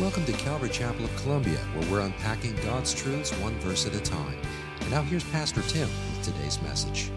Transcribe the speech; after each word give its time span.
Welcome 0.00 0.24
to 0.26 0.32
Calvary 0.34 0.68
Chapel 0.68 1.06
of 1.06 1.16
Columbia, 1.16 1.58
where 1.74 1.90
we're 1.90 2.00
unpacking 2.06 2.54
God's 2.62 2.94
truths 2.94 3.32
one 3.38 3.58
verse 3.58 3.84
at 3.84 3.96
a 3.96 4.00
time. 4.00 4.38
And 4.80 4.92
now 4.92 5.02
here's 5.02 5.24
Pastor 5.24 5.60
Tim 5.62 5.88
with 5.88 6.22
today's 6.22 6.62
message. 6.62 7.10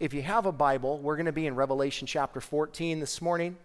If 0.00 0.12
you 0.12 0.22
have 0.22 0.44
a 0.46 0.50
Bible, 0.50 0.98
we're 0.98 1.14
going 1.14 1.26
to 1.26 1.32
be 1.32 1.46
in 1.46 1.54
Revelation 1.54 2.08
chapter 2.08 2.40
14 2.40 2.98
this 2.98 3.22
morning. 3.22 3.56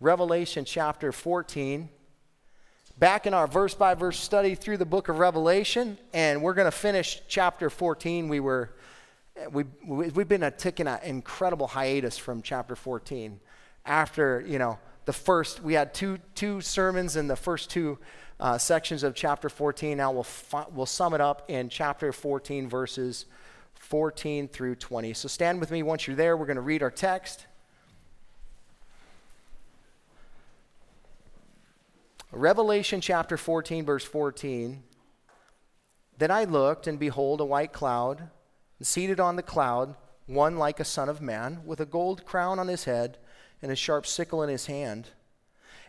Revelation 0.00 0.64
chapter 0.64 1.12
14. 1.12 1.90
Back 2.96 3.26
in 3.26 3.34
our 3.34 3.46
verse 3.46 3.74
by 3.74 3.92
verse 3.92 4.18
study 4.18 4.54
through 4.54 4.78
the 4.78 4.86
book 4.86 5.10
of 5.10 5.18
Revelation, 5.18 5.98
and 6.14 6.42
we're 6.42 6.54
going 6.54 6.64
to 6.64 6.72
finish 6.72 7.20
chapter 7.28 7.68
14. 7.68 8.26
We 8.28 8.40
were 8.40 8.70
we, 9.50 9.64
we, 9.86 10.08
we've 10.08 10.28
been 10.28 10.42
a, 10.42 10.50
taking 10.50 10.86
an 10.86 11.00
incredible 11.02 11.66
hiatus 11.66 12.18
from 12.18 12.42
chapter 12.42 12.76
14 12.76 13.40
after 13.86 14.44
you 14.46 14.58
know 14.58 14.78
the 15.06 15.12
first 15.12 15.62
we 15.62 15.74
had 15.74 15.94
two 15.94 16.18
two 16.34 16.60
sermons 16.60 17.16
in 17.16 17.26
the 17.26 17.36
first 17.36 17.70
two 17.70 17.98
uh, 18.38 18.58
sections 18.58 19.02
of 19.02 19.14
chapter 19.14 19.48
14 19.48 19.96
now 19.96 20.12
we'll 20.12 20.22
fi- 20.22 20.66
we'll 20.72 20.86
sum 20.86 21.14
it 21.14 21.20
up 21.20 21.44
in 21.48 21.68
chapter 21.68 22.12
14 22.12 22.68
verses 22.68 23.26
14 23.74 24.48
through 24.48 24.74
20 24.74 25.14
so 25.14 25.28
stand 25.28 25.58
with 25.60 25.70
me 25.70 25.82
once 25.82 26.06
you're 26.06 26.16
there. 26.16 26.36
We're 26.36 26.46
going 26.46 26.56
to 26.56 26.62
read 26.62 26.82
our 26.82 26.90
text. 26.90 27.46
Revelation 32.32 33.00
chapter 33.00 33.36
14 33.36 33.84
verse 33.84 34.04
14 34.04 34.84
then 36.18 36.30
i 36.30 36.44
looked 36.44 36.86
and 36.86 36.96
behold 36.96 37.40
a 37.40 37.44
white 37.44 37.72
cloud 37.72 38.28
and 38.80 38.86
seated 38.86 39.20
on 39.20 39.36
the 39.36 39.42
cloud, 39.42 39.94
one 40.26 40.56
like 40.56 40.80
a 40.80 40.84
son 40.84 41.10
of 41.10 41.20
man, 41.20 41.60
with 41.66 41.80
a 41.80 41.86
gold 41.86 42.24
crown 42.24 42.58
on 42.58 42.66
his 42.66 42.84
head 42.84 43.18
and 43.60 43.70
a 43.70 43.76
sharp 43.76 44.06
sickle 44.06 44.42
in 44.42 44.48
his 44.48 44.66
hand. 44.66 45.10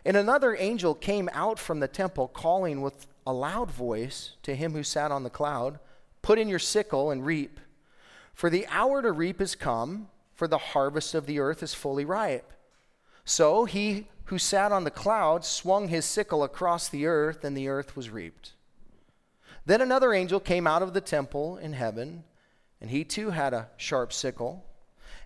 And 0.04 0.14
another 0.14 0.54
angel 0.54 0.94
came 0.94 1.30
out 1.32 1.58
from 1.58 1.80
the 1.80 1.88
temple, 1.88 2.28
calling 2.28 2.82
with 2.82 3.06
a 3.26 3.32
loud 3.32 3.70
voice 3.70 4.32
to 4.42 4.54
him 4.54 4.72
who 4.72 4.82
sat 4.82 5.10
on 5.10 5.24
the 5.24 5.30
cloud 5.30 5.78
Put 6.20 6.38
in 6.38 6.48
your 6.48 6.60
sickle 6.60 7.10
and 7.10 7.26
reap, 7.26 7.58
for 8.32 8.48
the 8.48 8.64
hour 8.68 9.02
to 9.02 9.10
reap 9.10 9.40
is 9.40 9.56
come, 9.56 10.08
for 10.34 10.46
the 10.46 10.58
harvest 10.58 11.14
of 11.14 11.26
the 11.26 11.40
earth 11.40 11.64
is 11.64 11.74
fully 11.74 12.04
ripe. 12.04 12.52
So 13.24 13.64
he 13.64 14.06
who 14.26 14.38
sat 14.38 14.70
on 14.70 14.84
the 14.84 14.90
cloud 14.90 15.44
swung 15.44 15.88
his 15.88 16.04
sickle 16.04 16.44
across 16.44 16.88
the 16.88 17.06
earth, 17.06 17.42
and 17.42 17.56
the 17.56 17.66
earth 17.66 17.96
was 17.96 18.08
reaped. 18.10 18.52
Then 19.66 19.80
another 19.80 20.14
angel 20.14 20.38
came 20.38 20.66
out 20.66 20.82
of 20.82 20.94
the 20.94 21.00
temple 21.00 21.56
in 21.56 21.72
heaven 21.72 22.22
and 22.82 22.90
he 22.90 23.04
too 23.04 23.30
had 23.30 23.54
a 23.54 23.68
sharp 23.76 24.12
sickle. 24.12 24.64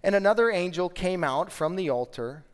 And 0.03 0.15
another 0.15 0.51
angel 0.51 0.91
came 0.91 1.25
out 1.25 1.51
from 1.51 1.75
the 1.75 1.89
altar, 1.89 2.45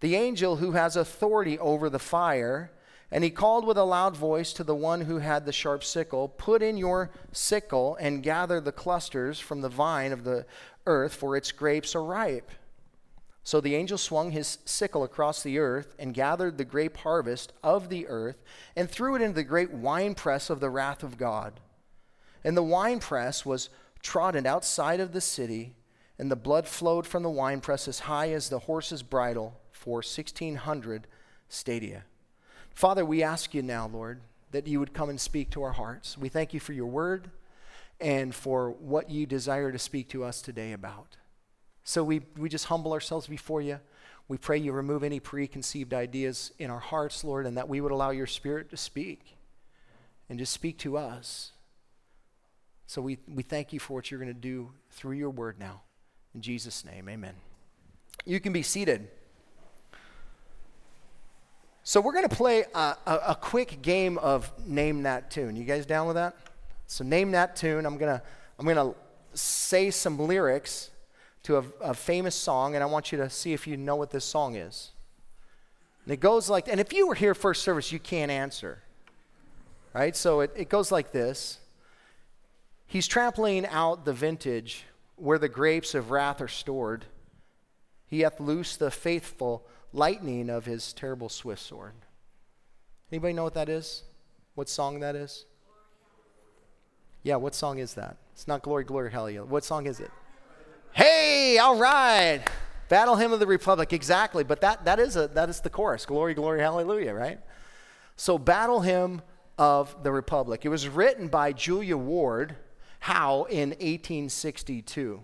the 0.00 0.14
angel 0.14 0.56
who 0.56 0.72
has 0.72 0.94
authority 0.94 1.58
over 1.58 1.88
the 1.88 1.98
fire, 1.98 2.70
and 3.10 3.24
he 3.24 3.30
called 3.30 3.66
with 3.66 3.78
a 3.78 3.84
loud 3.84 4.14
voice 4.14 4.52
to 4.52 4.62
the 4.62 4.74
one 4.74 5.00
who 5.00 5.18
had 5.18 5.46
the 5.46 5.52
sharp 5.52 5.82
sickle 5.82 6.28
Put 6.28 6.62
in 6.62 6.76
your 6.76 7.10
sickle 7.32 7.96
and 7.98 8.22
gather 8.22 8.60
the 8.60 8.72
clusters 8.72 9.40
from 9.40 9.62
the 9.62 9.70
vine 9.70 10.12
of 10.12 10.24
the 10.24 10.44
earth, 10.86 11.14
for 11.14 11.34
its 11.34 11.50
grapes 11.50 11.94
are 11.94 12.04
ripe. 12.04 12.50
So 13.44 13.58
the 13.58 13.74
angel 13.74 13.96
swung 13.96 14.32
his 14.32 14.58
sickle 14.66 15.02
across 15.02 15.42
the 15.42 15.58
earth 15.58 15.94
and 15.98 16.12
gathered 16.12 16.58
the 16.58 16.64
grape 16.64 16.98
harvest 16.98 17.54
of 17.62 17.88
the 17.88 18.06
earth 18.06 18.42
and 18.76 18.88
threw 18.90 19.16
it 19.16 19.22
into 19.22 19.34
the 19.34 19.44
great 19.44 19.72
winepress 19.72 20.50
of 20.50 20.60
the 20.60 20.70
wrath 20.70 21.02
of 21.02 21.16
God. 21.16 21.58
And 22.44 22.54
the 22.54 22.62
winepress 22.62 23.46
was 23.46 23.70
trodden 24.02 24.46
outside 24.46 25.00
of 25.00 25.12
the 25.12 25.20
city, 25.20 25.74
and 26.18 26.30
the 26.30 26.36
blood 26.36 26.68
flowed 26.68 27.06
from 27.06 27.22
the 27.22 27.30
winepress 27.30 27.88
as 27.88 28.00
high 28.00 28.30
as 28.30 28.48
the 28.48 28.60
horse's 28.60 29.02
bridle 29.02 29.60
for 29.70 29.96
1,600 29.96 31.06
stadia. 31.48 32.04
Father, 32.74 33.04
we 33.04 33.22
ask 33.22 33.54
you 33.54 33.62
now, 33.62 33.86
Lord, 33.86 34.20
that 34.50 34.66
you 34.66 34.78
would 34.80 34.94
come 34.94 35.10
and 35.10 35.20
speak 35.20 35.50
to 35.50 35.62
our 35.62 35.72
hearts. 35.72 36.16
We 36.16 36.28
thank 36.28 36.54
you 36.54 36.60
for 36.60 36.72
your 36.72 36.86
word 36.86 37.30
and 38.00 38.34
for 38.34 38.70
what 38.70 39.10
you 39.10 39.26
desire 39.26 39.72
to 39.72 39.78
speak 39.78 40.08
to 40.10 40.24
us 40.24 40.42
today 40.42 40.72
about. 40.72 41.16
So 41.84 42.04
we, 42.04 42.22
we 42.36 42.48
just 42.48 42.66
humble 42.66 42.92
ourselves 42.92 43.26
before 43.26 43.60
you. 43.60 43.80
We 44.28 44.38
pray 44.38 44.58
you 44.58 44.72
remove 44.72 45.02
any 45.02 45.20
preconceived 45.20 45.92
ideas 45.92 46.52
in 46.58 46.70
our 46.70 46.78
hearts, 46.78 47.24
Lord, 47.24 47.46
and 47.46 47.56
that 47.56 47.68
we 47.68 47.80
would 47.80 47.92
allow 47.92 48.10
your 48.10 48.26
spirit 48.26 48.70
to 48.70 48.76
speak 48.76 49.36
and 50.28 50.38
just 50.38 50.52
speak 50.52 50.78
to 50.78 50.96
us 50.96 51.52
so 52.86 53.00
we, 53.00 53.18
we 53.32 53.42
thank 53.42 53.72
you 53.72 53.80
for 53.80 53.94
what 53.94 54.10
you're 54.10 54.20
going 54.20 54.32
to 54.32 54.40
do 54.40 54.70
through 54.90 55.16
your 55.16 55.30
word 55.30 55.58
now. 55.58 55.82
In 56.34 56.40
Jesus' 56.40 56.84
name, 56.84 57.08
amen. 57.08 57.34
You 58.24 58.40
can 58.40 58.52
be 58.52 58.62
seated. 58.62 59.08
So 61.84 62.00
we're 62.00 62.12
going 62.12 62.28
to 62.28 62.36
play 62.36 62.64
a, 62.74 62.96
a, 63.06 63.20
a, 63.28 63.34
quick 63.34 63.82
game 63.82 64.16
of 64.18 64.52
name 64.64 65.02
that 65.02 65.30
tune. 65.30 65.56
You 65.56 65.64
guys 65.64 65.84
down 65.84 66.06
with 66.06 66.14
that? 66.14 66.36
So 66.86 67.02
name 67.02 67.32
that 67.32 67.56
tune. 67.56 67.84
I'm 67.84 67.98
going 67.98 68.18
to 68.18 68.22
I'm 68.58 68.66
to 68.66 68.94
say 69.34 69.90
some 69.90 70.18
lyrics 70.18 70.90
to 71.44 71.56
a, 71.56 71.64
a 71.80 71.94
famous 71.94 72.34
song, 72.34 72.74
and 72.74 72.84
I 72.84 72.86
want 72.86 73.10
you 73.10 73.18
to 73.18 73.28
see 73.28 73.52
if 73.52 73.66
you 73.66 73.76
know 73.76 73.96
what 73.96 74.10
this 74.10 74.24
song 74.24 74.54
is. 74.54 74.90
And 76.04 76.12
it 76.12 76.20
goes 76.20 76.48
like, 76.48 76.68
and 76.68 76.78
if 76.78 76.92
you 76.92 77.06
were 77.06 77.14
here 77.14 77.34
first 77.34 77.62
service, 77.62 77.90
you 77.90 77.98
can't 77.98 78.30
answer. 78.30 78.82
Right? 79.92 80.14
So 80.14 80.40
it, 80.40 80.52
it 80.54 80.68
goes 80.68 80.92
like 80.92 81.12
this. 81.12 81.58
He's 82.92 83.06
trampling 83.06 83.64
out 83.68 84.04
the 84.04 84.12
vintage 84.12 84.84
where 85.16 85.38
the 85.38 85.48
grapes 85.48 85.94
of 85.94 86.10
wrath 86.10 86.42
are 86.42 86.46
stored. 86.46 87.06
He 88.04 88.20
hath 88.20 88.38
loosed 88.38 88.80
the 88.80 88.90
faithful 88.90 89.66
lightning 89.94 90.50
of 90.50 90.66
his 90.66 90.92
terrible 90.92 91.30
swift 91.30 91.62
sword. 91.62 91.94
Anybody 93.10 93.32
know 93.32 93.44
what 93.44 93.54
that 93.54 93.70
is? 93.70 94.02
What 94.56 94.68
song 94.68 95.00
that 95.00 95.16
is? 95.16 95.46
Yeah, 97.22 97.36
what 97.36 97.54
song 97.54 97.78
is 97.78 97.94
that? 97.94 98.18
It's 98.34 98.46
not 98.46 98.60
Glory, 98.60 98.84
Glory, 98.84 99.10
Hallelujah. 99.10 99.44
What 99.44 99.64
song 99.64 99.86
is 99.86 99.98
it? 99.98 100.10
Hey, 100.92 101.56
all 101.56 101.78
right. 101.78 102.42
Battle 102.90 103.16
Hymn 103.16 103.32
of 103.32 103.40
the 103.40 103.46
Republic, 103.46 103.94
exactly. 103.94 104.44
But 104.44 104.60
that, 104.60 104.84
that, 104.84 104.98
is 104.98 105.16
a, 105.16 105.28
that 105.28 105.48
is 105.48 105.62
the 105.62 105.70
chorus 105.70 106.04
Glory, 106.04 106.34
Glory, 106.34 106.60
Hallelujah, 106.60 107.14
right? 107.14 107.40
So, 108.16 108.36
Battle 108.36 108.82
Hymn 108.82 109.22
of 109.56 110.02
the 110.02 110.12
Republic. 110.12 110.66
It 110.66 110.68
was 110.68 110.86
written 110.88 111.28
by 111.28 111.54
Julia 111.54 111.96
Ward 111.96 112.54
Howe 113.02 113.48
in 113.50 113.70
1862. 113.70 115.20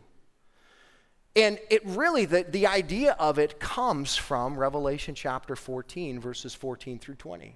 And 1.37 1.61
it 1.71 1.87
really, 1.87 2.25
the, 2.25 2.43
the 2.43 2.67
idea 2.67 3.13
of 3.21 3.39
it 3.39 3.61
comes 3.61 4.17
from 4.17 4.59
Revelation 4.59 5.15
chapter 5.15 5.55
14, 5.55 6.19
verses 6.19 6.55
14 6.55 6.99
through 6.99 7.15
20. 7.15 7.55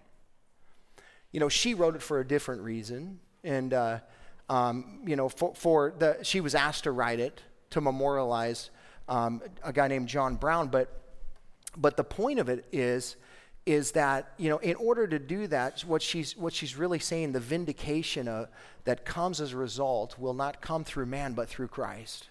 You 1.33 1.41
know, 1.41 1.49
she 1.49 1.75
wrote 1.75 1.97
it 1.97 2.03
for 2.03 2.21
a 2.21 2.25
different 2.25 2.63
reason. 2.63 3.19
And, 3.43 3.75
uh, 3.75 3.99
um, 4.49 5.01
you 5.05 5.17
know, 5.17 5.29
for, 5.29 5.57
for, 5.57 5.93
the, 5.99 6.19
she 6.23 6.41
was 6.41 6.55
asked 6.55 6.85
to 6.85 6.93
write 6.93 7.19
it 7.19 7.43
to 7.71 7.81
memorialize 7.81 8.71
um, 9.09 9.43
a 9.65 9.73
guy 9.73 9.89
named 9.89 10.07
John 10.07 10.37
Brown. 10.37 10.69
But, 10.69 11.03
but 11.77 11.97
the 11.97 12.05
point 12.05 12.39
of 12.39 12.49
it 12.49 12.65
is 12.71 13.17
is 13.65 13.93
that 13.93 14.33
you 14.39 14.49
know 14.49 14.59
in 14.59 14.75
order 14.77 15.07
to 15.07 15.19
do 15.19 15.47
that 15.47 15.81
what 15.83 16.03
she's 16.03 16.37
what 16.37 16.53
she's 16.53 16.77
really 16.77 16.99
saying 16.99 17.33
the 17.33 17.41
vindication 17.41 18.29
of, 18.29 18.49
that 18.85 19.05
comes 19.05 19.41
as 19.41 19.53
a 19.53 19.57
result 19.57 20.19
will 20.19 20.35
not 20.35 20.61
come 20.61 20.83
through 20.85 21.07
man 21.07 21.33
but 21.33 21.49
through 21.49 21.69
christ. 21.69 22.29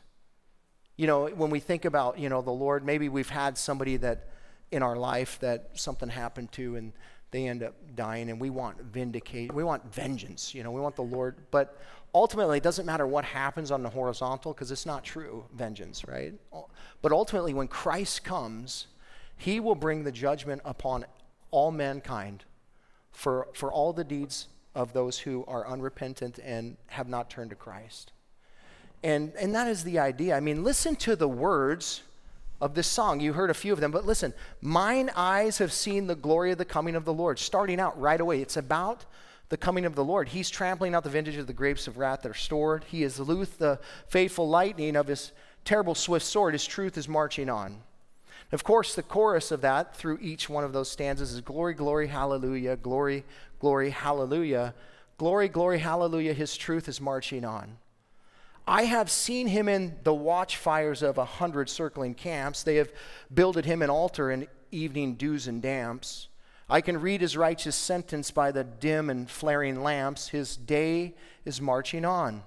You 0.98 1.08
know 1.08 1.28
when 1.28 1.50
we 1.50 1.60
think 1.60 1.86
about 1.86 2.20
you 2.20 2.30
know 2.30 2.42
the 2.42 2.52
lord 2.52 2.86
maybe 2.86 3.08
we've 3.08 3.30
had 3.30 3.58
somebody 3.58 3.98
that 3.98 4.28
in 4.72 4.84
our 4.84 4.96
life 4.96 5.40
that 5.40 5.70
something 5.74 6.10
happened 6.10 6.52
to 6.54 6.76
and 6.76 6.94
they 7.32 7.48
end 7.48 7.64
up 7.64 7.76
dying 7.96 8.30
and 8.30 8.40
we 8.40 8.50
want 8.50 8.82
vindicate 8.82 9.54
we 9.54 9.64
want 9.64 9.94
vengeance 9.94 10.54
you 10.54 10.64
know 10.64 10.72
we 10.72 10.82
want 10.82 10.96
the 10.98 11.02
lord. 11.02 11.38
But 11.50 11.80
ultimately 12.14 12.58
it 12.58 12.64
doesn't 12.64 12.86
matter 12.86 13.08
what 13.08 13.24
happens 13.24 13.72
on 13.72 13.84
the 13.84 13.90
horizontal 13.90 14.54
because 14.54 14.70
it's 14.70 14.86
not 14.86 15.06
true 15.06 15.46
vengeance 15.56 16.06
right? 16.06 16.34
But 17.02 17.14
ultimately 17.14 17.54
when 17.54 17.70
christ 17.70 18.26
comes 18.26 18.88
he 19.38 19.60
will 19.60 19.76
bring 19.76 20.04
the 20.04 20.12
judgment 20.12 20.62
upon 20.66 21.06
all 21.52 21.72
mankind 21.72 22.46
for, 23.12 23.48
for 23.54 23.72
all 23.72 23.94
the 23.94 24.04
deeds 24.04 24.48
of 24.74 24.94
those 24.94 25.20
who 25.20 25.44
are 25.48 25.68
unrepentant 25.68 26.40
and 26.40 26.78
have 26.88 27.08
not 27.08 27.30
turned 27.30 27.50
to 27.50 27.56
Christ. 27.56 28.12
And, 29.04 29.34
and 29.40 29.54
that 29.56 29.68
is 29.68 29.84
the 29.84 30.00
idea. 30.00 30.36
I 30.36 30.40
mean, 30.40 30.64
listen 30.64 30.96
to 30.98 31.16
the 31.16 31.28
words 31.28 32.04
of 32.62 32.76
this 32.76 32.88
song. 32.88 33.20
You 33.20 33.34
heard 33.34 33.50
a 33.50 33.56
few 33.56 33.74
of 33.74 33.80
them, 33.80 33.92
but 33.92 34.06
listen. 34.06 34.34
Mine 34.62 35.10
eyes 35.16 35.58
have 35.58 35.74
seen 35.74 36.08
the 36.08 36.16
glory 36.16 36.52
of 36.52 36.58
the 36.58 36.66
coming 36.66 36.96
of 36.96 37.06
the 37.06 37.14
Lord. 37.14 37.40
Starting 37.40 37.80
out 37.80 38.00
right 38.00 38.22
away, 38.22 38.42
it's 38.42 38.58
about 38.58 39.06
the 39.50 39.58
coming 39.58 39.86
of 39.86 39.96
the 39.96 40.04
Lord. 40.04 40.30
He's 40.30 40.50
trampling 40.50 40.94
out 40.94 41.04
the 41.04 41.10
vintage 41.10 41.36
of 41.38 41.48
the 41.48 41.54
grapes 41.54 41.88
of 41.88 41.98
wrath 41.98 42.22
that 42.22 42.30
are 42.30 42.36
stored. 42.36 42.86
He 42.86 43.02
has 43.02 43.20
loosed 43.20 43.60
the 43.60 43.80
faithful 44.08 44.48
lightning 44.48 44.96
of 44.96 45.08
his 45.08 45.32
terrible 45.66 45.96
swift 45.96 46.26
sword. 46.26 46.54
His 46.54 46.66
truth 46.66 46.98
is 46.98 47.10
marching 47.10 47.50
on. 47.50 47.82
Of 48.52 48.64
course, 48.64 48.96
the 48.96 49.04
chorus 49.04 49.52
of 49.52 49.62
that 49.62 49.96
through 49.96 50.20
each 50.22 50.50
one 50.50 50.64
of 50.64 50.74
those 50.74 50.92
stanzas 50.92 51.32
is 51.32 51.42
glory, 51.42 51.74
glory, 51.74 52.08
hallelujah, 52.08 52.76
glory, 52.76 53.24
glory, 53.60 53.92
hallelujah, 53.92 54.74
glory, 55.18 55.48
glory, 55.48 55.80
hallelujah, 55.80 56.34
his 56.34 56.58
truth 56.58 56.90
is 56.90 57.00
marching 57.00 57.46
on. 57.46 57.78
I 58.68 58.84
have 58.84 59.10
seen 59.10 59.48
him 59.48 59.68
in 59.68 59.98
the 60.04 60.14
watchfires 60.14 61.02
of 61.02 61.18
a 61.18 61.26
hundred 61.26 61.70
circling 61.70 62.14
camps. 62.14 62.64
They 62.64 62.76
have 62.76 62.92
builded 63.34 63.66
him 63.66 63.82
an 63.82 63.90
altar 63.90 64.32
in 64.32 64.48
evening 64.72 65.16
dews 65.16 65.48
and 65.48 65.62
damps. 65.62 66.28
I 66.70 66.82
can 66.82 67.02
read 67.02 67.22
his 67.22 67.36
righteous 67.36 67.76
sentence 67.76 68.32
by 68.32 68.52
the 68.52 68.64
dim 68.64 69.10
and 69.10 69.30
flaring 69.30 69.84
lamps. 69.84 70.30
His 70.30 70.56
day 70.56 71.16
is 71.44 71.60
marching 71.60 72.06
on. 72.06 72.44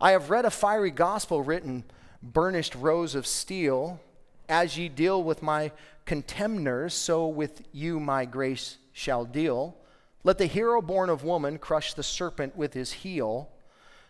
I 0.00 0.12
have 0.12 0.30
read 0.30 0.44
a 0.46 0.50
fiery 0.50 0.90
gospel 0.90 1.42
written, 1.42 1.84
burnished 2.22 2.74
rows 2.74 3.14
of 3.14 3.26
steel. 3.26 4.00
As 4.50 4.76
ye 4.76 4.88
deal 4.88 5.22
with 5.22 5.42
my 5.42 5.70
contemners, 6.06 6.92
so 6.92 7.28
with 7.28 7.62
you 7.72 8.00
my 8.00 8.24
grace 8.24 8.78
shall 8.92 9.24
deal. 9.24 9.76
Let 10.24 10.38
the 10.38 10.46
hero 10.46 10.82
born 10.82 11.08
of 11.08 11.22
woman 11.22 11.56
crush 11.56 11.94
the 11.94 12.02
serpent 12.02 12.56
with 12.56 12.74
his 12.74 12.92
heel, 12.92 13.48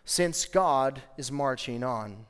since 0.03 0.45
God 0.45 1.03
is 1.15 1.31
marching 1.31 1.83
on. 1.83 2.25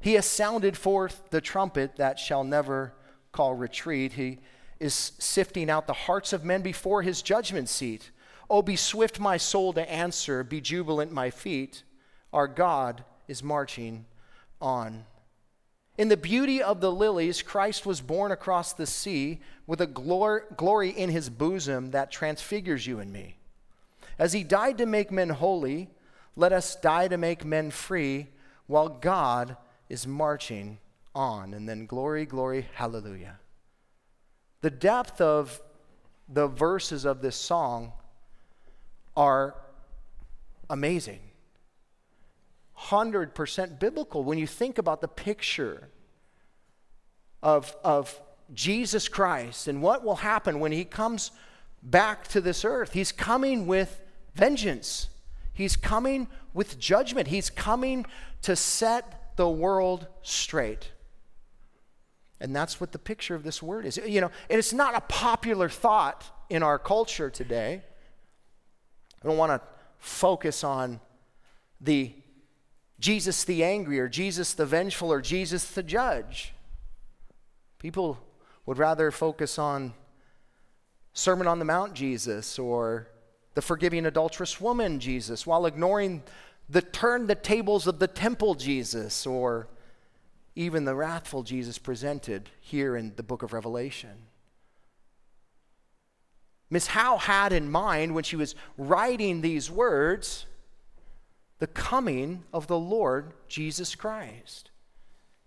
He 0.00 0.14
has 0.14 0.26
sounded 0.26 0.76
forth 0.76 1.22
the 1.30 1.40
trumpet 1.40 1.94
that 1.96 2.18
shall 2.18 2.42
never 2.42 2.92
call 3.30 3.54
retreat. 3.54 4.14
He 4.14 4.40
is 4.80 5.12
sifting 5.18 5.70
out 5.70 5.86
the 5.86 5.92
hearts 5.92 6.32
of 6.32 6.44
men 6.44 6.62
before 6.62 7.02
his 7.02 7.22
judgment 7.22 7.68
seat. 7.68 8.10
Oh, 8.50 8.62
be 8.62 8.74
swift, 8.74 9.20
my 9.20 9.36
soul, 9.36 9.72
to 9.74 9.90
answer, 9.90 10.42
be 10.42 10.60
jubilant, 10.60 11.12
my 11.12 11.30
feet. 11.30 11.84
Our 12.32 12.48
God 12.48 13.04
is 13.28 13.44
marching 13.44 14.06
on. 14.60 15.04
In 15.98 16.08
the 16.08 16.16
beauty 16.16 16.62
of 16.62 16.80
the 16.80 16.92
lilies, 16.92 17.42
Christ 17.42 17.84
was 17.84 18.00
born 18.00 18.30
across 18.30 18.72
the 18.72 18.86
sea 18.86 19.40
with 19.66 19.80
a 19.80 19.86
glor- 19.86 20.56
glory 20.56 20.90
in 20.90 21.10
his 21.10 21.28
bosom 21.28 21.90
that 21.90 22.12
transfigures 22.12 22.86
you 22.86 23.00
and 23.00 23.12
me. 23.12 23.36
As 24.16 24.32
he 24.32 24.44
died 24.44 24.78
to 24.78 24.86
make 24.86 25.10
men 25.10 25.28
holy, 25.28 25.90
let 26.36 26.52
us 26.52 26.76
die 26.76 27.08
to 27.08 27.18
make 27.18 27.44
men 27.44 27.72
free 27.72 28.28
while 28.68 28.88
God 28.88 29.56
is 29.88 30.06
marching 30.06 30.78
on. 31.16 31.52
And 31.52 31.68
then 31.68 31.86
glory, 31.86 32.26
glory, 32.26 32.68
hallelujah. 32.74 33.40
The 34.60 34.70
depth 34.70 35.20
of 35.20 35.60
the 36.28 36.46
verses 36.46 37.04
of 37.04 37.22
this 37.22 37.36
song 37.36 37.92
are 39.16 39.56
amazing. 40.70 41.20
100% 42.78 43.78
biblical 43.78 44.24
when 44.24 44.38
you 44.38 44.46
think 44.46 44.78
about 44.78 45.00
the 45.00 45.08
picture 45.08 45.88
of, 47.42 47.74
of 47.82 48.20
Jesus 48.54 49.08
Christ 49.08 49.68
and 49.68 49.82
what 49.82 50.04
will 50.04 50.16
happen 50.16 50.60
when 50.60 50.72
he 50.72 50.84
comes 50.84 51.30
back 51.82 52.28
to 52.28 52.40
this 52.40 52.64
earth. 52.64 52.92
He's 52.92 53.12
coming 53.12 53.66
with 53.66 54.00
vengeance, 54.34 55.08
he's 55.52 55.76
coming 55.76 56.28
with 56.54 56.78
judgment, 56.78 57.28
he's 57.28 57.50
coming 57.50 58.06
to 58.42 58.54
set 58.54 59.36
the 59.36 59.48
world 59.48 60.06
straight. 60.22 60.92
And 62.40 62.54
that's 62.54 62.80
what 62.80 62.92
the 62.92 62.98
picture 63.00 63.34
of 63.34 63.42
this 63.42 63.60
word 63.60 63.84
is. 63.84 63.96
You 63.96 64.20
know, 64.20 64.30
and 64.48 64.58
it's 64.58 64.72
not 64.72 64.94
a 64.94 65.00
popular 65.00 65.68
thought 65.68 66.24
in 66.48 66.62
our 66.62 66.78
culture 66.78 67.30
today. 67.30 67.82
I 69.22 69.26
don't 69.26 69.36
want 69.36 69.50
to 69.50 69.60
focus 69.98 70.62
on 70.62 71.00
the 71.80 72.14
Jesus 73.00 73.44
the 73.44 73.62
angry 73.62 74.00
or 74.00 74.08
Jesus 74.08 74.54
the 74.54 74.66
vengeful 74.66 75.12
or 75.12 75.20
Jesus 75.20 75.70
the 75.70 75.82
judge. 75.82 76.52
People 77.78 78.18
would 78.66 78.78
rather 78.78 79.10
focus 79.10 79.58
on 79.58 79.94
Sermon 81.12 81.46
on 81.46 81.58
the 81.58 81.64
Mount 81.64 81.94
Jesus 81.94 82.58
or 82.58 83.08
the 83.54 83.62
forgiving 83.62 84.06
adulterous 84.06 84.60
woman 84.60 85.00
Jesus 85.00 85.46
while 85.46 85.66
ignoring 85.66 86.22
the 86.68 86.82
turn 86.82 87.26
the 87.26 87.34
tables 87.34 87.86
of 87.86 87.98
the 87.98 88.06
temple 88.06 88.54
Jesus 88.54 89.26
or 89.26 89.68
even 90.54 90.84
the 90.84 90.94
wrathful 90.94 91.42
Jesus 91.42 91.78
presented 91.78 92.50
here 92.60 92.96
in 92.96 93.14
the 93.16 93.22
book 93.22 93.42
of 93.42 93.52
Revelation. 93.52 94.26
Miss 96.68 96.88
Howe 96.88 97.16
had 97.16 97.52
in 97.52 97.70
mind 97.70 98.14
when 98.14 98.24
she 98.24 98.36
was 98.36 98.54
writing 98.76 99.40
these 99.40 99.70
words 99.70 100.46
the 101.58 101.66
coming 101.66 102.44
of 102.52 102.66
the 102.66 102.78
Lord 102.78 103.32
Jesus 103.48 103.94
Christ 103.94 104.70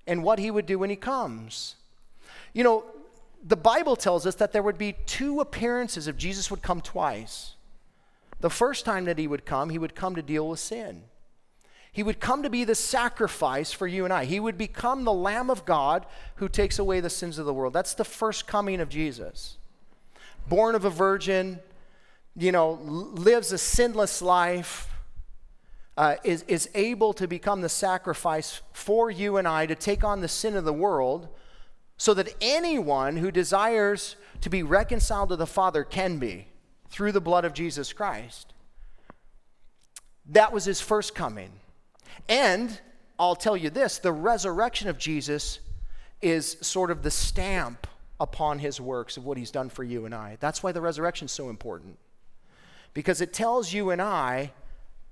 and 0.05 0.23
what 0.23 0.39
he 0.39 0.51
would 0.51 0.65
do 0.65 0.79
when 0.79 0.89
he 0.89 0.95
comes. 0.95 1.75
You 2.53 2.63
know, 2.63 2.85
the 3.43 3.57
Bible 3.57 3.95
tells 3.95 4.25
us 4.25 4.35
that 4.35 4.51
there 4.51 4.63
would 4.63 4.77
be 4.77 4.95
two 5.05 5.39
appearances 5.39 6.07
if 6.07 6.17
Jesus 6.17 6.51
would 6.51 6.61
come 6.61 6.81
twice. 6.81 7.55
The 8.39 8.49
first 8.49 8.85
time 8.85 9.05
that 9.05 9.17
he 9.17 9.27
would 9.27 9.45
come, 9.45 9.69
he 9.69 9.77
would 9.77 9.95
come 9.95 10.15
to 10.15 10.21
deal 10.21 10.49
with 10.49 10.59
sin. 10.59 11.03
He 11.91 12.03
would 12.03 12.19
come 12.19 12.43
to 12.43 12.49
be 12.49 12.63
the 12.63 12.75
sacrifice 12.75 13.71
for 13.71 13.85
you 13.85 14.05
and 14.05 14.13
I. 14.13 14.25
He 14.25 14.39
would 14.39 14.57
become 14.57 15.03
the 15.03 15.13
Lamb 15.13 15.49
of 15.49 15.65
God 15.65 16.05
who 16.35 16.47
takes 16.47 16.79
away 16.79 16.99
the 16.99 17.09
sins 17.09 17.37
of 17.37 17.45
the 17.45 17.53
world. 17.53 17.73
That's 17.73 17.93
the 17.93 18.05
first 18.05 18.47
coming 18.47 18.79
of 18.79 18.89
Jesus. 18.89 19.57
Born 20.47 20.73
of 20.73 20.85
a 20.85 20.89
virgin, 20.89 21.59
you 22.35 22.51
know, 22.51 22.73
lives 22.81 23.51
a 23.51 23.57
sinless 23.57 24.21
life, 24.21 24.87
uh, 25.97 26.15
is, 26.23 26.43
is 26.47 26.69
able 26.73 27.13
to 27.13 27.27
become 27.27 27.61
the 27.61 27.69
sacrifice 27.69 28.61
for 28.73 29.11
you 29.11 29.37
and 29.37 29.47
I 29.47 29.65
to 29.65 29.75
take 29.75 30.03
on 30.03 30.21
the 30.21 30.27
sin 30.27 30.55
of 30.55 30.65
the 30.65 30.73
world 30.73 31.27
so 31.97 32.13
that 32.13 32.33
anyone 32.41 33.17
who 33.17 33.29
desires 33.29 34.15
to 34.41 34.49
be 34.49 34.63
reconciled 34.63 35.29
to 35.29 35.35
the 35.35 35.45
Father 35.45 35.83
can 35.83 36.17
be 36.17 36.47
through 36.89 37.11
the 37.11 37.21
blood 37.21 37.45
of 37.45 37.53
Jesus 37.53 37.93
Christ. 37.93 38.53
That 40.27 40.51
was 40.51 40.65
his 40.65 40.81
first 40.81 41.13
coming. 41.13 41.51
And 42.27 42.79
I'll 43.19 43.35
tell 43.35 43.55
you 43.55 43.69
this 43.69 43.99
the 43.99 44.11
resurrection 44.11 44.89
of 44.89 44.97
Jesus 44.97 45.59
is 46.21 46.57
sort 46.61 46.91
of 46.91 47.03
the 47.03 47.11
stamp 47.11 47.87
upon 48.19 48.59
his 48.59 48.79
works 48.79 49.17
of 49.17 49.25
what 49.25 49.37
he's 49.37 49.51
done 49.51 49.69
for 49.69 49.83
you 49.83 50.05
and 50.05 50.13
I. 50.13 50.37
That's 50.39 50.61
why 50.61 50.71
the 50.71 50.81
resurrection 50.81 51.25
is 51.25 51.31
so 51.31 51.49
important. 51.49 51.97
Because 52.93 53.21
it 53.21 53.33
tells 53.33 53.73
you 53.73 53.89
and 53.89 54.01
I 54.01 54.51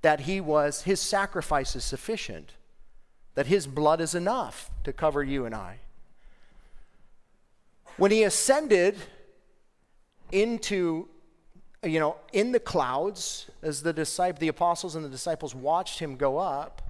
that 0.02 0.20
he 0.20 0.40
was 0.40 0.82
his 0.82 1.00
sacrifice 1.00 1.76
is 1.76 1.84
sufficient, 1.84 2.54
that 3.34 3.46
his 3.46 3.66
blood 3.66 4.00
is 4.00 4.14
enough 4.14 4.70
to 4.84 4.92
cover 4.92 5.22
you 5.22 5.46
and 5.46 5.54
I. 5.54 5.78
When 7.96 8.10
he 8.10 8.22
ascended 8.22 8.96
into, 10.32 11.08
you 11.82 12.00
know, 12.00 12.16
in 12.32 12.52
the 12.52 12.60
clouds, 12.60 13.50
as 13.62 13.82
the 13.82 13.92
disciples, 13.92 14.40
the 14.40 14.48
apostles 14.48 14.96
and 14.96 15.04
the 15.04 15.08
disciples 15.08 15.54
watched 15.54 15.98
him 15.98 16.16
go 16.16 16.38
up, 16.38 16.82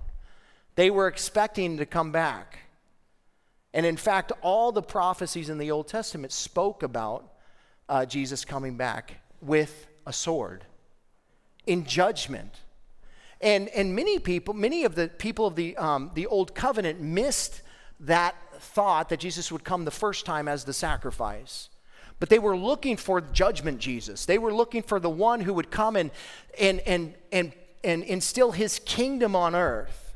they 0.77 0.91
were 0.91 1.09
expecting 1.09 1.79
to 1.79 1.87
come 1.87 2.13
back. 2.13 2.59
And 3.73 3.87
in 3.87 3.97
fact, 3.97 4.33
all 4.43 4.73
the 4.73 4.83
prophecies 4.83 5.49
in 5.49 5.59
the 5.59 5.71
Old 5.71 5.89
Testament 5.89 6.33
spoke 6.33 6.83
about 6.83 7.33
uh, 7.89 8.05
Jesus 8.05 8.45
coming 8.45 8.77
back 8.77 9.21
with 9.41 9.87
a 10.07 10.13
sword 10.13 10.65
in 11.67 11.85
judgment. 11.85 12.61
And, 13.41 13.69
and 13.71 13.95
many 13.97 14.19
people, 14.19 14.55
many 14.55 14.85
of 14.85 14.95
the 14.95 15.09
people 15.09 15.47
of 15.47 15.57
the, 15.57 15.77
um, 15.77 16.11
the 16.15 16.27
Old 16.27 16.55
Covenant 16.55 17.01
missed 17.01 17.63
that 18.01 18.35
thought 18.59 19.09
that 19.09 19.21
Jesus 19.21 19.51
would 19.51 19.65
come 19.65 19.85
the 19.85 19.91
first 19.91 20.27
time 20.27 20.47
as 20.49 20.65
the 20.65 20.73
sacrifice. 20.73 21.71
But 22.19 22.29
they 22.29 22.39
were 22.39 22.57
looking 22.57 22.99
for 22.99 23.21
judgment 23.23 23.79
Jesus. 23.79 24.27
They 24.27 24.37
were 24.37 24.53
looking 24.53 24.83
for 24.83 25.01
the 25.01 25.09
one 25.09 25.41
who 25.41 25.55
would 25.55 25.71
come 25.71 25.97
and, 25.97 26.11
and, 26.59 26.81
and, 26.81 27.15
and, 27.33 27.53
and 27.83 28.03
instill 28.05 28.53
his 28.53 28.79
kingdom 28.81 29.35
on 29.35 29.55
earth. 29.55 30.15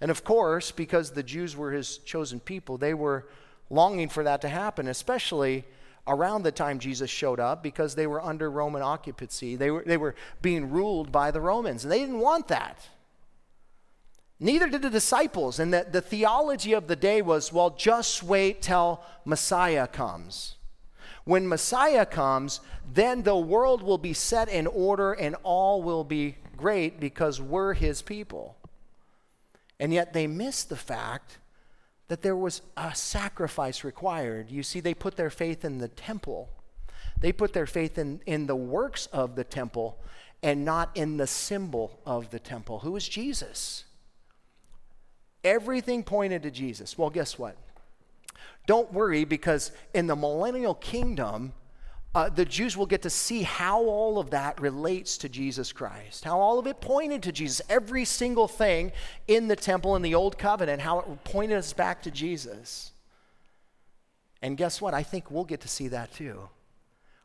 And 0.00 0.10
of 0.10 0.24
course, 0.24 0.72
because 0.72 1.12
the 1.12 1.22
Jews 1.22 1.56
were 1.56 1.70
his 1.70 1.98
chosen 1.98 2.40
people, 2.40 2.78
they 2.78 2.94
were 2.94 3.28
longing 3.70 4.08
for 4.08 4.24
that 4.24 4.40
to 4.40 4.48
happen, 4.48 4.88
especially 4.88 5.64
around 6.08 6.42
the 6.42 6.52
time 6.52 6.78
Jesus 6.78 7.10
showed 7.10 7.38
up 7.38 7.62
because 7.62 7.94
they 7.94 8.06
were 8.06 8.24
under 8.24 8.50
Roman 8.50 8.82
occupancy. 8.82 9.54
They 9.54 9.70
were, 9.70 9.84
they 9.84 9.96
were 9.96 10.14
being 10.42 10.70
ruled 10.70 11.12
by 11.12 11.30
the 11.30 11.40
Romans, 11.40 11.84
and 11.84 11.92
they 11.92 12.00
didn't 12.00 12.18
want 12.18 12.48
that. 12.48 12.88
Neither 14.40 14.68
did 14.68 14.82
the 14.82 14.90
disciples. 14.90 15.58
And 15.58 15.72
the, 15.72 15.86
the 15.90 16.00
theology 16.00 16.72
of 16.72 16.86
the 16.86 16.96
day 16.96 17.22
was 17.22 17.52
well, 17.52 17.70
just 17.70 18.22
wait 18.22 18.62
till 18.62 19.02
Messiah 19.24 19.86
comes. 19.86 20.56
When 21.24 21.48
Messiah 21.48 22.06
comes, 22.06 22.60
then 22.90 23.22
the 23.22 23.36
world 23.36 23.82
will 23.82 23.98
be 23.98 24.14
set 24.14 24.48
in 24.48 24.66
order 24.66 25.12
and 25.12 25.36
all 25.42 25.82
will 25.82 26.04
be 26.04 26.36
great 26.56 27.00
because 27.00 27.40
we're 27.40 27.74
his 27.74 28.00
people. 28.00 28.56
And 29.80 29.92
yet 29.92 30.12
they 30.12 30.26
missed 30.26 30.68
the 30.68 30.76
fact 30.76 31.37
that 32.08 32.22
there 32.22 32.36
was 32.36 32.62
a 32.76 32.94
sacrifice 32.94 33.84
required. 33.84 34.50
You 34.50 34.62
see, 34.62 34.80
they 34.80 34.94
put 34.94 35.16
their 35.16 35.30
faith 35.30 35.64
in 35.64 35.78
the 35.78 35.88
temple, 35.88 36.50
they 37.20 37.32
put 37.32 37.52
their 37.52 37.66
faith 37.66 37.98
in, 37.98 38.20
in 38.26 38.46
the 38.46 38.56
works 38.56 39.06
of 39.06 39.36
the 39.36 39.44
temple 39.44 39.98
and 40.42 40.64
not 40.64 40.90
in 40.96 41.16
the 41.16 41.26
symbol 41.26 42.00
of 42.06 42.30
the 42.30 42.38
temple, 42.38 42.80
who 42.80 42.94
is 42.96 43.08
Jesus. 43.08 43.84
Everything 45.42 46.02
pointed 46.02 46.42
to 46.44 46.50
Jesus. 46.50 46.96
Well, 46.96 47.10
guess 47.10 47.38
what? 47.38 47.56
Don't 48.66 48.92
worry 48.92 49.24
because 49.24 49.72
in 49.94 50.06
the 50.06 50.16
millennial 50.16 50.74
kingdom, 50.74 51.52
uh, 52.14 52.28
the 52.28 52.44
Jews 52.44 52.76
will 52.76 52.86
get 52.86 53.02
to 53.02 53.10
see 53.10 53.42
how 53.42 53.82
all 53.84 54.18
of 54.18 54.30
that 54.30 54.60
relates 54.60 55.18
to 55.18 55.28
Jesus 55.28 55.72
Christ, 55.72 56.24
how 56.24 56.40
all 56.40 56.58
of 56.58 56.66
it 56.66 56.80
pointed 56.80 57.22
to 57.24 57.32
Jesus. 57.32 57.60
Every 57.68 58.04
single 58.04 58.48
thing 58.48 58.92
in 59.26 59.48
the 59.48 59.56
temple 59.56 59.94
in 59.94 60.02
the 60.02 60.14
Old 60.14 60.38
Covenant, 60.38 60.80
how 60.80 61.00
it 61.00 61.24
pointed 61.24 61.58
us 61.58 61.72
back 61.72 62.02
to 62.02 62.10
Jesus. 62.10 62.92
And 64.40 64.56
guess 64.56 64.80
what? 64.80 64.94
I 64.94 65.02
think 65.02 65.30
we'll 65.30 65.44
get 65.44 65.60
to 65.62 65.68
see 65.68 65.88
that 65.88 66.12
too. 66.12 66.48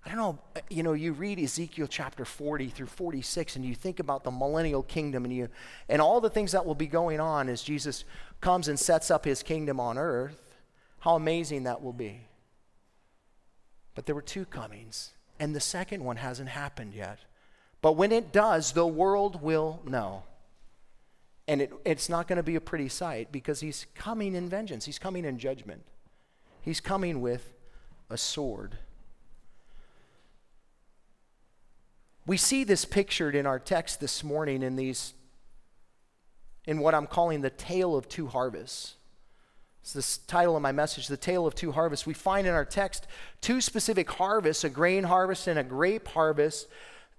I 0.05 0.09
don't 0.09 0.17
know, 0.17 0.39
you 0.69 0.83
know, 0.83 0.91
you 0.91 1.13
read 1.13 1.39
Ezekiel 1.39 1.87
chapter 1.87 2.25
40 2.25 2.67
through 2.67 2.87
46 2.87 3.55
and 3.55 3.63
you 3.63 3.73
think 3.73 4.01
about 4.01 4.25
the 4.25 4.31
millennial 4.31 4.83
kingdom 4.83 5.23
and 5.23 5.33
you 5.33 5.47
and 5.87 6.01
all 6.01 6.19
the 6.19 6.29
things 6.29 6.51
that 6.51 6.65
will 6.65 6.75
be 6.75 6.87
going 6.87 7.21
on 7.21 7.47
as 7.47 7.61
Jesus 7.61 8.03
comes 8.41 8.67
and 8.67 8.77
sets 8.77 9.09
up 9.09 9.23
his 9.23 9.41
kingdom 9.41 9.79
on 9.79 9.97
earth. 9.97 10.41
How 10.99 11.15
amazing 11.15 11.63
that 11.63 11.81
will 11.81 11.93
be. 11.93 12.27
But 13.95 14.05
there 14.05 14.15
were 14.15 14.21
two 14.21 14.45
comings, 14.45 15.11
and 15.39 15.55
the 15.55 15.59
second 15.59 16.03
one 16.03 16.17
hasn't 16.17 16.49
happened 16.49 16.93
yet. 16.93 17.19
But 17.81 17.93
when 17.93 18.11
it 18.11 18.31
does, 18.31 18.71
the 18.71 18.87
world 18.87 19.41
will 19.41 19.81
know. 19.85 20.23
And 21.47 21.61
it, 21.61 21.73
it's 21.85 22.07
not 22.07 22.27
going 22.27 22.37
to 22.37 22.43
be 22.43 22.55
a 22.55 22.61
pretty 22.61 22.89
sight 22.89 23.31
because 23.31 23.59
he's 23.59 23.85
coming 23.93 24.35
in 24.35 24.49
vengeance, 24.49 24.85
he's 24.85 24.99
coming 24.99 25.25
in 25.25 25.37
judgment, 25.37 25.83
he's 26.61 26.79
coming 26.79 27.21
with 27.21 27.53
a 28.09 28.17
sword. 28.17 28.77
We 32.25 32.37
see 32.37 32.63
this 32.63 32.85
pictured 32.85 33.35
in 33.35 33.45
our 33.45 33.59
text 33.59 33.99
this 33.99 34.23
morning 34.23 34.63
in 34.63 34.77
these 34.77 35.13
in 36.65 36.79
what 36.79 36.95
I'm 36.95 37.07
calling 37.07 37.41
the 37.41 37.49
tale 37.49 37.95
of 37.97 38.07
two 38.07 38.27
harvests. 38.27 38.95
It's 39.83 39.91
the 39.91 40.27
title 40.27 40.55
of 40.55 40.61
my 40.61 40.71
message, 40.71 41.07
The 41.07 41.17
Tale 41.17 41.45
of 41.45 41.55
Two 41.55 41.73
Harvests. 41.73 42.07
We 42.07 42.13
find 42.13 42.47
in 42.47 42.53
our 42.53 42.63
text 42.63 43.05
two 43.41 43.59
specific 43.59 44.09
harvests, 44.09 44.63
a 44.63 44.69
grain 44.69 45.03
harvest 45.03 45.45
and 45.47 45.59
a 45.59 45.63
grape 45.63 46.07
harvest, 46.07 46.69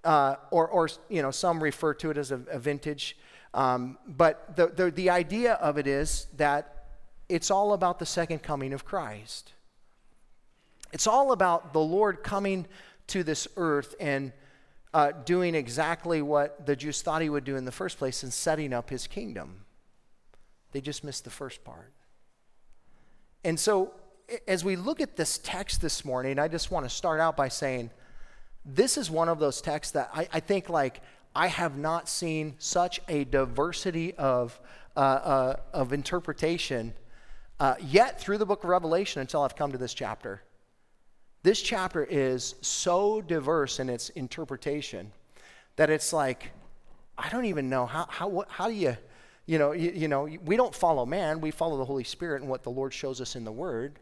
uh, 0.03 0.37
or, 0.49 0.67
or, 0.67 0.89
you 1.07 1.21
know, 1.21 1.29
some 1.29 1.61
refer 1.61 1.93
to 1.93 2.09
it 2.09 2.17
as 2.17 2.31
a, 2.31 2.41
a 2.49 2.57
vintage. 2.57 3.17
Um, 3.53 3.99
but 4.07 4.55
the, 4.55 4.67
the, 4.67 4.89
the 4.89 5.09
idea 5.11 5.53
of 5.53 5.77
it 5.77 5.85
is 5.85 6.25
that 6.37 6.87
it's 7.29 7.51
all 7.51 7.73
about 7.73 7.99
the 7.99 8.05
second 8.05 8.41
coming 8.41 8.73
of 8.73 8.83
Christ. 8.83 9.53
It's 10.91 11.05
all 11.05 11.33
about 11.33 11.71
the 11.71 11.79
Lord 11.79 12.23
coming 12.23 12.65
to 13.07 13.23
this 13.23 13.47
earth 13.57 13.93
and 13.99 14.31
uh, 14.91 15.11
doing 15.11 15.53
exactly 15.53 16.23
what 16.23 16.65
the 16.65 16.75
Jews 16.75 17.03
thought 17.03 17.21
he 17.21 17.29
would 17.29 17.43
do 17.43 17.57
in 17.57 17.65
the 17.65 17.71
first 17.71 17.99
place 17.99 18.23
and 18.23 18.33
setting 18.33 18.73
up 18.73 18.89
his 18.89 19.05
kingdom. 19.05 19.65
They 20.71 20.81
just 20.81 21.03
missed 21.03 21.25
the 21.25 21.29
first 21.29 21.63
part. 21.63 21.91
And 23.45 23.59
so, 23.59 23.93
as 24.47 24.65
we 24.65 24.75
look 24.75 24.99
at 24.99 25.15
this 25.15 25.37
text 25.37 25.79
this 25.79 26.03
morning, 26.03 26.39
I 26.39 26.47
just 26.47 26.71
want 26.71 26.83
to 26.83 26.89
start 26.89 27.19
out 27.19 27.37
by 27.37 27.47
saying 27.47 27.91
this 28.65 28.97
is 28.97 29.11
one 29.11 29.29
of 29.29 29.37
those 29.37 29.61
texts 29.61 29.93
that 29.93 30.09
I, 30.15 30.27
I 30.33 30.39
think, 30.39 30.67
like, 30.67 31.01
I 31.35 31.45
have 31.45 31.77
not 31.77 32.09
seen 32.09 32.55
such 32.57 32.99
a 33.07 33.23
diversity 33.25 34.15
of, 34.15 34.59
uh, 34.97 34.99
uh, 34.99 35.55
of 35.73 35.93
interpretation 35.93 36.95
uh, 37.59 37.75
yet 37.79 38.19
through 38.19 38.39
the 38.39 38.47
book 38.47 38.63
of 38.63 38.69
Revelation 38.71 39.21
until 39.21 39.43
I've 39.43 39.55
come 39.55 39.71
to 39.73 39.77
this 39.77 39.93
chapter. 39.93 40.41
This 41.43 41.61
chapter 41.61 42.03
is 42.03 42.55
so 42.61 43.21
diverse 43.21 43.79
in 43.79 43.89
its 43.89 44.09
interpretation 44.09 45.11
that 45.75 45.91
it's 45.91 46.11
like, 46.11 46.49
I 47.15 47.29
don't 47.29 47.45
even 47.45 47.69
know 47.69 47.85
how, 47.85 48.07
how, 48.09 48.45
how 48.49 48.67
do 48.69 48.73
you 48.73 48.97
you 49.45 49.59
know, 49.59 49.71
you, 49.73 49.91
you, 49.91 50.07
know, 50.07 50.27
we 50.43 50.55
don't 50.55 50.73
follow 50.73 51.05
man, 51.05 51.41
we 51.41 51.51
follow 51.51 51.77
the 51.77 51.85
Holy 51.85 52.03
Spirit 52.03 52.41
and 52.41 52.49
what 52.49 52.63
the 52.63 52.71
Lord 52.71 52.93
shows 52.93 53.21
us 53.21 53.35
in 53.35 53.43
the 53.43 53.51
Word. 53.51 53.99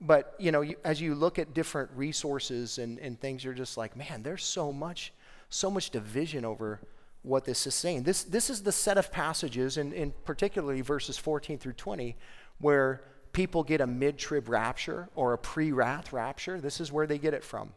But, 0.00 0.34
you 0.38 0.52
know, 0.52 0.60
you, 0.60 0.76
as 0.84 1.00
you 1.00 1.14
look 1.14 1.38
at 1.38 1.54
different 1.54 1.90
resources 1.94 2.78
and, 2.78 2.98
and 2.98 3.18
things, 3.18 3.42
you're 3.42 3.54
just 3.54 3.76
like, 3.76 3.96
man, 3.96 4.22
there's 4.22 4.44
so 4.44 4.72
much, 4.72 5.12
so 5.48 5.70
much 5.70 5.90
division 5.90 6.44
over 6.44 6.80
what 7.22 7.44
this 7.44 7.66
is 7.66 7.74
saying. 7.74 8.04
This, 8.04 8.22
this 8.22 8.50
is 8.50 8.62
the 8.62 8.72
set 8.72 8.98
of 8.98 9.10
passages, 9.10 9.78
and 9.78 9.92
in 9.92 10.12
particularly 10.24 10.80
verses 10.82 11.16
14 11.16 11.58
through 11.58 11.72
20, 11.72 12.14
where 12.58 13.02
people 13.32 13.64
get 13.64 13.80
a 13.80 13.86
mid 13.86 14.16
trib 14.16 14.48
rapture 14.48 15.08
or 15.14 15.32
a 15.32 15.38
pre 15.38 15.72
wrath 15.72 16.12
rapture. 16.12 16.60
This 16.60 16.80
is 16.80 16.92
where 16.92 17.06
they 17.06 17.18
get 17.18 17.34
it 17.34 17.42
from. 17.42 17.72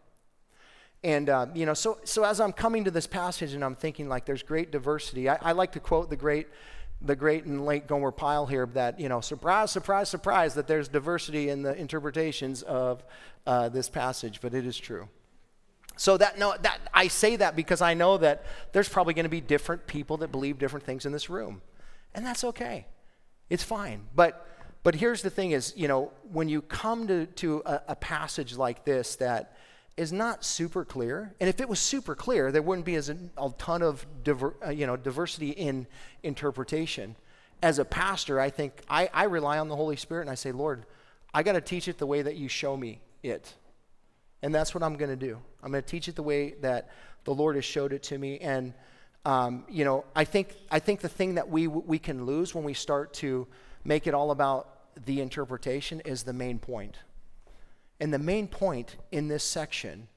And, 1.04 1.30
uh, 1.30 1.48
you 1.54 1.66
know, 1.66 1.74
so, 1.74 2.00
so 2.04 2.24
as 2.24 2.42
I'm 2.42 2.52
coming 2.52 2.84
to 2.84 2.92
this 2.92 3.08
passage 3.08 3.54
and 3.54 3.64
I'm 3.64 3.76
thinking 3.76 4.10
like 4.10 4.26
there's 4.26 4.44
great 4.44 4.72
diversity, 4.72 5.30
I, 5.30 5.38
I 5.42 5.52
like 5.54 5.72
to 5.74 5.80
quote 5.80 6.10
the 6.10 6.18
great, 6.18 6.48
the 7.02 7.16
great 7.16 7.46
and 7.46 7.66
late 7.66 7.88
Gomer 7.88 8.12
Pyle 8.12 8.46
here 8.46 8.66
that, 8.74 9.00
you 9.00 9.08
know, 9.08 9.22
surprise, 9.22 9.72
surprise, 9.72 10.10
surprise 10.10 10.56
that 10.56 10.68
there's 10.68 10.90
diversity 10.90 11.50
in 11.50 11.62
the 11.62 11.74
interpretations 11.76 12.64
of 12.64 13.04
uh, 13.48 13.70
this 13.70 13.88
passage, 13.90 14.42
but 14.42 14.54
it 14.54 14.66
is 14.66 14.78
true. 14.78 15.08
So 16.00 16.16
that 16.16 16.40
no, 16.40 16.56
that 16.62 16.80
I 16.94 17.10
say 17.10 17.36
that 17.36 17.58
because 17.58 17.82
I 17.82 17.94
know 17.94 18.18
that 18.18 18.46
there's 18.72 18.88
probably 18.88 19.14
going 19.14 19.26
to 19.26 19.30
be 19.30 19.42
different 19.42 19.86
people 19.86 20.16
that 20.18 20.32
believe 20.32 20.58
different 20.58 20.86
things 20.86 21.06
in 21.06 21.12
this 21.12 21.30
room, 21.30 21.62
and 22.16 22.26
that's 22.26 22.46
okay. 22.46 22.86
It's 23.50 23.66
fine. 23.66 24.04
But 24.16 24.48
but 24.84 24.96
here's 24.96 25.24
the 25.24 25.30
thing: 25.30 25.52
is 25.52 25.74
you 25.76 25.90
know 25.90 26.14
when 26.32 26.48
you 26.48 26.62
come 26.62 27.06
to 27.08 27.26
to 27.26 27.62
a, 27.66 27.82
a 27.90 27.96
passage 27.98 28.56
like 28.56 28.86
this 28.86 29.18
that 29.18 29.58
is 30.00 30.14
not 30.14 30.46
super 30.46 30.86
clear. 30.86 31.36
And 31.42 31.50
if 31.50 31.60
it 31.60 31.68
was 31.68 31.78
super 31.78 32.16
clear, 32.16 32.54
there 32.54 32.62
wouldn't 32.62 32.86
be 32.86 32.96
as 32.96 33.10
a, 33.10 33.18
a 33.38 33.52
ton 33.58 33.82
of 33.82 34.06
diver, 34.24 34.56
uh, 34.66 34.70
you 34.70 34.88
know, 34.88 34.96
diversity 34.96 35.50
in 35.50 35.88
interpretation. 36.24 37.18
As 37.62 37.80
a 37.80 37.86
pastor, 37.86 38.40
I 38.40 38.50
think 38.50 38.72
I, 38.90 39.10
I 39.14 39.26
rely 39.26 39.60
on 39.60 39.68
the 39.68 39.76
Holy 39.76 39.98
Spirit 39.98 40.22
and 40.22 40.30
I 40.30 40.36
say, 40.36 40.54
Lord, 40.54 40.86
I 41.34 41.44
got 41.44 41.52
to 41.52 41.62
teach 41.62 41.90
it 41.90 41.98
the 41.98 42.06
way 42.06 42.22
that 42.22 42.38
you 42.38 42.48
show 42.48 42.78
me 42.78 43.02
it. 43.24 43.54
And 44.42 44.56
that's 44.56 44.74
what 44.74 44.84
I'm 44.84 44.96
going 44.96 45.10
to 45.12 45.18
do. 45.18 45.38
I'm 45.62 45.72
going 45.72 45.84
to 45.84 45.90
teach 45.90 46.08
it 46.08 46.16
the 46.16 46.24
way 46.24 46.52
that 46.62 46.90
the 47.26 47.34
Lord 47.34 47.58
has 47.58 47.66
showed 47.66 47.92
it 47.92 48.02
to 48.04 48.18
me. 48.18 48.38
And, 48.38 48.74
um, 49.26 49.66
you 49.68 49.84
know, 49.84 50.06
I 50.16 50.24
think, 50.24 50.56
I 50.72 50.80
think 50.80 51.02
the 51.02 51.10
thing 51.10 51.36
that 51.36 51.50
we, 51.50 51.68
we 51.68 52.00
can 52.00 52.26
lose 52.26 52.56
when 52.56 52.64
we 52.64 52.74
start 52.74 53.14
to 53.16 53.48
make 53.84 54.08
it 54.08 54.14
all 54.14 54.32
about 54.32 54.78
the 55.06 55.20
interpretation 55.20 56.00
is 56.06 56.24
the 56.24 56.32
main 56.32 56.58
point. 56.58 56.96
And 58.00 58.14
the 58.14 58.20
main 58.20 58.48
point 58.48 58.96
in 59.12 59.28
this 59.28 59.44
section, 59.44 60.08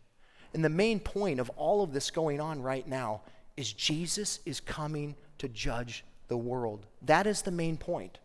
and 0.55 0.65
the 0.65 0.69
main 0.69 1.01
point 1.01 1.41
of 1.41 1.51
all 1.51 1.83
of 1.83 1.93
this 1.93 2.11
going 2.11 2.41
on 2.41 2.63
right 2.63 2.87
now, 2.87 3.23
is 3.57 3.73
Jesus 3.73 4.41
is 4.47 4.61
coming 4.61 5.15
to 5.39 5.49
judge 5.49 6.05
the 6.29 6.37
world. 6.37 6.87
That 7.03 7.27
is 7.27 7.43
the 7.43 7.51
main 7.51 7.77
point. 7.77 8.19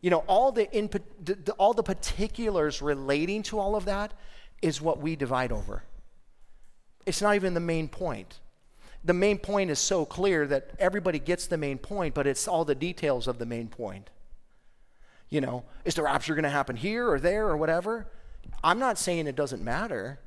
You 0.00 0.10
know, 0.10 0.24
all 0.26 0.52
the, 0.52 0.70
in, 0.70 0.90
all 1.58 1.74
the 1.74 1.82
particulars 1.82 2.82
relating 2.82 3.42
to 3.44 3.58
all 3.58 3.74
of 3.74 3.86
that 3.86 4.12
is 4.62 4.80
what 4.80 5.00
we 5.00 5.16
divide 5.16 5.50
over. 5.50 5.82
It's 7.06 7.20
not 7.20 7.34
even 7.34 7.54
the 7.54 7.60
main 7.60 7.88
point. 7.88 8.38
The 9.04 9.12
main 9.12 9.38
point 9.38 9.70
is 9.70 9.78
so 9.78 10.06
clear 10.06 10.46
that 10.46 10.70
everybody 10.78 11.18
gets 11.18 11.46
the 11.46 11.58
main 11.58 11.78
point, 11.78 12.14
but 12.14 12.26
it's 12.26 12.48
all 12.48 12.64
the 12.64 12.74
details 12.74 13.26
of 13.26 13.38
the 13.38 13.46
main 13.46 13.68
point. 13.68 14.08
You 15.28 15.40
know, 15.40 15.64
is 15.84 15.94
the 15.94 16.02
rapture 16.02 16.34
going 16.34 16.44
to 16.44 16.50
happen 16.50 16.76
here 16.76 17.10
or 17.10 17.20
there 17.20 17.48
or 17.48 17.56
whatever? 17.56 18.06
I'm 18.64 18.78
not 18.78 18.98
saying 18.98 19.26
it 19.26 19.36
doesn't 19.36 19.62
matter, 19.62 20.18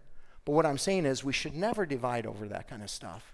but 0.45 0.51
what 0.51 0.65
I'm 0.65 0.77
saying 0.77 1.07
is 1.07 1.23
we 1.23 1.33
should 1.33 1.55
never 1.55 1.85
divide 1.85 2.27
over 2.27 2.47
that 2.47 2.69
kind 2.69 2.83
of 2.83 2.89
stuff. 2.89 3.33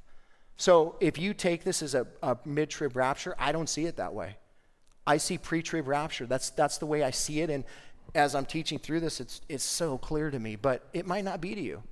So 0.55 0.95
if 1.01 1.19
you 1.19 1.33
take 1.33 1.65
this 1.65 1.81
as 1.81 1.93
a, 1.93 2.07
a 2.23 2.37
mid 2.45 2.69
trib 2.69 2.95
rapture, 2.95 3.35
I 3.37 3.51
don't 3.51 3.67
see 3.67 3.85
it 3.85 3.97
that 3.97 4.13
way. 4.13 4.37
I 5.05 5.17
see 5.17 5.37
pre 5.37 5.61
trib 5.61 5.87
rapture. 5.87 6.25
That's, 6.25 6.49
that's 6.51 6.77
the 6.77 6.85
way 6.85 7.03
I 7.03 7.11
see 7.11 7.41
it. 7.41 7.49
And 7.49 7.65
as 8.15 8.33
I'm 8.33 8.45
teaching 8.45 8.79
through 8.79 9.01
this, 9.01 9.19
it's, 9.19 9.41
it's 9.49 9.63
so 9.63 9.97
clear 9.97 10.31
to 10.31 10.39
me, 10.39 10.55
but 10.55 10.87
it 10.93 11.05
might 11.05 11.25
not 11.25 11.41
be 11.41 11.53
to 11.53 11.61
you. 11.61 11.83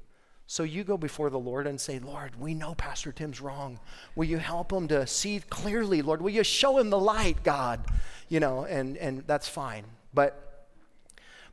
So 0.48 0.63
you 0.63 0.84
go 0.84 0.98
before 0.98 1.30
the 1.30 1.39
Lord 1.39 1.68
and 1.68 1.80
say, 1.80 2.00
Lord, 2.00 2.39
we 2.39 2.53
know 2.53 2.75
Pastor 2.75 3.12
Tim's 3.12 3.41
wrong. 3.41 3.80
Will 4.15 4.25
you 4.25 4.38
help 4.38 4.72
him 4.72 4.88
to 4.89 5.06
see 5.08 5.41
clearly, 5.50 6.01
Lord? 6.01 6.22
Will 6.22 6.32
you 6.32 6.44
show 6.44 6.77
him 6.77 6.89
the 6.89 7.00
light, 7.00 7.44
God? 7.44 7.82
You 8.30 8.39
know, 8.39 8.63
and, 8.65 8.98
and 8.98 9.24
that's 9.27 9.48
fine. 9.48 9.86
But, 10.13 10.68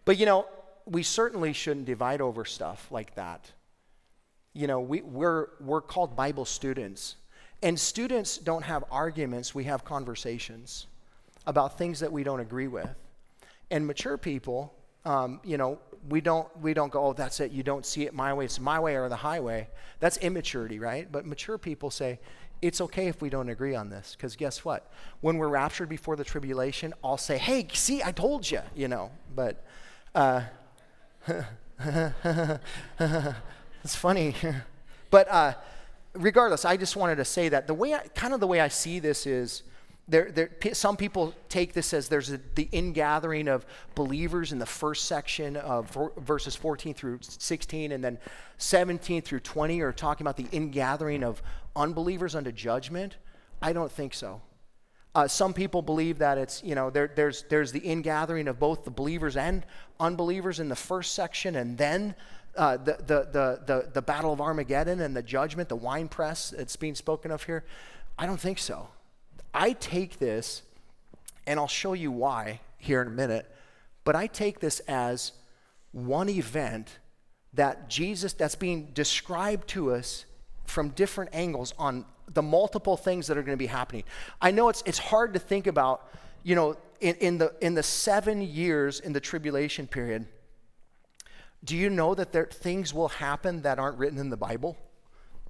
but 0.04 0.18
you 0.18 0.26
know, 0.26 0.46
we 0.88 1.02
certainly 1.02 1.52
shouldn't 1.52 1.86
divide 1.86 2.20
over 2.20 2.44
stuff 2.44 2.88
like 2.90 3.14
that. 3.16 3.52
You 4.54 4.66
know, 4.66 4.80
we, 4.80 5.02
we're, 5.02 5.48
we're 5.60 5.82
called 5.82 6.16
Bible 6.16 6.44
students. 6.44 7.16
And 7.62 7.78
students 7.78 8.38
don't 8.38 8.62
have 8.62 8.84
arguments, 8.90 9.54
we 9.54 9.64
have 9.64 9.84
conversations 9.84 10.86
about 11.46 11.76
things 11.76 12.00
that 12.00 12.10
we 12.10 12.22
don't 12.22 12.40
agree 12.40 12.68
with. 12.68 12.88
And 13.70 13.86
mature 13.86 14.16
people, 14.16 14.72
um, 15.04 15.40
you 15.44 15.58
know, 15.58 15.78
we 16.08 16.20
don't, 16.20 16.48
we 16.60 16.72
don't 16.72 16.90
go, 16.90 17.06
oh, 17.06 17.12
that's 17.12 17.40
it, 17.40 17.50
you 17.50 17.62
don't 17.62 17.84
see 17.84 18.04
it 18.04 18.14
my 18.14 18.32
way, 18.32 18.44
it's 18.44 18.60
my 18.60 18.78
way 18.78 18.96
or 18.96 19.08
the 19.08 19.16
highway. 19.16 19.68
That's 20.00 20.16
immaturity, 20.18 20.78
right? 20.78 21.10
But 21.10 21.26
mature 21.26 21.58
people 21.58 21.90
say, 21.90 22.20
it's 22.62 22.80
okay 22.80 23.08
if 23.08 23.20
we 23.20 23.28
don't 23.28 23.48
agree 23.48 23.74
on 23.74 23.90
this, 23.90 24.14
because 24.16 24.36
guess 24.36 24.64
what? 24.64 24.90
When 25.20 25.36
we're 25.36 25.48
raptured 25.48 25.88
before 25.88 26.16
the 26.16 26.24
tribulation, 26.24 26.94
I'll 27.04 27.18
say, 27.18 27.38
hey, 27.38 27.68
see, 27.72 28.02
I 28.02 28.12
told 28.12 28.50
you, 28.50 28.60
you 28.74 28.88
know. 28.88 29.10
But, 29.34 29.64
uh, 30.14 30.42
it's 33.84 33.94
funny. 33.94 34.34
but 35.10 35.28
uh, 35.30 35.54
regardless, 36.14 36.64
I 36.64 36.76
just 36.76 36.96
wanted 36.96 37.16
to 37.16 37.24
say 37.24 37.48
that 37.48 37.66
the 37.66 37.74
way 37.74 37.94
I, 37.94 38.00
kind 38.14 38.34
of 38.34 38.40
the 38.40 38.46
way 38.46 38.60
I 38.60 38.68
see 38.68 38.98
this 38.98 39.26
is 39.26 39.62
there, 40.08 40.30
there, 40.30 40.50
some 40.72 40.96
people 40.96 41.34
take 41.50 41.74
this 41.74 41.92
as 41.92 42.08
there's 42.08 42.30
a, 42.30 42.40
the 42.54 42.68
ingathering 42.72 43.46
of 43.46 43.66
believers 43.94 44.52
in 44.52 44.58
the 44.58 44.66
first 44.66 45.04
section 45.04 45.56
of 45.56 45.96
verses 46.16 46.56
14 46.56 46.94
through 46.94 47.18
16, 47.20 47.92
and 47.92 48.02
then 48.02 48.18
17 48.56 49.20
through 49.20 49.40
20 49.40 49.80
are 49.82 49.92
talking 49.92 50.26
about 50.26 50.38
the 50.38 50.46
ingathering 50.50 51.22
of 51.22 51.42
unbelievers 51.76 52.34
unto 52.34 52.50
judgment. 52.50 53.16
I 53.60 53.72
don't 53.74 53.92
think 53.92 54.14
so. 54.14 54.40
Uh, 55.14 55.26
some 55.26 55.52
people 55.52 55.82
believe 55.82 56.18
that 56.18 56.38
it's, 56.38 56.62
you 56.62 56.74
know, 56.74 56.90
there, 56.90 57.10
there's, 57.14 57.44
there's 57.48 57.72
the 57.72 57.80
ingathering 57.80 58.46
of 58.46 58.58
both 58.58 58.84
the 58.84 58.90
believers 58.90 59.36
and 59.36 59.64
unbelievers 59.98 60.60
in 60.60 60.68
the 60.68 60.76
first 60.76 61.14
section, 61.14 61.56
and 61.56 61.76
then 61.78 62.14
uh, 62.56 62.76
the, 62.76 62.96
the, 63.06 63.28
the, 63.32 63.60
the, 63.66 63.90
the 63.94 64.02
battle 64.02 64.32
of 64.32 64.40
Armageddon 64.40 65.00
and 65.00 65.16
the 65.16 65.22
judgment, 65.22 65.68
the 65.68 65.76
wine 65.76 66.08
press 66.08 66.50
that's 66.50 66.76
being 66.76 66.94
spoken 66.94 67.30
of 67.30 67.42
here. 67.44 67.64
I 68.18 68.26
don't 68.26 68.40
think 68.40 68.58
so. 68.58 68.88
I 69.54 69.72
take 69.72 70.18
this, 70.18 70.62
and 71.46 71.58
I'll 71.58 71.66
show 71.68 71.94
you 71.94 72.12
why 72.12 72.60
here 72.76 73.00
in 73.00 73.08
a 73.08 73.12
minute, 73.12 73.50
but 74.04 74.14
I 74.14 74.26
take 74.26 74.60
this 74.60 74.80
as 74.80 75.32
one 75.92 76.28
event 76.28 76.98
that 77.54 77.88
Jesus, 77.88 78.34
that's 78.34 78.54
being 78.54 78.90
described 78.92 79.68
to 79.68 79.92
us 79.92 80.26
from 80.66 80.90
different 80.90 81.30
angles 81.32 81.74
on 81.78 82.04
the 82.34 82.42
multiple 82.42 82.96
things 82.96 83.26
that 83.26 83.38
are 83.38 83.42
going 83.42 83.56
to 83.56 83.62
be 83.62 83.66
happening. 83.66 84.04
I 84.40 84.50
know 84.50 84.68
it's, 84.68 84.82
it's 84.86 84.98
hard 84.98 85.34
to 85.34 85.38
think 85.38 85.66
about, 85.66 86.08
you 86.42 86.54
know, 86.54 86.76
in, 87.00 87.14
in, 87.16 87.38
the, 87.38 87.54
in 87.60 87.74
the 87.74 87.82
seven 87.82 88.42
years 88.42 89.00
in 89.00 89.12
the 89.12 89.20
tribulation 89.20 89.86
period, 89.86 90.26
do 91.64 91.76
you 91.76 91.90
know 91.90 92.14
that 92.14 92.32
there, 92.32 92.46
things 92.46 92.94
will 92.94 93.08
happen 93.08 93.62
that 93.62 93.78
aren't 93.78 93.98
written 93.98 94.18
in 94.18 94.30
the 94.30 94.36
Bible? 94.36 94.76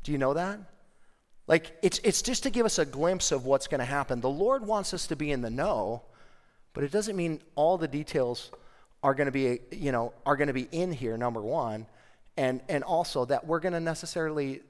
Do 0.02 0.12
you 0.12 0.18
know 0.18 0.34
that? 0.34 0.58
Like, 1.46 1.76
it's, 1.82 2.00
it's 2.04 2.22
just 2.22 2.42
to 2.42 2.50
give 2.50 2.66
us 2.66 2.78
a 2.78 2.84
glimpse 2.84 3.32
of 3.32 3.44
what's 3.44 3.66
going 3.66 3.80
to 3.80 3.84
happen. 3.86 4.20
The 4.20 4.28
Lord 4.28 4.66
wants 4.66 4.92
us 4.92 5.06
to 5.08 5.16
be 5.16 5.32
in 5.32 5.40
the 5.40 5.50
know, 5.50 6.02
but 6.74 6.84
it 6.84 6.92
doesn't 6.92 7.16
mean 7.16 7.40
all 7.54 7.78
the 7.78 7.88
details 7.88 8.50
are 9.02 9.14
going 9.14 9.26
to 9.26 9.32
be, 9.32 9.60
you 9.70 9.92
know, 9.92 10.12
are 10.26 10.36
going 10.36 10.48
to 10.48 10.54
be 10.54 10.68
in 10.72 10.92
here, 10.92 11.16
number 11.16 11.40
one. 11.40 11.86
And, 12.36 12.60
and 12.68 12.84
also 12.84 13.24
that 13.24 13.46
we're 13.46 13.60
going 13.60 13.72
to 13.72 13.80
necessarily, 13.80 14.60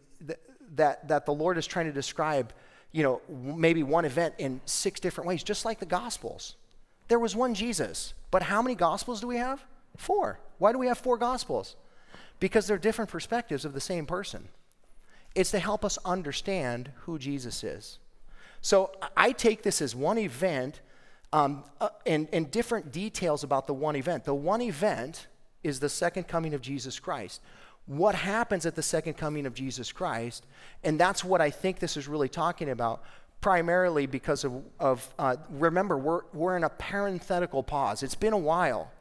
that, 0.77 1.09
that 1.09 1.27
the 1.27 1.33
Lord 1.33 1.59
is 1.59 1.67
trying 1.67 1.87
to 1.87 1.93
describe, 1.93 2.53
you 2.93 3.03
know, 3.03 3.21
maybe 3.29 3.83
one 3.83 4.05
event 4.05 4.35
in 4.39 4.61
six 4.65 5.01
different 5.01 5.29
ways, 5.29 5.43
just 5.43 5.65
like 5.65 5.81
the 5.81 5.87
Gospels. 5.87 6.57
There 7.09 7.19
was 7.19 7.35
one 7.35 7.55
Jesus, 7.55 8.15
but 8.31 8.43
how 8.43 8.63
many 8.63 8.75
Gospels 8.75 9.21
do 9.21 9.27
we 9.27 9.37
have? 9.37 9.65
Four. 9.97 10.41
Why 10.59 10.73
do 10.73 10.79
we 10.79 10.87
have 10.87 10.99
four 10.99 11.17
Gospels? 11.17 11.77
Because 12.41 12.67
they're 12.67 12.79
different 12.79 13.11
perspectives 13.11 13.65
of 13.65 13.73
the 13.73 13.81
same 13.81 14.07
person. 14.07 14.49
It's 15.35 15.51
to 15.51 15.59
help 15.59 15.85
us 15.85 15.99
understand 16.05 16.91
who 17.03 17.19
Jesus 17.19 17.65
is. 17.65 17.99
So 18.61 18.93
I 19.17 19.33
take 19.33 19.63
this 19.63 19.81
as 19.81 19.95
one 19.95 20.19
event 20.19 20.81
um, 21.33 21.65
uh, 21.81 21.91
and, 22.07 22.29
and 22.33 22.51
different 22.51 22.91
details 22.93 23.45
about 23.45 23.67
the 23.67 23.75
one 23.75 23.97
event. 23.97 24.25
The 24.25 24.35
one 24.35 24.63
event 24.63 25.27
is 25.63 25.81
the 25.81 25.89
second 25.89 26.25
coming 26.29 26.55
of 26.55 26.61
Jesus 26.61 26.99
Christ. 26.99 27.41
What 27.89 28.15
happens 28.15 28.67
at 28.67 28.77
the 28.77 28.83
second 28.83 29.15
coming 29.15 29.47
of 29.47 29.55
Jesus 29.55 29.93
Christ? 29.93 30.45
And 30.85 31.01
that's 31.01 31.25
what 31.25 31.41
I 31.41 31.49
think 31.49 31.79
this 31.79 31.97
is 31.97 32.07
really 32.07 32.29
talking 32.29 32.69
about, 32.69 33.03
primarily 33.41 34.05
because 34.05 34.45
of, 34.45 34.63
of 34.79 35.15
uh, 35.19 35.37
remember, 35.49 35.97
we're, 35.97 36.21
we're 36.35 36.59
in 36.59 36.65
a 36.65 36.69
parenthetical 36.69 37.63
pause. 37.63 38.03
It's 38.03 38.15
been 38.15 38.35
a 38.35 38.39
while, 38.39 38.93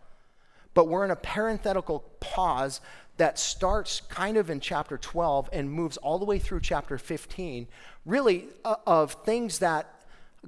but 0.73 0.87
we're 0.87 1.03
in 1.03 1.11
a 1.11 1.17
parenthetical 1.17 1.99
pause 2.21 2.79
that 3.17 3.37
starts 3.37 4.01
kind 4.07 4.37
of 4.37 4.49
in 4.49 4.61
chapter 4.61 4.97
12 4.97 5.49
and 5.51 5.69
moves 5.69 5.97
all 5.97 6.17
the 6.17 6.25
way 6.25 6.39
through 6.39 6.61
chapter 6.61 6.97
15, 6.97 7.67
really 8.05 8.45
uh, 8.63 8.75
of 8.85 9.11
things 9.25 9.59
that 9.59 10.01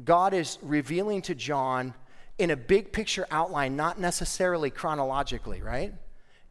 God 0.06 0.34
is 0.34 0.60
revealing 0.62 1.22
to 1.24 1.36
John 1.36 1.94
in 2.38 2.52
a 2.52 2.56
big 2.56 2.94
picture 2.94 3.28
outline, 3.32 3.76
not 3.76 4.00
necessarily 4.00 4.70
chronologically, 4.70 5.62
right? 5.62 5.94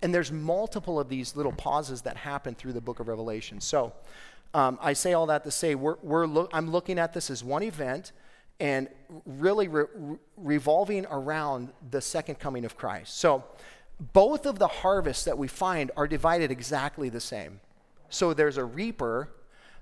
And 0.02 0.14
there's 0.14 0.30
multiple 0.30 1.00
of 1.00 1.08
these 1.08 1.34
little 1.34 1.52
pauses 1.52 2.02
that 2.02 2.16
happen 2.16 2.54
through 2.54 2.72
the 2.72 2.80
book 2.80 3.00
of 3.00 3.08
Revelation. 3.08 3.60
So 3.60 3.92
um, 4.54 4.78
I 4.80 4.92
say 4.92 5.12
all 5.12 5.26
that 5.26 5.44
to 5.44 5.50
say 5.50 5.74
we're, 5.74 5.96
we're 6.02 6.26
lo- 6.26 6.48
I'm 6.52 6.70
looking 6.70 6.98
at 6.98 7.12
this 7.12 7.30
as 7.30 7.42
one 7.42 7.62
event 7.62 8.12
and 8.60 8.88
really 9.26 9.68
re- 9.68 9.86
revolving 10.36 11.06
around 11.06 11.70
the 11.90 12.00
second 12.00 12.38
coming 12.38 12.64
of 12.64 12.76
Christ. 12.76 13.18
So 13.18 13.44
both 14.12 14.46
of 14.46 14.58
the 14.58 14.68
harvests 14.68 15.24
that 15.24 15.36
we 15.36 15.48
find 15.48 15.90
are 15.96 16.06
divided 16.06 16.50
exactly 16.50 17.08
the 17.08 17.20
same. 17.20 17.60
So 18.08 18.32
there's 18.32 18.56
a 18.56 18.64
reaper, 18.64 19.30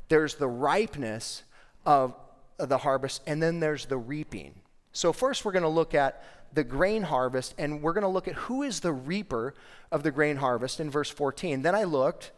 there's 0.08 0.34
the 0.34 0.48
ripeness 0.48 1.42
of, 1.84 2.14
the 2.58 2.78
harvest, 2.78 3.22
and 3.26 3.42
then 3.42 3.60
there's 3.60 3.86
the 3.86 3.98
reaping. 3.98 4.54
So, 4.96 5.12
first, 5.12 5.44
we're 5.44 5.52
going 5.52 5.62
to 5.62 5.68
look 5.68 5.94
at 5.94 6.24
the 6.54 6.64
grain 6.64 7.02
harvest, 7.02 7.54
and 7.58 7.82
we're 7.82 7.92
going 7.92 8.00
to 8.00 8.08
look 8.08 8.28
at 8.28 8.34
who 8.34 8.62
is 8.62 8.80
the 8.80 8.94
reaper 8.94 9.52
of 9.92 10.02
the 10.02 10.10
grain 10.10 10.36
harvest 10.36 10.80
in 10.80 10.90
verse 10.90 11.10
14. 11.10 11.60
Then 11.60 11.74
I 11.74 11.84
looked, 11.84 12.32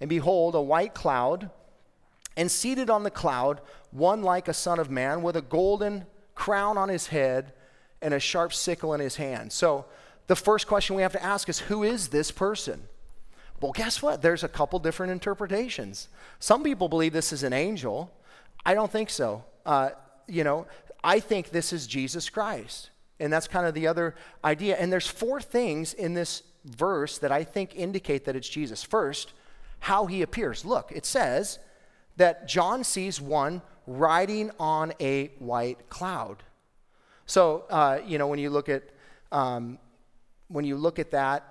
and 0.00 0.08
behold, 0.08 0.54
a 0.54 0.62
white 0.62 0.94
cloud, 0.94 1.50
and 2.34 2.50
seated 2.50 2.88
on 2.88 3.02
the 3.02 3.10
cloud, 3.10 3.60
one 3.90 4.22
like 4.22 4.48
a 4.48 4.54
son 4.54 4.78
of 4.78 4.90
man, 4.90 5.20
with 5.20 5.36
a 5.36 5.42
golden 5.42 6.06
crown 6.34 6.78
on 6.78 6.88
his 6.88 7.08
head 7.08 7.52
and 8.00 8.14
a 8.14 8.20
sharp 8.20 8.54
sickle 8.54 8.94
in 8.94 9.00
his 9.00 9.16
hand. 9.16 9.52
So, 9.52 9.84
the 10.28 10.36
first 10.36 10.66
question 10.66 10.96
we 10.96 11.02
have 11.02 11.12
to 11.12 11.22
ask 11.22 11.50
is 11.50 11.58
who 11.58 11.82
is 11.82 12.08
this 12.08 12.30
person? 12.30 12.84
Well, 13.60 13.72
guess 13.72 14.00
what? 14.00 14.22
There's 14.22 14.44
a 14.44 14.48
couple 14.48 14.78
different 14.78 15.12
interpretations. 15.12 16.08
Some 16.40 16.62
people 16.62 16.88
believe 16.88 17.12
this 17.12 17.34
is 17.34 17.42
an 17.42 17.52
angel. 17.52 18.10
I 18.64 18.72
don't 18.72 18.90
think 18.90 19.10
so. 19.10 19.44
Uh, 19.66 19.90
you 20.26 20.44
know, 20.44 20.66
I 21.02 21.20
think 21.20 21.50
this 21.50 21.72
is 21.72 21.86
Jesus 21.86 22.28
Christ. 22.28 22.90
And 23.20 23.32
that's 23.32 23.48
kind 23.48 23.66
of 23.66 23.74
the 23.74 23.86
other 23.86 24.14
idea. 24.44 24.76
And 24.76 24.92
there's 24.92 25.06
four 25.06 25.40
things 25.40 25.92
in 25.92 26.14
this 26.14 26.42
verse 26.64 27.18
that 27.18 27.32
I 27.32 27.44
think 27.44 27.74
indicate 27.74 28.24
that 28.26 28.36
it's 28.36 28.48
Jesus. 28.48 28.82
First, 28.82 29.32
how 29.80 30.06
he 30.06 30.22
appears. 30.22 30.64
Look, 30.64 30.92
it 30.92 31.04
says 31.04 31.58
that 32.16 32.48
John 32.48 32.84
sees 32.84 33.20
one 33.20 33.62
riding 33.86 34.50
on 34.58 34.92
a 35.00 35.28
white 35.38 35.88
cloud. 35.88 36.42
So, 37.26 37.64
uh, 37.70 38.00
you 38.06 38.18
know, 38.18 38.26
when 38.26 38.38
you 38.38 38.50
look 38.50 38.68
at 38.68 38.84
um, 39.30 39.78
when 40.48 40.64
you 40.64 40.76
look 40.76 40.98
at 40.98 41.10
that 41.10 41.44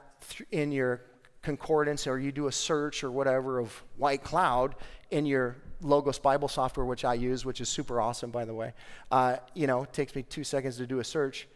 in 0.52 0.72
your 0.72 1.02
concordance 1.42 2.08
or 2.08 2.20
you 2.20 2.32
do 2.32 2.48
a 2.48 2.52
search 2.52 3.04
or 3.04 3.12
whatever 3.12 3.60
of 3.60 3.84
white 3.96 4.24
cloud 4.24 4.76
in 5.12 5.26
your 5.26 5.56
Logos 5.82 6.20
Bible 6.20 6.48
software, 6.48 6.86
which 6.86 7.06
I 7.06 7.14
use, 7.14 7.46
which 7.46 7.62
is 7.62 7.70
super 7.70 8.02
awesome, 8.02 8.32
by 8.32 8.46
the 8.46 8.54
way, 8.54 8.74
uh, 9.12 9.38
you 9.54 9.68
know, 9.68 9.84
it 9.84 9.94
takes 9.94 10.16
me 10.16 10.24
two 10.24 10.44
seconds 10.44 10.78
to 10.78 10.88
do 10.88 11.00
a 11.00 11.04
search. 11.04 11.48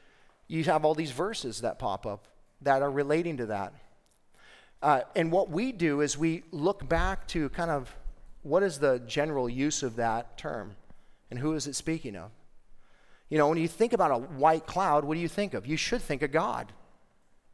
You 0.47 0.63
have 0.65 0.85
all 0.85 0.95
these 0.95 1.11
verses 1.11 1.61
that 1.61 1.79
pop 1.79 2.05
up 2.05 2.27
that 2.61 2.81
are 2.81 2.91
relating 2.91 3.37
to 3.37 3.47
that. 3.47 3.73
Uh, 4.81 5.01
and 5.15 5.31
what 5.31 5.49
we 5.49 5.71
do 5.71 6.01
is 6.01 6.17
we 6.17 6.43
look 6.51 6.87
back 6.87 7.27
to 7.27 7.49
kind 7.49 7.71
of 7.71 7.95
what 8.43 8.63
is 8.63 8.79
the 8.79 8.99
general 9.05 9.47
use 9.47 9.83
of 9.83 9.95
that 9.97 10.37
term 10.37 10.75
and 11.29 11.39
who 11.39 11.53
is 11.53 11.67
it 11.67 11.75
speaking 11.75 12.15
of? 12.15 12.31
You 13.29 13.37
know, 13.37 13.47
when 13.47 13.57
you 13.57 13.67
think 13.67 13.93
about 13.93 14.11
a 14.11 14.17
white 14.17 14.65
cloud, 14.65 15.05
what 15.05 15.13
do 15.13 15.21
you 15.21 15.27
think 15.27 15.53
of? 15.53 15.65
You 15.65 15.77
should 15.77 16.01
think 16.01 16.21
of 16.21 16.31
God 16.31 16.71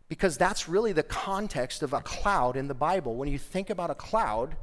because 0.10 0.38
that's 0.38 0.68
really 0.68 0.94
the 0.94 1.04
context 1.04 1.84
of 1.84 1.94
a 1.94 2.02
cloud 2.02 2.56
in 2.56 2.68
the 2.68 2.74
Bible. 2.74 3.16
When 3.16 3.30
you 3.30 3.38
think 3.38 3.70
about 3.70 3.92
a 3.92 3.96
cloud, 3.96 4.56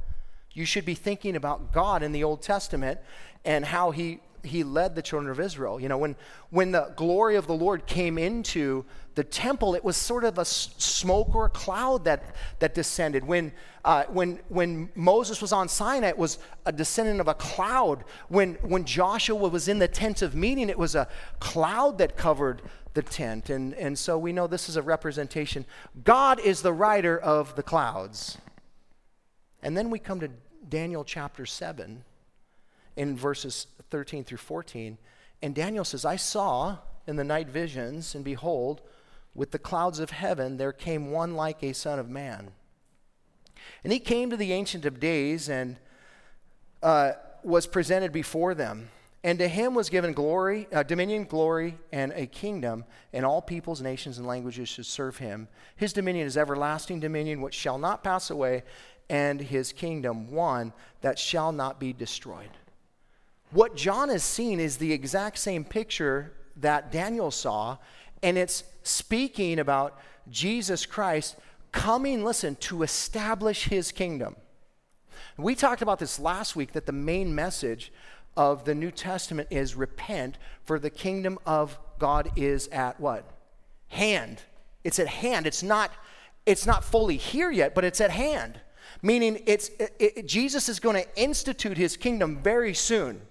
you 0.55 0.65
should 0.65 0.85
be 0.85 0.95
thinking 0.95 1.35
about 1.35 1.71
God 1.71 2.01
in 2.01 2.11
the 2.11 2.23
Old 2.23 2.41
Testament 2.41 2.99
and 3.43 3.63
how 3.65 3.91
he 3.91 4.19
he 4.43 4.63
led 4.63 4.93
the 4.95 5.01
children 5.01 5.31
of 5.31 5.39
Israel. 5.39 5.79
You 5.79 5.89
know, 5.89 5.97
when 5.97 6.15
when 6.49 6.71
the 6.71 6.93
glory 6.95 7.35
of 7.35 7.47
the 7.47 7.53
Lord 7.53 7.85
came 7.85 8.17
into 8.17 8.85
the 9.15 9.23
temple, 9.23 9.75
it 9.75 9.83
was 9.83 9.97
sort 9.97 10.23
of 10.23 10.37
a 10.37 10.45
smoke 10.45 11.35
or 11.35 11.45
a 11.45 11.49
cloud 11.49 12.05
that 12.05 12.35
that 12.59 12.73
descended. 12.73 13.25
When 13.25 13.51
uh, 13.83 14.05
when 14.05 14.39
when 14.47 14.89
Moses 14.95 15.41
was 15.41 15.51
on 15.51 15.67
Sinai, 15.67 16.09
it 16.09 16.17
was 16.17 16.39
a 16.65 16.71
descendant 16.71 17.19
of 17.19 17.27
a 17.27 17.33
cloud. 17.33 18.05
When 18.29 18.53
when 18.61 18.85
Joshua 18.85 19.49
was 19.49 19.67
in 19.67 19.79
the 19.79 19.87
tent 19.87 20.21
of 20.21 20.35
meeting, 20.35 20.69
it 20.69 20.77
was 20.77 20.95
a 20.95 21.07
cloud 21.39 21.97
that 21.97 22.15
covered 22.15 22.61
the 22.93 23.03
tent. 23.03 23.49
And, 23.49 23.73
and 23.73 23.99
so 23.99 24.17
we 24.17 24.31
know 24.31 24.47
this 24.47 24.69
is 24.69 24.77
a 24.77 24.81
representation. 24.81 25.65
God 26.03 26.39
is 26.39 26.61
the 26.61 26.71
rider 26.71 27.17
of 27.17 27.55
the 27.55 27.63
clouds. 27.63 28.37
And 29.61 29.75
then 29.75 29.89
we 29.89 29.99
come 29.99 30.19
to 30.21 30.29
Daniel 30.69 31.03
chapter 31.03 31.45
7 31.45 32.03
in 32.95 33.17
verses 33.17 33.67
13 33.89 34.23
through 34.23 34.37
14. 34.37 34.97
And 35.41 35.53
Daniel 35.53 35.85
says, 35.85 36.05
I 36.05 36.15
saw 36.15 36.77
in 37.07 37.17
the 37.17 37.23
night 37.23 37.49
visions, 37.49 38.15
and 38.15 38.23
behold, 38.23 38.81
with 39.33 39.51
the 39.51 39.59
clouds 39.59 39.99
of 39.99 40.11
heaven 40.11 40.57
there 40.57 40.71
came 40.71 41.11
one 41.11 41.35
like 41.35 41.61
a 41.61 41.73
son 41.73 41.99
of 41.99 42.09
man. 42.09 42.51
And 43.83 43.91
he 43.93 43.99
came 43.99 44.29
to 44.29 44.37
the 44.37 44.53
Ancient 44.53 44.85
of 44.85 44.99
Days 44.99 45.49
and 45.49 45.77
uh, 46.81 47.13
was 47.43 47.67
presented 47.67 48.11
before 48.11 48.53
them. 48.53 48.89
And 49.23 49.39
to 49.39 49.47
him 49.47 49.73
was 49.73 49.89
given 49.89 50.13
glory, 50.13 50.67
uh, 50.71 50.83
dominion, 50.83 51.23
glory, 51.25 51.79
and 51.91 52.11
a 52.13 52.27
kingdom, 52.27 52.85
and 53.11 53.25
all 53.25 53.41
peoples, 53.41 53.81
nations, 53.81 54.19
and 54.19 54.27
languages 54.27 54.69
should 54.69 54.85
serve 54.85 55.17
him. 55.17 55.47
His 55.75 55.93
dominion 55.93 56.27
is 56.27 56.37
everlasting 56.37 56.99
dominion, 56.99 57.41
which 57.41 57.55
shall 57.55 57.79
not 57.79 58.03
pass 58.03 58.29
away, 58.29 58.61
and 59.09 59.39
his 59.39 59.71
kingdom 59.71 60.31
one 60.31 60.73
that 61.01 61.19
shall 61.19 61.51
not 61.51 61.79
be 61.79 61.93
destroyed. 61.93 62.49
What 63.51 63.75
John 63.75 64.09
is 64.09 64.23
seeing 64.23 64.59
is 64.59 64.77
the 64.77 64.91
exact 64.91 65.37
same 65.37 65.63
picture 65.63 66.33
that 66.57 66.91
Daniel 66.91 67.31
saw, 67.31 67.77
and 68.23 68.37
it's 68.37 68.63
speaking 68.83 69.59
about 69.59 69.99
Jesus 70.29 70.85
Christ 70.85 71.35
coming, 71.71 72.23
listen, 72.23 72.55
to 72.55 72.83
establish 72.83 73.65
his 73.65 73.91
kingdom. 73.91 74.35
We 75.37 75.55
talked 75.55 75.81
about 75.81 75.99
this 75.99 76.19
last 76.19 76.55
week 76.55 76.71
that 76.73 76.85
the 76.85 76.91
main 76.91 77.35
message 77.35 77.91
of 78.37 78.65
the 78.65 78.75
New 78.75 78.91
Testament 78.91 79.49
is 79.51 79.75
repent, 79.75 80.37
for 80.63 80.79
the 80.79 80.89
kingdom 80.89 81.37
of 81.45 81.77
God 81.99 82.31
is 82.35 82.67
at 82.69 82.99
what? 82.99 83.29
Hand. 83.89 84.41
It's 84.83 84.99
at 84.99 85.07
hand. 85.07 85.47
It's 85.47 85.63
not, 85.63 85.91
it's 86.45 86.65
not 86.65 86.83
fully 86.83 87.17
here 87.17 87.51
yet, 87.51 87.75
but 87.75 87.83
it's 87.83 88.01
at 88.01 88.11
hand. 88.11 88.59
Meaning 89.01 89.43
it's, 89.45 89.69
it, 89.79 89.95
it, 89.99 90.25
Jesus 90.25 90.69
is 90.69 90.79
going 90.79 90.95
to 90.95 91.21
institute 91.21 91.77
his 91.77 91.97
kingdom 91.97 92.37
very 92.41 92.73
soon. 92.73 93.21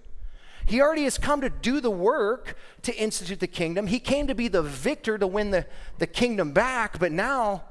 He 0.66 0.81
already 0.81 1.05
has 1.05 1.18
come 1.18 1.40
to 1.42 1.50
do 1.50 1.81
the 1.81 1.90
work 1.90 2.57
to 2.83 2.96
institute 2.96 3.40
the 3.40 3.46
kingdom. 3.46 3.87
He 3.87 3.98
came 3.98 4.27
to 4.29 4.35
be 4.35 4.48
the 4.48 4.62
victor 4.62 5.18
to 5.18 5.27
win 5.27 5.50
the, 5.50 5.66
the 5.98 6.07
kingdom 6.07 6.53
back, 6.53 6.98
but 6.98 7.12
now 7.12 7.64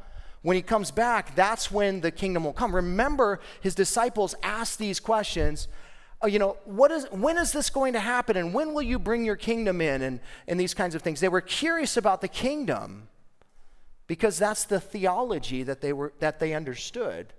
when 0.43 0.55
he 0.55 0.61
comes 0.61 0.91
back, 0.91 1.35
that's 1.35 1.71
when 1.71 2.01
the 2.01 2.11
kingdom 2.11 2.43
will 2.43 2.53
come. 2.53 2.75
Remember, 2.75 3.39
his 3.61 3.73
disciples 3.73 4.35
asked 4.43 4.77
these 4.77 4.99
questions. 4.99 5.67
Oh, 6.21 6.27
you 6.27 6.37
know, 6.37 6.57
what 6.65 6.91
is, 6.91 7.05
when 7.11 7.37
is 7.37 7.51
this 7.51 7.69
going 7.69 7.93
to 7.93 7.99
happen? 7.99 8.37
And 8.37 8.53
when 8.53 8.73
will 8.73 8.81
you 8.81 8.99
bring 8.99 9.25
your 9.25 9.37
kingdom 9.37 9.81
in? 9.81 10.01
And, 10.01 10.19
and 10.47 10.59
these 10.59 10.73
kinds 10.73 10.95
of 10.95 11.01
things. 11.01 11.19
They 11.19 11.29
were 11.29 11.41
curious 11.41 11.97
about 11.97 12.21
the 12.21 12.27
kingdom 12.27 13.07
because 14.05 14.37
that's 14.37 14.65
the 14.65 14.79
theology 14.79 15.63
that 15.63 15.81
they, 15.81 15.93
were, 15.93 16.13
that 16.19 16.39
they 16.39 16.53
understood. 16.53 17.33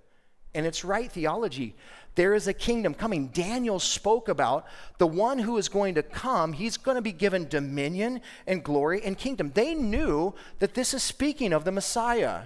And 0.55 0.65
it's 0.65 0.83
right 0.83 1.11
theology. 1.11 1.75
There 2.15 2.33
is 2.33 2.47
a 2.47 2.53
kingdom 2.53 2.93
coming. 2.93 3.27
Daniel 3.27 3.77
spoke 3.77 4.29
about 4.29 4.65
the 4.97 5.07
one 5.07 5.37
who 5.37 5.57
is 5.57 5.67
going 5.67 5.95
to 5.95 6.03
come. 6.03 6.53
He's 6.53 6.77
going 6.77 6.95
to 6.95 7.01
be 7.01 7.11
given 7.11 7.47
dominion 7.49 8.21
and 8.47 8.63
glory 8.63 9.01
and 9.03 9.17
kingdom. 9.17 9.51
They 9.53 9.75
knew 9.75 10.33
that 10.59 10.73
this 10.73 10.93
is 10.93 11.03
speaking 11.03 11.51
of 11.51 11.65
the 11.65 11.73
Messiah. 11.73 12.43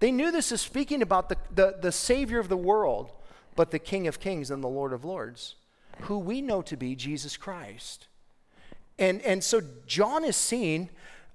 They 0.00 0.10
knew 0.10 0.32
this 0.32 0.50
is 0.50 0.62
speaking 0.62 1.02
about 1.02 1.28
the, 1.28 1.36
the, 1.54 1.76
the 1.80 1.92
Savior 1.92 2.40
of 2.40 2.48
the 2.48 2.56
world, 2.56 3.12
but 3.54 3.70
the 3.70 3.78
King 3.78 4.08
of 4.08 4.18
Kings 4.18 4.50
and 4.50 4.64
the 4.64 4.68
Lord 4.68 4.94
of 4.94 5.04
Lords, 5.04 5.56
who 6.00 6.18
we 6.18 6.40
know 6.40 6.62
to 6.62 6.76
be 6.76 6.96
Jesus 6.96 7.36
Christ. 7.36 8.06
And, 8.98 9.20
and 9.22 9.44
so 9.44 9.60
John 9.86 10.24
is 10.24 10.36
seeing 10.36 10.88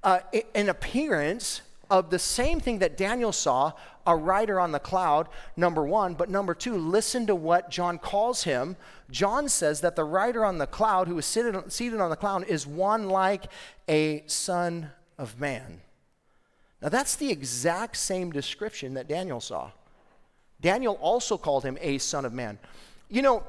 uh, 0.04 0.20
an 0.56 0.68
appearance 0.68 1.62
of 1.90 2.10
the 2.10 2.20
same 2.20 2.60
thing 2.60 2.80
that 2.80 2.98
Daniel 2.98 3.32
saw 3.32 3.74
a 4.06 4.16
rider 4.16 4.60
on 4.60 4.72
the 4.72 4.80
cloud, 4.80 5.28
number 5.56 5.84
one. 5.84 6.14
But 6.14 6.30
number 6.30 6.54
two, 6.54 6.78
listen 6.78 7.28
to 7.28 7.36
what 7.36 7.70
John 7.70 7.98
calls 8.00 8.44
him. 8.44 8.78
John 9.12 9.50
says 9.50 9.82
that 9.82 9.96
the 9.96 10.04
rider 10.04 10.46
on 10.46 10.58
the 10.58 10.68
cloud, 10.68 11.08
who 11.08 11.18
is 11.18 11.26
seated, 11.26 11.72
seated 11.72 12.00
on 12.00 12.10
the 12.10 12.16
cloud, 12.16 12.46
is 12.48 12.66
one 12.66 13.10
like 13.10 13.46
a 13.88 14.24
son 14.28 14.92
of 15.18 15.40
man. 15.40 15.82
Now, 16.82 16.90
that's 16.90 17.16
the 17.16 17.32
exact 17.32 17.98
same 17.98 18.32
description 18.32 18.94
that 18.94 19.08
Daniel 19.08 19.42
saw. 19.42 19.72
Daniel 20.62 20.96
also 21.02 21.38
called 21.38 21.64
him 21.64 21.78
a 21.82 21.98
son 21.98 22.26
of 22.26 22.34
man. 22.34 22.60
You 23.10 23.22
know, 23.22 23.44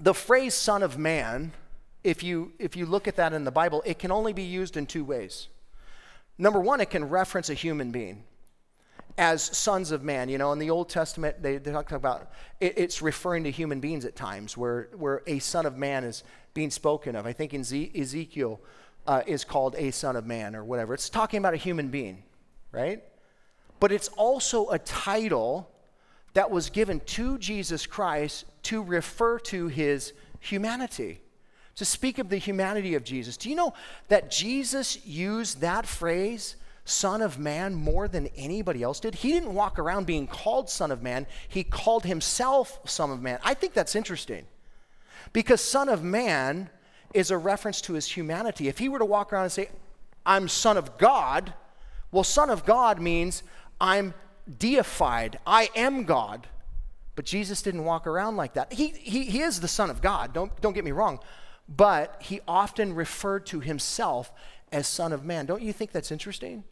the 0.00 0.14
phrase 0.14 0.54
son 0.54 0.82
of 0.82 0.98
man, 0.98 1.52
if 2.04 2.22
you, 2.22 2.52
if 2.58 2.76
you 2.76 2.86
look 2.86 3.08
at 3.08 3.16
that 3.16 3.32
in 3.32 3.44
the 3.44 3.50
Bible, 3.50 3.82
it 3.84 3.98
can 3.98 4.10
only 4.10 4.32
be 4.32 4.42
used 4.42 4.76
in 4.76 4.86
two 4.86 5.04
ways. 5.04 5.48
Number 6.38 6.60
one, 6.60 6.80
it 6.80 6.90
can 6.90 7.08
reference 7.08 7.50
a 7.50 7.54
human 7.54 7.90
being 7.90 8.24
as 9.16 9.42
sons 9.42 9.90
of 9.90 10.02
man. 10.02 10.28
You 10.28 10.38
know, 10.38 10.52
in 10.52 10.58
the 10.58 10.70
Old 10.70 10.88
Testament, 10.88 11.42
they, 11.42 11.58
they 11.58 11.72
talk 11.72 11.90
about 11.92 12.30
it, 12.60 12.74
it's 12.76 13.02
referring 13.02 13.44
to 13.44 13.50
human 13.50 13.80
beings 13.80 14.04
at 14.04 14.14
times 14.14 14.56
where, 14.56 14.88
where 14.96 15.22
a 15.26 15.40
son 15.40 15.66
of 15.66 15.76
man 15.76 16.04
is 16.04 16.22
being 16.54 16.70
spoken 16.70 17.16
of. 17.16 17.26
I 17.26 17.32
think 17.32 17.52
in 17.54 17.60
Ezekiel 17.60 18.60
uh, 19.06 19.22
is 19.26 19.44
called 19.44 19.74
a 19.76 19.90
son 19.90 20.14
of 20.14 20.24
man 20.26 20.54
or 20.54 20.64
whatever. 20.64 20.94
It's 20.94 21.10
talking 21.10 21.38
about 21.38 21.54
a 21.54 21.58
human 21.58 21.88
being 21.88 22.22
right? 22.72 23.02
But 23.80 23.92
it's 23.92 24.08
also 24.08 24.70
a 24.70 24.78
title 24.78 25.70
that 26.34 26.50
was 26.50 26.70
given 26.70 27.00
to 27.00 27.38
Jesus 27.38 27.86
Christ 27.86 28.44
to 28.64 28.82
refer 28.82 29.38
to 29.40 29.68
his 29.68 30.12
humanity, 30.40 31.20
to 31.78 31.84
speak 31.84 32.18
of 32.18 32.28
the 32.28 32.36
humanity 32.36 32.94
of 32.94 33.04
Jesus. 33.04 33.36
Do 33.36 33.48
you 33.48 33.54
know 33.54 33.72
that 34.08 34.30
Jesus 34.30 35.04
used 35.06 35.60
that 35.60 35.86
phrase, 35.86 36.56
Son 36.84 37.22
of 37.22 37.38
Man, 37.38 37.74
more 37.74 38.08
than 38.08 38.28
anybody 38.36 38.82
else 38.82 38.98
did? 38.98 39.14
He 39.14 39.32
didn't 39.32 39.54
walk 39.54 39.78
around 39.78 40.04
being 40.04 40.26
called 40.26 40.68
Son 40.68 40.90
of 40.90 41.02
Man, 41.02 41.26
he 41.48 41.62
called 41.62 42.04
himself 42.04 42.80
Son 42.84 43.10
of 43.10 43.22
Man. 43.22 43.38
I 43.44 43.54
think 43.54 43.74
that's 43.74 43.94
interesting 43.94 44.44
because 45.32 45.60
Son 45.60 45.88
of 45.88 46.02
Man 46.02 46.68
is 47.14 47.30
a 47.30 47.38
reference 47.38 47.80
to 47.82 47.92
his 47.92 48.06
humanity. 48.06 48.66
If 48.66 48.78
he 48.78 48.88
were 48.88 48.98
to 48.98 49.04
walk 49.04 49.32
around 49.32 49.44
and 49.44 49.52
say, 49.52 49.70
I'm 50.26 50.48
Son 50.48 50.76
of 50.76 50.98
God, 50.98 51.54
well, 52.10 52.24
Son 52.24 52.50
of 52.50 52.64
God 52.66 53.00
means 53.00 53.44
I'm 53.80 54.14
deified, 54.58 55.38
I 55.46 55.70
am 55.76 56.02
God. 56.04 56.48
But 57.14 57.24
Jesus 57.24 57.62
didn't 57.62 57.84
walk 57.84 58.06
around 58.06 58.36
like 58.36 58.54
that. 58.54 58.72
He, 58.72 58.88
he, 58.88 59.24
he 59.24 59.42
is 59.42 59.60
the 59.60 59.68
Son 59.68 59.90
of 59.90 60.02
God, 60.02 60.32
don't, 60.32 60.60
don't 60.60 60.72
get 60.72 60.84
me 60.84 60.92
wrong. 60.92 61.20
But 61.68 62.16
he 62.22 62.40
often 62.48 62.94
referred 62.94 63.46
to 63.46 63.60
himself 63.60 64.32
as 64.72 64.86
Son 64.86 65.12
of 65.12 65.24
Man. 65.24 65.46
Don't 65.46 65.62
you 65.62 65.72
think 65.72 65.92
that's 65.92 66.10
interesting? 66.10 66.64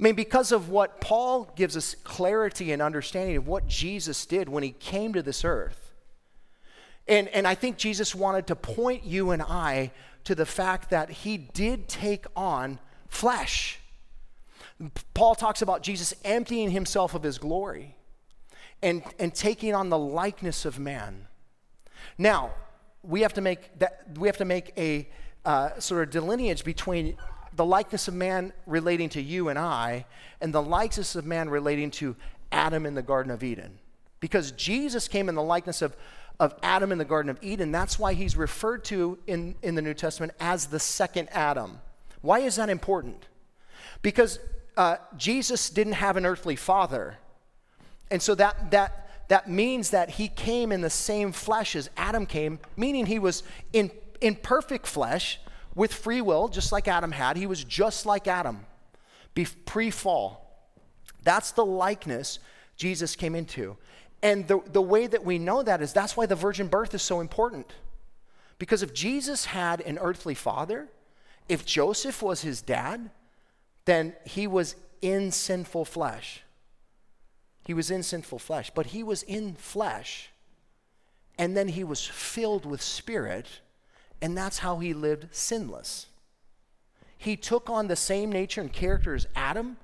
I 0.00 0.02
mean, 0.02 0.14
because 0.14 0.50
of 0.50 0.68
what 0.68 1.00
Paul 1.00 1.52
gives 1.54 1.76
us 1.76 1.94
clarity 2.02 2.72
and 2.72 2.80
understanding 2.82 3.36
of 3.36 3.46
what 3.46 3.68
Jesus 3.68 4.26
did 4.26 4.48
when 4.48 4.62
he 4.62 4.70
came 4.70 5.12
to 5.12 5.22
this 5.22 5.44
earth. 5.44 5.92
And, 7.06 7.28
and 7.28 7.46
I 7.46 7.54
think 7.54 7.76
Jesus 7.76 8.14
wanted 8.14 8.46
to 8.46 8.56
point 8.56 9.04
you 9.04 9.30
and 9.30 9.42
I 9.42 9.92
to 10.24 10.34
the 10.34 10.46
fact 10.46 10.90
that 10.90 11.10
he 11.10 11.36
did 11.36 11.88
take 11.88 12.26
on 12.34 12.78
flesh. 13.08 13.78
Paul 15.14 15.34
talks 15.34 15.62
about 15.62 15.82
Jesus 15.82 16.14
emptying 16.24 16.70
himself 16.70 17.14
of 17.14 17.22
his 17.22 17.38
glory 17.38 17.96
and, 18.82 19.02
and 19.18 19.34
taking 19.34 19.74
on 19.74 19.88
the 19.90 19.98
likeness 19.98 20.64
of 20.64 20.78
man. 20.78 21.26
Now, 22.18 22.52
we 23.02 23.22
have 23.22 23.34
to 23.34 23.40
make 23.40 23.78
that 23.78 24.04
we 24.18 24.28
have 24.28 24.36
to 24.38 24.44
make 24.44 24.72
a 24.76 25.08
uh, 25.44 25.78
sort 25.78 26.02
of 26.02 26.10
delineage 26.10 26.64
between 26.64 27.16
the 27.54 27.64
likeness 27.64 28.08
of 28.08 28.14
man 28.14 28.52
relating 28.66 29.08
to 29.10 29.20
you 29.20 29.48
and 29.48 29.58
I 29.58 30.06
and 30.40 30.54
the 30.54 30.62
likeness 30.62 31.16
of 31.16 31.26
man 31.26 31.48
relating 31.50 31.90
to 31.92 32.16
Adam 32.50 32.86
in 32.86 32.94
the 32.94 33.02
Garden 33.02 33.32
of 33.32 33.42
Eden. 33.42 33.78
Because 34.20 34.52
Jesus 34.52 35.08
came 35.08 35.28
in 35.28 35.34
the 35.34 35.42
likeness 35.42 35.82
of, 35.82 35.96
of 36.38 36.54
Adam 36.62 36.92
in 36.92 36.98
the 36.98 37.04
Garden 37.04 37.28
of 37.28 37.38
Eden. 37.42 37.72
That's 37.72 37.98
why 37.98 38.14
he's 38.14 38.36
referred 38.36 38.84
to 38.84 39.18
in, 39.26 39.56
in 39.62 39.74
the 39.74 39.82
New 39.82 39.94
Testament 39.94 40.32
as 40.38 40.66
the 40.66 40.78
second 40.78 41.28
Adam. 41.32 41.80
Why 42.20 42.40
is 42.40 42.56
that 42.56 42.70
important? 42.70 43.26
Because 44.00 44.38
uh, 44.76 44.96
Jesus 45.16 45.70
didn't 45.70 45.94
have 45.94 46.16
an 46.16 46.24
earthly 46.24 46.56
father. 46.56 47.18
And 48.10 48.22
so 48.22 48.34
that, 48.36 48.70
that, 48.70 49.10
that 49.32 49.48
means 49.48 49.90
that 49.90 50.10
he 50.10 50.28
came 50.28 50.70
in 50.70 50.82
the 50.82 50.90
same 50.90 51.32
flesh 51.32 51.74
as 51.74 51.88
Adam 51.96 52.26
came, 52.26 52.58
meaning 52.76 53.06
he 53.06 53.18
was 53.18 53.42
in, 53.72 53.90
in 54.20 54.34
perfect 54.34 54.86
flesh 54.86 55.40
with 55.74 55.94
free 55.94 56.20
will, 56.20 56.48
just 56.48 56.70
like 56.70 56.86
Adam 56.86 57.12
had. 57.12 57.38
He 57.38 57.46
was 57.46 57.64
just 57.64 58.04
like 58.04 58.28
Adam 58.28 58.66
pre 59.64 59.90
fall. 59.90 60.68
That's 61.22 61.52
the 61.52 61.64
likeness 61.64 62.40
Jesus 62.76 63.16
came 63.16 63.34
into. 63.34 63.78
And 64.22 64.46
the, 64.46 64.60
the 64.70 64.82
way 64.82 65.06
that 65.06 65.24
we 65.24 65.38
know 65.38 65.62
that 65.62 65.80
is 65.80 65.94
that's 65.94 66.14
why 66.14 66.26
the 66.26 66.36
virgin 66.36 66.68
birth 66.68 66.92
is 66.92 67.00
so 67.00 67.20
important. 67.20 67.72
Because 68.58 68.82
if 68.82 68.92
Jesus 68.92 69.46
had 69.46 69.80
an 69.80 69.96
earthly 69.98 70.34
father, 70.34 70.88
if 71.48 71.64
Joseph 71.64 72.20
was 72.20 72.42
his 72.42 72.60
dad, 72.60 73.08
then 73.86 74.14
he 74.26 74.46
was 74.46 74.76
in 75.00 75.32
sinful 75.32 75.86
flesh. 75.86 76.42
He 77.64 77.74
was 77.74 77.90
in 77.90 78.02
sinful 78.02 78.38
flesh, 78.38 78.70
but 78.74 78.86
he 78.86 79.02
was 79.02 79.22
in 79.22 79.54
flesh. 79.54 80.30
And 81.38 81.56
then 81.56 81.68
he 81.68 81.84
was 81.84 82.04
filled 82.04 82.66
with 82.66 82.82
spirit, 82.82 83.46
and 84.20 84.36
that's 84.36 84.58
how 84.58 84.78
he 84.78 84.92
lived 84.92 85.28
sinless. 85.34 86.06
He 87.16 87.36
took 87.36 87.70
on 87.70 87.86
the 87.86 87.96
same 87.96 88.32
nature 88.32 88.60
and 88.60 88.72
character 88.72 89.14
as 89.14 89.26
Adam, 89.36 89.76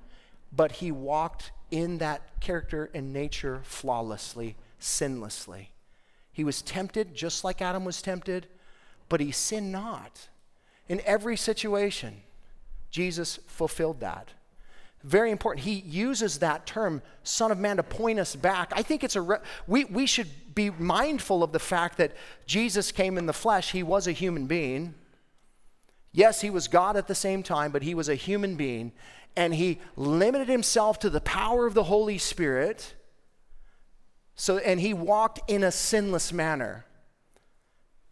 but 0.51 0.73
he 0.73 0.91
walked 0.91 1.51
in 1.71 1.99
that 1.99 2.39
character 2.41 2.89
and 2.93 3.13
nature 3.13 3.61
flawlessly, 3.63 4.55
sinlessly. 4.79 5.67
He 6.31 6.43
was 6.43 6.61
tempted 6.61 7.15
just 7.15 7.43
like 7.43 7.61
Adam 7.61 7.85
was 7.85 8.01
tempted, 8.01 8.47
but 9.07 9.19
he 9.19 9.31
sinned 9.31 9.71
not. 9.71 10.27
In 10.87 11.01
every 11.05 11.37
situation, 11.37 12.23
Jesus 12.91 13.39
fulfilled 13.47 13.99
that. 13.99 14.33
Very 15.03 15.31
important. 15.31 15.65
He 15.65 15.75
uses 15.75 16.39
that 16.39 16.65
term, 16.65 17.01
Son 17.23 17.51
of 17.51 17.57
Man, 17.57 17.77
to 17.77 17.83
point 17.83 18.19
us 18.19 18.35
back. 18.35 18.73
I 18.75 18.81
think 18.81 19.03
it's 19.03 19.15
a, 19.15 19.21
re- 19.21 19.37
we, 19.65 19.85
we 19.85 20.05
should 20.05 20.27
be 20.53 20.69
mindful 20.71 21.41
of 21.41 21.53
the 21.53 21.59
fact 21.59 21.97
that 21.97 22.15
Jesus 22.45 22.91
came 22.91 23.17
in 23.17 23.25
the 23.25 23.33
flesh. 23.33 23.71
He 23.71 23.81
was 23.81 24.07
a 24.07 24.11
human 24.11 24.45
being. 24.45 24.95
Yes, 26.11 26.41
he 26.41 26.49
was 26.49 26.67
God 26.67 26.97
at 26.97 27.07
the 27.07 27.15
same 27.15 27.43
time, 27.43 27.71
but 27.71 27.83
he 27.83 27.95
was 27.95 28.09
a 28.09 28.15
human 28.15 28.55
being. 28.55 28.91
And 29.37 29.55
he 29.55 29.79
limited 29.95 30.49
himself 30.49 30.99
to 30.99 31.09
the 31.09 31.21
power 31.21 31.65
of 31.65 31.75
the 31.75 31.83
Holy 31.83 32.17
Spirit. 32.17 32.95
So, 34.35 34.57
and 34.57 34.81
he 34.81 34.93
walked 34.93 35.39
in 35.49 35.63
a 35.63 35.71
sinless 35.71 36.33
manner. 36.33 36.85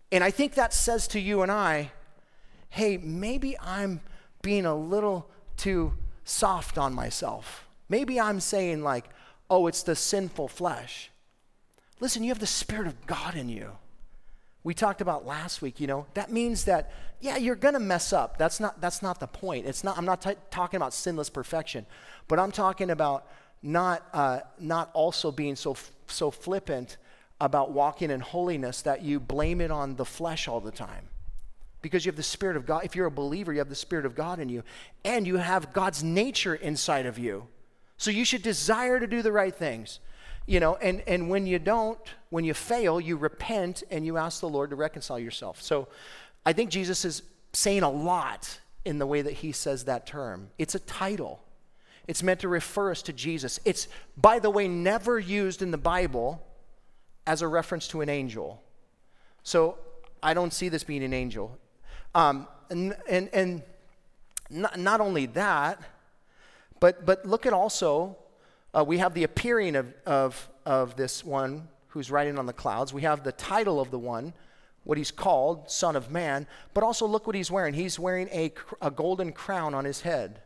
And 0.10 0.24
I 0.24 0.32
think 0.32 0.54
that 0.54 0.74
says 0.74 1.08
to 1.10 1.20
you 1.20 1.42
and 1.42 1.52
I, 1.52 1.92
hey, 2.70 2.98
maybe 2.98 3.58
I'm 3.60 4.00
being 4.42 4.66
a 4.66 4.76
little 4.76 5.30
too 5.58 5.94
soft 6.28 6.78
on 6.78 6.94
myself. 6.94 7.66
Maybe 7.90 8.20
I'm 8.20 8.40
saying, 8.40 8.84
like, 8.84 9.06
oh, 9.50 9.68
it's 9.68 9.84
the 9.84 9.96
sinful 9.96 10.50
flesh. 10.50 11.10
Listen, 12.00 12.24
you 12.24 12.30
have 12.30 12.40
the 12.40 12.46
Spirit 12.46 12.88
of 12.88 13.08
God 13.08 13.36
in 13.36 13.50
you. 13.50 13.72
We 14.64 14.74
talked 14.74 15.00
about 15.00 15.26
last 15.26 15.62
week, 15.62 15.80
you 15.80 15.88
know, 15.88 16.06
that 16.14 16.30
means 16.30 16.66
that, 16.66 16.92
yeah, 17.22 17.38
you're 17.38 17.56
going 17.56 17.74
to 17.74 17.80
mess 17.80 18.12
up. 18.12 18.38
That's 18.38 18.60
not, 18.60 18.82
that's 18.82 19.02
not 19.02 19.22
the 19.22 19.28
point. 19.28 19.66
It's 19.66 19.84
not, 19.84 19.98
I'm 19.98 20.04
not 20.04 20.22
t- 20.22 20.34
talking 20.52 20.76
about 20.76 20.94
sinless 20.94 21.30
perfection, 21.30 21.86
but 22.28 22.40
I'm 22.40 22.52
talking 22.52 22.90
about 22.90 23.26
not, 23.64 24.06
uh, 24.14 24.42
not 24.60 24.92
also 24.94 25.32
being 25.32 25.56
so, 25.56 25.78
so 26.08 26.30
flippant 26.30 26.98
about 27.40 27.72
walking 27.72 28.12
in 28.12 28.20
holiness 28.20 28.82
that 28.82 29.02
you 29.02 29.22
blame 29.22 29.62
it 29.62 29.72
on 29.72 29.96
the 29.96 30.06
flesh 30.06 30.50
all 30.50 30.60
the 30.60 30.72
time. 30.72 31.08
Because 31.82 32.06
you 32.06 32.12
have 32.12 32.18
the 32.18 32.24
Spirit 32.24 32.58
of 32.58 32.66
God. 32.66 32.84
If 32.86 32.96
you're 32.96 33.06
a 33.06 33.12
believer, 33.12 33.54
you 33.54 33.60
have 33.60 33.70
the 33.70 33.76
Spirit 33.76 34.06
of 34.06 34.16
God 34.16 34.40
in 34.40 34.50
you, 34.50 34.64
and 35.06 35.28
you 35.28 35.38
have 35.38 35.74
God's 35.74 36.04
nature 36.04 36.56
inside 36.56 37.06
of 37.06 37.20
you. 37.20 37.48
So 37.98 38.12
you 38.12 38.26
should 38.26 38.44
desire 38.44 39.00
to 39.00 39.08
do 39.08 39.22
the 39.22 39.32
right 39.32 39.54
things. 39.54 40.00
You 40.46 40.62
know, 40.62 40.76
and, 40.78 41.04
and 41.08 41.30
when 41.30 41.46
you 41.46 41.60
don't, 41.60 42.00
when 42.30 42.46
you 42.46 42.54
fail, 42.54 43.02
you 43.02 43.18
repent 43.18 43.84
and 43.92 44.06
you 44.06 44.18
ask 44.18 44.40
the 44.40 44.48
Lord 44.48 44.70
to 44.70 44.78
reconcile 44.78 45.20
yourself. 45.20 45.62
So 45.62 45.90
I 46.46 46.54
think 46.54 46.70
Jesus 46.70 47.04
is 47.04 47.24
saying 47.52 47.84
a 47.84 47.90
lot 47.90 48.60
in 48.86 48.98
the 48.98 49.06
way 49.06 49.22
that 49.22 49.34
he 49.34 49.52
says 49.52 49.84
that 49.86 50.08
term. 50.08 50.50
It's 50.58 50.74
a 50.74 50.80
title. 50.80 51.42
It's 52.08 52.24
meant 52.24 52.40
to 52.40 52.48
refer 52.48 52.92
us 52.92 53.02
to 53.04 53.14
Jesus. 53.14 53.60
It's, 53.66 53.90
by 54.16 54.40
the 54.40 54.50
way, 54.50 54.70
never 54.70 55.20
used 55.20 55.62
in 55.62 55.72
the 55.72 55.78
Bible 55.78 56.42
as 57.26 57.42
a 57.42 57.48
reference 57.48 57.90
to 57.90 58.00
an 58.00 58.08
angel. 58.08 58.64
So 59.44 59.78
I 60.24 60.34
don't 60.34 60.54
see 60.54 60.70
this 60.70 60.86
being 60.86 61.04
an 61.04 61.14
angel. 61.14 61.58
Um, 62.16 62.48
and 62.70 62.96
and, 63.10 63.30
and 63.34 63.64
not, 64.50 64.80
not 64.80 65.02
only 65.02 65.26
that, 65.28 65.82
but, 66.80 67.06
but 67.06 67.26
look 67.26 67.46
at 67.46 67.54
also, 67.54 68.18
uh, 68.74 68.84
we 68.84 68.98
have 69.00 69.14
the 69.14 69.24
appearing 69.24 69.76
of, 69.76 69.94
of, 70.06 70.50
of 70.66 70.96
this 70.96 71.24
one 71.24 71.68
who's 71.88 72.12
riding 72.12 72.38
on 72.38 72.46
the 72.46 72.54
clouds. 72.54 72.94
We 72.94 73.02
have 73.02 73.24
the 73.24 73.32
title 73.32 73.80
of 73.80 73.92
the 73.92 74.00
one, 74.00 74.34
what 74.84 74.98
he's 74.98 75.12
called, 75.12 75.70
Son 75.70 75.96
of 75.96 76.12
Man. 76.12 76.48
But 76.74 76.84
also 76.84 77.08
look 77.08 77.26
what 77.26 77.36
he's 77.36 77.52
wearing. 77.52 77.74
He's 77.74 78.00
wearing 78.00 78.30
a, 78.30 78.54
a 78.82 78.92
golden 78.92 79.32
crown 79.32 79.74
on 79.74 79.86
his 79.86 80.02
head. 80.02 80.42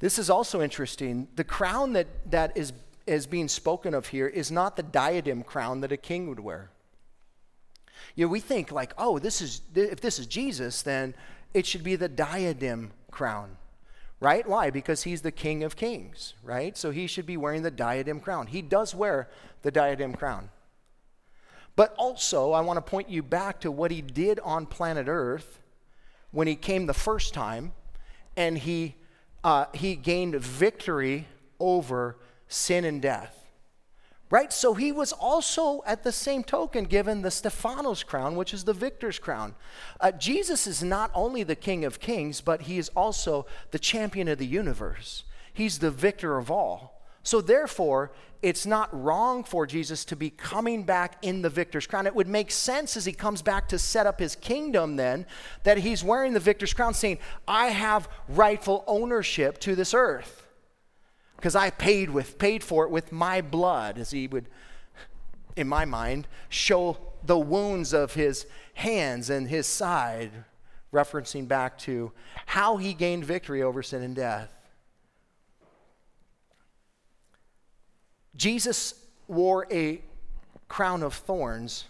This 0.00 0.18
is 0.18 0.30
also 0.30 0.62
interesting. 0.62 1.28
The 1.36 1.44
crown 1.44 1.92
that, 1.94 2.06
that 2.30 2.56
is, 2.56 2.72
is 3.06 3.26
being 3.26 3.48
spoken 3.48 3.94
of 3.94 4.08
here 4.08 4.26
is 4.26 4.50
not 4.50 4.76
the 4.76 4.82
diadem 4.82 5.42
crown 5.42 5.80
that 5.80 5.92
a 5.92 5.96
king 5.96 6.28
would 6.28 6.40
wear. 6.40 6.70
You 8.14 8.26
know, 8.26 8.32
we 8.32 8.40
think 8.40 8.72
like, 8.72 8.92
oh, 8.98 9.18
this 9.18 9.40
is 9.40 9.62
if 9.74 10.00
this 10.00 10.18
is 10.18 10.26
Jesus, 10.26 10.82
then 10.82 11.14
it 11.54 11.66
should 11.66 11.84
be 11.84 11.96
the 11.96 12.08
diadem 12.08 12.92
crown 13.10 13.56
right? 14.20 14.46
Why? 14.46 14.70
Because 14.70 15.02
he's 15.02 15.22
the 15.22 15.32
King 15.32 15.64
of 15.64 15.76
Kings, 15.76 16.34
right? 16.42 16.76
So 16.76 16.90
he 16.90 17.06
should 17.06 17.26
be 17.26 17.36
wearing 17.36 17.62
the 17.62 17.70
diadem 17.70 18.20
crown. 18.20 18.46
He 18.46 18.62
does 18.62 18.94
wear 18.94 19.28
the 19.62 19.70
diadem 19.70 20.14
crown. 20.14 20.50
But 21.74 21.94
also, 21.96 22.52
I 22.52 22.60
want 22.60 22.76
to 22.76 22.82
point 22.82 23.08
you 23.08 23.22
back 23.22 23.60
to 23.60 23.70
what 23.70 23.90
he 23.90 24.02
did 24.02 24.38
on 24.40 24.66
planet 24.66 25.06
Earth 25.08 25.60
when 26.30 26.46
he 26.46 26.54
came 26.54 26.86
the 26.86 26.94
first 26.94 27.32
time 27.32 27.72
and 28.36 28.58
he, 28.58 28.96
uh, 29.42 29.66
he 29.72 29.96
gained 29.96 30.34
victory 30.36 31.26
over 31.58 32.18
sin 32.48 32.84
and 32.84 33.00
death 33.00 33.39
right? 34.30 34.52
So 34.52 34.74
he 34.74 34.92
was 34.92 35.12
also, 35.12 35.82
at 35.84 36.04
the 36.04 36.12
same 36.12 36.44
token, 36.44 36.84
given 36.84 37.22
the 37.22 37.30
Stephanos 37.30 38.04
crown, 38.04 38.36
which 38.36 38.54
is 38.54 38.64
the 38.64 38.72
victor's 38.72 39.18
crown. 39.18 39.56
Uh, 40.00 40.12
Jesus 40.12 40.66
is 40.66 40.82
not 40.82 41.10
only 41.14 41.42
the 41.42 41.56
King 41.56 41.84
of 41.84 41.98
Kings, 41.98 42.40
but 42.40 42.62
he 42.62 42.78
is 42.78 42.90
also 42.90 43.46
the 43.72 43.78
champion 43.78 44.28
of 44.28 44.38
the 44.38 44.46
universe. 44.46 45.24
He's 45.52 45.80
the 45.80 45.90
victor 45.90 46.38
of 46.38 46.50
all. 46.50 47.02
So 47.22 47.40
therefore, 47.40 48.12
it's 48.40 48.64
not 48.64 48.88
wrong 48.98 49.44
for 49.44 49.66
Jesus 49.66 50.04
to 50.06 50.16
be 50.16 50.30
coming 50.30 50.84
back 50.84 51.18
in 51.22 51.42
the 51.42 51.50
victor's 51.50 51.86
crown. 51.86 52.06
It 52.06 52.14
would 52.14 52.28
make 52.28 52.50
sense 52.50 52.96
as 52.96 53.04
he 53.04 53.12
comes 53.12 53.42
back 53.42 53.68
to 53.68 53.78
set 53.78 54.06
up 54.06 54.20
his 54.20 54.36
kingdom 54.36 54.96
then 54.96 55.26
that 55.64 55.78
he's 55.78 56.02
wearing 56.02 56.32
the 56.32 56.40
victor's 56.40 56.72
crown, 56.72 56.94
saying, 56.94 57.18
I 57.46 57.66
have 57.66 58.08
rightful 58.28 58.84
ownership 58.86 59.58
to 59.60 59.74
this 59.74 59.92
earth 59.92 60.46
because 61.40 61.56
I 61.56 61.70
paid 61.70 62.10
with 62.10 62.38
paid 62.38 62.62
for 62.62 62.84
it 62.84 62.90
with 62.90 63.12
my 63.12 63.40
blood, 63.40 63.96
as 63.96 64.10
he 64.10 64.26
would, 64.26 64.44
in 65.56 65.66
my 65.66 65.86
mind, 65.86 66.28
show 66.50 66.98
the 67.24 67.38
wounds 67.38 67.94
of 67.94 68.12
his 68.12 68.44
hands 68.74 69.30
and 69.30 69.48
his 69.48 69.66
side, 69.66 70.30
referencing 70.92 71.48
back 71.48 71.78
to 71.78 72.12
how 72.44 72.76
he 72.76 72.92
gained 72.92 73.24
victory 73.24 73.62
over 73.62 73.82
sin 73.82 74.02
and 74.02 74.14
death. 74.14 74.54
Jesus 78.36 79.06
wore 79.26 79.66
a 79.72 80.02
crown 80.68 81.02
of 81.02 81.14
thorns 81.14 81.86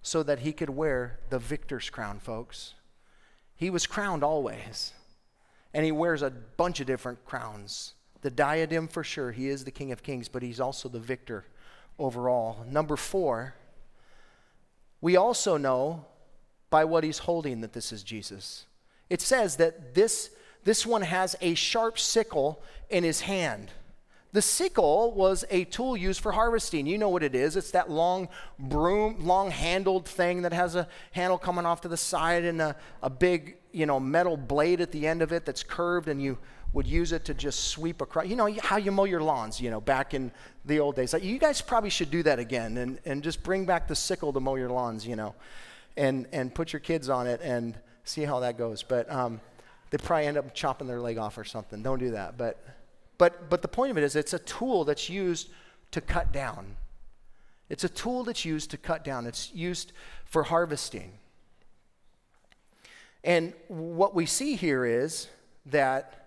so 0.00 0.22
that 0.22 0.38
he 0.38 0.52
could 0.52 0.70
wear 0.70 1.18
the 1.28 1.38
victor's 1.38 1.90
crown, 1.90 2.20
folks. 2.20 2.72
He 3.54 3.68
was 3.68 3.86
crowned 3.86 4.24
always, 4.24 4.94
and 5.74 5.84
he 5.84 5.92
wears 5.92 6.22
a 6.22 6.30
bunch 6.30 6.80
of 6.80 6.86
different 6.86 7.26
crowns 7.26 7.92
the 8.22 8.30
diadem 8.30 8.88
for 8.88 9.04
sure. 9.04 9.32
He 9.32 9.48
is 9.48 9.64
the 9.64 9.70
King 9.70 9.92
of 9.92 10.02
Kings, 10.02 10.28
but 10.28 10.42
he's 10.42 10.60
also 10.60 10.88
the 10.88 10.98
victor 10.98 11.44
overall. 11.98 12.64
Number 12.68 12.96
four, 12.96 13.54
we 15.00 15.16
also 15.16 15.56
know 15.56 16.04
by 16.70 16.84
what 16.84 17.04
he's 17.04 17.18
holding 17.18 17.60
that 17.60 17.72
this 17.72 17.92
is 17.92 18.02
Jesus. 18.02 18.66
It 19.08 19.20
says 19.20 19.56
that 19.56 19.94
this, 19.94 20.30
this 20.64 20.84
one 20.84 21.02
has 21.02 21.36
a 21.40 21.54
sharp 21.54 21.98
sickle 21.98 22.62
in 22.90 23.04
his 23.04 23.22
hand. 23.22 23.70
The 24.32 24.42
sickle 24.42 25.12
was 25.12 25.46
a 25.50 25.64
tool 25.64 25.96
used 25.96 26.20
for 26.20 26.32
harvesting. 26.32 26.86
You 26.86 26.98
know 26.98 27.08
what 27.08 27.22
it 27.22 27.34
is. 27.34 27.56
It's 27.56 27.70
that 27.70 27.90
long 27.90 28.28
broom, 28.58 29.26
long 29.26 29.50
handled 29.50 30.06
thing 30.06 30.42
that 30.42 30.52
has 30.52 30.74
a 30.74 30.86
handle 31.12 31.38
coming 31.38 31.64
off 31.64 31.80
to 31.82 31.88
the 31.88 31.96
side 31.96 32.44
and 32.44 32.60
a, 32.60 32.76
a 33.02 33.08
big, 33.08 33.56
you 33.72 33.86
know, 33.86 33.98
metal 33.98 34.36
blade 34.36 34.82
at 34.82 34.92
the 34.92 35.06
end 35.06 35.22
of 35.22 35.32
it 35.32 35.46
that's 35.46 35.62
curved 35.62 36.08
and 36.08 36.20
you 36.20 36.36
would 36.72 36.86
use 36.86 37.12
it 37.12 37.24
to 37.24 37.34
just 37.34 37.64
sweep 37.68 38.00
across. 38.00 38.26
You 38.26 38.36
know 38.36 38.54
how 38.62 38.76
you 38.76 38.92
mow 38.92 39.04
your 39.04 39.22
lawns, 39.22 39.60
you 39.60 39.70
know, 39.70 39.80
back 39.80 40.12
in 40.12 40.30
the 40.64 40.80
old 40.80 40.96
days. 40.96 41.14
You 41.20 41.38
guys 41.38 41.60
probably 41.60 41.90
should 41.90 42.10
do 42.10 42.22
that 42.24 42.38
again 42.38 42.76
and, 42.76 42.98
and 43.04 43.22
just 43.22 43.42
bring 43.42 43.64
back 43.64 43.88
the 43.88 43.96
sickle 43.96 44.32
to 44.32 44.40
mow 44.40 44.56
your 44.56 44.68
lawns, 44.68 45.06
you 45.06 45.16
know, 45.16 45.34
and, 45.96 46.26
and 46.32 46.54
put 46.54 46.72
your 46.72 46.80
kids 46.80 47.08
on 47.08 47.26
it 47.26 47.40
and 47.42 47.78
see 48.04 48.22
how 48.22 48.40
that 48.40 48.58
goes. 48.58 48.82
But 48.82 49.10
um, 49.10 49.40
they 49.90 49.98
probably 49.98 50.26
end 50.26 50.36
up 50.36 50.54
chopping 50.54 50.86
their 50.86 51.00
leg 51.00 51.16
off 51.16 51.38
or 51.38 51.44
something. 51.44 51.82
Don't 51.82 51.98
do 51.98 52.10
that. 52.10 52.36
But, 52.36 52.62
but, 53.16 53.48
but 53.48 53.62
the 53.62 53.68
point 53.68 53.90
of 53.90 53.98
it 53.98 54.04
is 54.04 54.14
it's 54.14 54.34
a 54.34 54.38
tool 54.38 54.84
that's 54.84 55.08
used 55.08 55.48
to 55.92 56.00
cut 56.02 56.32
down. 56.32 56.76
It's 57.70 57.84
a 57.84 57.88
tool 57.88 58.24
that's 58.24 58.44
used 58.44 58.70
to 58.72 58.76
cut 58.76 59.04
down. 59.04 59.26
It's 59.26 59.52
used 59.54 59.92
for 60.26 60.42
harvesting. 60.42 61.12
And 63.24 63.52
what 63.68 64.14
we 64.14 64.26
see 64.26 64.54
here 64.54 64.84
is 64.84 65.28
that 65.66 66.17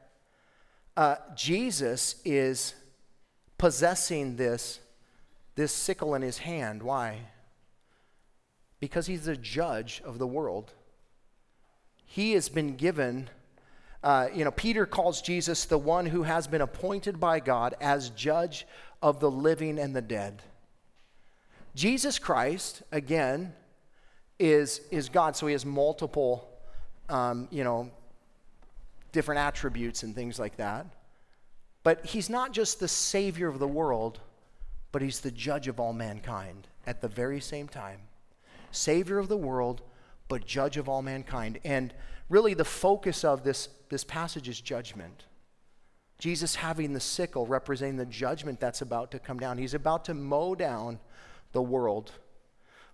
uh, 0.97 1.15
Jesus 1.36 2.15
is 2.25 2.73
possessing 3.58 4.36
this, 4.36 4.80
this 5.56 5.71
sickle 5.71 6.15
in 6.15 6.21
his 6.21 6.39
hand. 6.39 6.84
Why? 6.84 7.19
Because 8.80 9.08
he's 9.08 9.25
the 9.25 9.38
judge 9.38 10.01
of 10.04 10.17
the 10.17 10.27
world. 10.27 10.73
He 12.06 12.34
has 12.34 12.49
been 12.49 12.75
given, 12.75 13.30
uh, 14.04 14.27
you 14.34 14.43
know, 14.43 14.51
Peter 14.51 14.86
calls 14.86 15.21
Jesus 15.21 15.65
the 15.65 15.77
one 15.77 16.08
who 16.08 16.23
has 16.23 16.47
been 16.47 16.62
appointed 16.62 17.19
by 17.19 17.39
God 17.39 17.75
as 17.80 18.10
judge 18.10 18.65
of 19.01 19.19
the 19.19 19.32
living 19.32 19.80
and 19.80 19.95
the 19.95 20.01
dead. 20.01 20.41
Jesus 21.73 22.19
Christ, 22.19 22.84
again, 22.91 23.54
is, 24.39 24.82
is 24.91 25.08
God, 25.08 25.36
so 25.36 25.47
he 25.47 25.54
has 25.54 25.65
multiple, 25.65 26.49
um, 27.08 27.47
you 27.51 27.63
know, 27.63 27.91
different 29.12 29.39
attributes 29.39 30.04
and 30.04 30.15
things 30.15 30.39
like 30.39 30.58
that. 30.58 30.86
But 31.84 32.06
he's 32.06 32.30
not 32.30 32.52
just 32.52 32.80
the 32.80 32.88
Savior 32.88 33.47
of 33.47 33.60
the 33.60 33.67
world, 33.67 34.19
but 34.91 35.02
he's 35.02 35.21
the 35.21 35.32
judge 35.32 35.67
of 35.67 35.80
all 35.80 35.93
mankind 35.93 36.67
at 36.86 37.02
the 37.02 37.08
very 37.08 37.39
same 37.39 37.67
time. 37.67 38.00
Savior 38.71 39.17
of 39.17 39.28
the 39.28 39.38
world, 39.38 39.82
but 40.28 40.45
judge 40.45 40.78
of 40.78 40.88
all 40.88 41.02
mankind. 41.02 41.60
And 41.63 41.93
really, 42.30 42.54
the 42.54 42.65
focus 42.65 43.24
of 43.24 43.43
this, 43.43 43.69
this 43.89 44.04
passage 44.04 44.47
is 44.47 44.62
judgment. 44.62 45.26
Jesus 46.19 46.56
having 46.56 46.93
the 46.93 47.00
sickle 47.00 47.47
representing 47.47 47.97
the 47.97 48.06
judgment 48.06 48.60
that's 48.60 48.82
about 48.82 49.12
to 49.12 49.19
come 49.19 49.39
down. 49.39 49.58
He's 49.58 49.74
about 49.74 50.06
to 50.06 50.13
mow 50.13 50.54
down 50.54 51.00
the 51.52 51.62
world. 51.62 52.12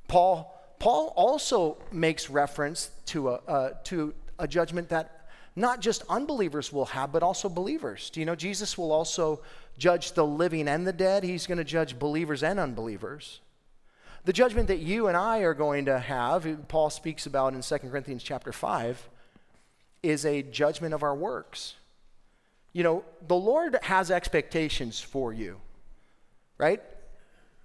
Paul, 0.08 0.58
Paul 0.80 1.14
also 1.16 1.78
makes 1.92 2.30
reference 2.30 2.92
to 3.08 3.30
a, 3.30 3.34
uh, 3.48 3.70
to 3.86 4.14
a 4.40 4.48
judgment 4.48 4.90
that 4.90 5.17
not 5.58 5.82
just 5.82 6.04
unbelievers 6.08 6.72
will 6.72 6.86
have, 6.86 7.12
but 7.12 7.24
also 7.24 7.50
believers. 7.50 8.12
Do 8.12 8.20
you 8.20 8.28
know 8.28 8.36
Jesus 8.36 8.78
will 8.78 8.92
also 8.92 9.42
judge 9.78 10.12
the 10.12 10.26
living 10.26 10.68
and 10.68 10.86
the 10.86 10.94
dead? 10.94 11.24
He's 11.24 11.48
going 11.48 11.58
to 11.58 11.64
judge 11.64 11.98
believers 11.98 12.44
and 12.44 12.60
unbelievers. 12.60 13.42
The 14.24 14.34
judgment 14.34 14.68
that 14.68 14.80
you 14.80 15.08
and 15.08 15.18
I 15.18 15.40
are 15.40 15.56
going 15.56 15.86
to 15.86 15.98
have, 15.98 16.68
Paul 16.68 16.92
speaks 16.92 17.26
about 17.26 17.56
in 17.56 17.62
2 17.62 17.78
Corinthians 17.80 18.22
chapter 18.22 18.52
5, 18.52 19.10
is 20.04 20.26
a 20.26 20.44
judgment 20.44 20.94
of 20.94 21.02
our 21.02 21.16
works. 21.16 21.74
You 22.72 22.84
know, 22.84 23.04
the 23.28 23.36
Lord 23.36 23.80
has 23.82 24.12
expectations 24.12 25.00
for 25.00 25.34
you, 25.34 25.60
right? 26.60 26.84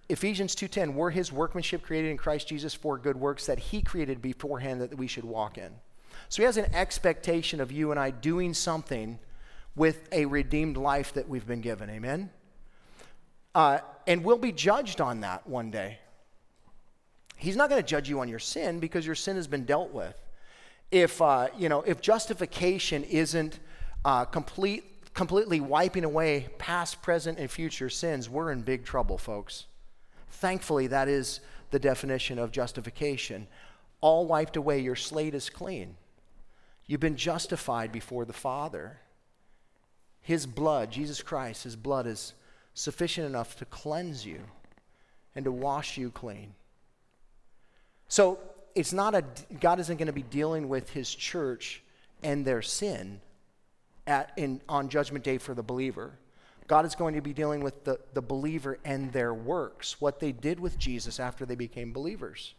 Ephesians 0.09 0.55
2:10, 0.55 0.94
we're 0.94 1.11
his 1.11 1.31
workmanship 1.31 1.83
created 1.83 2.11
in 2.11 2.16
Christ 2.16 2.48
Jesus 2.48 2.72
for 2.72 2.96
good 2.96 3.16
works 3.16 3.44
that 3.46 3.59
he 3.59 3.83
created 3.83 4.22
beforehand 4.22 4.81
that 4.81 4.96
we 4.96 5.07
should 5.07 5.24
walk 5.24 5.59
in. 5.59 5.72
So 6.33 6.40
he 6.40 6.47
has 6.47 6.57
an 6.57 6.75
expectation 6.75 7.61
of 7.61 7.71
you 7.71 7.90
and 7.90 8.01
I 8.01 8.11
doing 8.11 8.55
something 8.55 9.18
with 9.77 10.09
a 10.12 10.25
redeemed 10.25 10.79
life 10.79 11.12
that 11.12 11.29
we've 11.29 11.47
been 11.47 11.61
given. 11.61 11.90
Amen? 11.90 12.31
Uh, 13.55 13.81
and 14.07 14.25
we'll 14.25 14.38
be 14.38 14.51
judged 14.51 15.03
on 15.03 15.21
that 15.21 15.47
one 15.47 15.71
day. 15.71 15.99
He's 17.37 17.55
not 17.55 17.68
going 17.68 17.83
to 17.83 17.87
judge 17.87 18.09
you 18.09 18.21
on 18.21 18.31
your 18.31 18.38
sin 18.38 18.81
because 18.81 19.05
your 19.05 19.14
sin 19.14 19.37
has 19.37 19.47
been 19.47 19.66
dealt 19.66 19.92
with. 19.92 20.18
If, 20.90 21.21
uh, 21.21 21.49
you 21.59 21.68
know, 21.68 21.83
if 21.83 22.01
justification 22.01 23.05
isn't 23.05 23.61
uh, 24.03 24.25
complete, 24.25 25.12
completely 25.12 25.61
wiping 25.61 26.05
away 26.05 26.49
past, 26.57 27.03
present, 27.03 27.38
and 27.38 27.51
future 27.51 27.90
sins, 27.90 28.31
we're 28.31 28.53
in 28.53 28.62
big 28.62 28.87
trouble, 28.87 29.18
folks. 29.18 29.66
Thankfully, 30.31 30.87
that 30.87 31.09
is 31.09 31.40
the 31.73 31.79
definition 31.79 32.38
of 32.38 32.53
justification. 32.53 33.49
All 34.01 34.25
wiped 34.25 34.57
away, 34.57 34.79
your 34.79 34.97
slate 34.97 35.35
is 35.35 35.51
clean. 35.51 35.97
You've 36.92 37.00
been 37.00 37.16
justified 37.16 37.90
before 37.90 38.26
the 38.26 38.35
Father. 38.35 38.98
His 40.20 40.44
blood, 40.44 40.90
Jesus 40.90 41.22
Christ, 41.22 41.64
His 41.64 41.74
blood 41.74 42.07
is 42.07 42.35
sufficient 42.74 43.26
enough 43.26 43.57
to 43.57 43.64
cleanse 43.64 44.26
you 44.26 44.40
and 45.35 45.46
to 45.46 45.50
wash 45.50 45.96
you 45.96 46.11
clean. 46.11 46.52
So 48.09 48.38
it's 48.74 48.92
not 48.92 49.14
a, 49.14 49.24
God 49.59 49.81
isn't 49.81 49.96
going 49.96 50.09
to 50.09 50.12
be 50.12 50.22
dealing 50.22 50.68
with 50.68 50.90
his 50.90 51.14
church 51.14 51.83
and 52.22 52.44
their 52.44 52.61
sin 52.61 53.22
at, 54.07 54.31
in, 54.37 54.61
on 54.68 54.90
judgment 54.90 55.24
day 55.24 55.38
for 55.38 55.55
the 55.55 55.62
believer. 55.62 56.12
God 56.66 56.85
is 56.85 56.94
going 56.94 57.14
to 57.14 57.22
be 57.22 57.33
dealing 57.33 57.62
with 57.62 57.85
the, 57.85 58.00
the 58.12 58.20
believer 58.20 58.78
and 58.85 59.11
their 59.14 59.33
works, 59.33 59.98
what 59.98 60.20
they 60.20 60.31
did 60.31 60.61
with 60.61 60.78
Jesus 60.78 61.18
after 61.18 61.46
they 61.46 61.55
became 61.55 61.94
believers. 61.94 62.52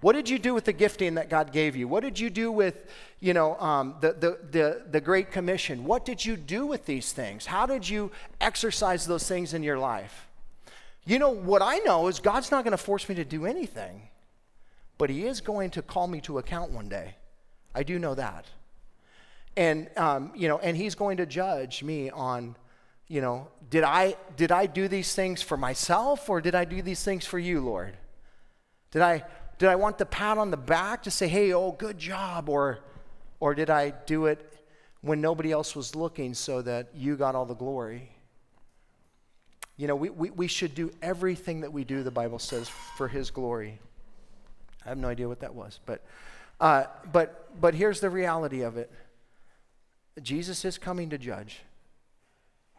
What 0.00 0.12
did 0.12 0.28
you 0.28 0.38
do 0.38 0.54
with 0.54 0.64
the 0.64 0.72
gifting 0.72 1.14
that 1.14 1.30
God 1.30 1.52
gave 1.52 1.74
you? 1.74 1.88
What 1.88 2.02
did 2.02 2.18
you 2.18 2.28
do 2.30 2.52
with, 2.52 2.86
you 3.20 3.32
know, 3.32 3.58
um, 3.58 3.96
the, 4.00 4.12
the, 4.12 4.38
the, 4.50 4.82
the 4.90 5.00
Great 5.00 5.30
Commission? 5.30 5.84
What 5.84 6.04
did 6.04 6.24
you 6.24 6.36
do 6.36 6.66
with 6.66 6.84
these 6.86 7.12
things? 7.12 7.46
How 7.46 7.66
did 7.66 7.88
you 7.88 8.10
exercise 8.40 9.06
those 9.06 9.26
things 9.26 9.54
in 9.54 9.62
your 9.62 9.78
life? 9.78 10.28
You 11.06 11.18
know, 11.18 11.30
what 11.30 11.62
I 11.62 11.78
know 11.78 12.08
is 12.08 12.20
God's 12.20 12.50
not 12.50 12.64
going 12.64 12.72
to 12.72 12.78
force 12.78 13.08
me 13.08 13.14
to 13.14 13.24
do 13.24 13.46
anything 13.46 14.08
but 14.98 15.10
he 15.10 15.26
is 15.26 15.40
going 15.40 15.70
to 15.70 15.82
call 15.82 16.06
me 16.06 16.20
to 16.22 16.38
account 16.38 16.70
one 16.70 16.88
day. 16.88 17.14
I 17.74 17.82
do 17.82 17.98
know 17.98 18.14
that. 18.14 18.46
And, 19.56 19.88
um, 19.96 20.32
you 20.34 20.48
know, 20.48 20.58
and 20.58 20.76
he's 20.76 20.94
going 20.94 21.18
to 21.18 21.26
judge 21.26 21.82
me 21.82 22.10
on, 22.10 22.56
you 23.08 23.20
know, 23.20 23.48
did 23.70 23.84
I, 23.84 24.16
did 24.36 24.52
I 24.52 24.66
do 24.66 24.88
these 24.88 25.14
things 25.14 25.42
for 25.42 25.56
myself 25.56 26.28
or 26.28 26.40
did 26.40 26.54
I 26.54 26.64
do 26.64 26.82
these 26.82 27.02
things 27.02 27.26
for 27.26 27.38
you, 27.38 27.60
Lord? 27.60 27.96
Did 28.90 29.02
I, 29.02 29.24
did 29.58 29.68
I 29.68 29.76
want 29.76 29.98
the 29.98 30.06
pat 30.06 30.38
on 30.38 30.50
the 30.50 30.56
back 30.56 31.04
to 31.04 31.10
say, 31.10 31.28
hey, 31.28 31.52
oh, 31.52 31.72
good 31.72 31.98
job? 31.98 32.48
Or, 32.48 32.80
or 33.40 33.54
did 33.54 33.70
I 33.70 33.90
do 33.90 34.26
it 34.26 34.58
when 35.00 35.20
nobody 35.20 35.52
else 35.52 35.74
was 35.74 35.94
looking 35.94 36.34
so 36.34 36.62
that 36.62 36.88
you 36.94 37.16
got 37.16 37.34
all 37.34 37.46
the 37.46 37.54
glory? 37.54 38.10
You 39.76 39.86
know, 39.86 39.96
we, 39.96 40.10
we, 40.10 40.30
we 40.30 40.46
should 40.46 40.74
do 40.74 40.90
everything 41.02 41.60
that 41.60 41.72
we 41.72 41.84
do, 41.84 42.02
the 42.02 42.10
Bible 42.10 42.38
says, 42.38 42.68
for 42.96 43.08
his 43.08 43.30
glory. 43.30 43.78
I 44.84 44.88
have 44.90 44.98
no 44.98 45.08
idea 45.08 45.28
what 45.28 45.40
that 45.40 45.54
was. 45.54 45.80
But, 45.84 46.04
uh, 46.60 46.84
but, 47.12 47.60
but 47.60 47.74
here's 47.74 48.00
the 48.00 48.10
reality 48.10 48.62
of 48.62 48.76
it 48.76 48.90
Jesus 50.22 50.64
is 50.64 50.78
coming 50.78 51.10
to 51.10 51.18
judge. 51.18 51.60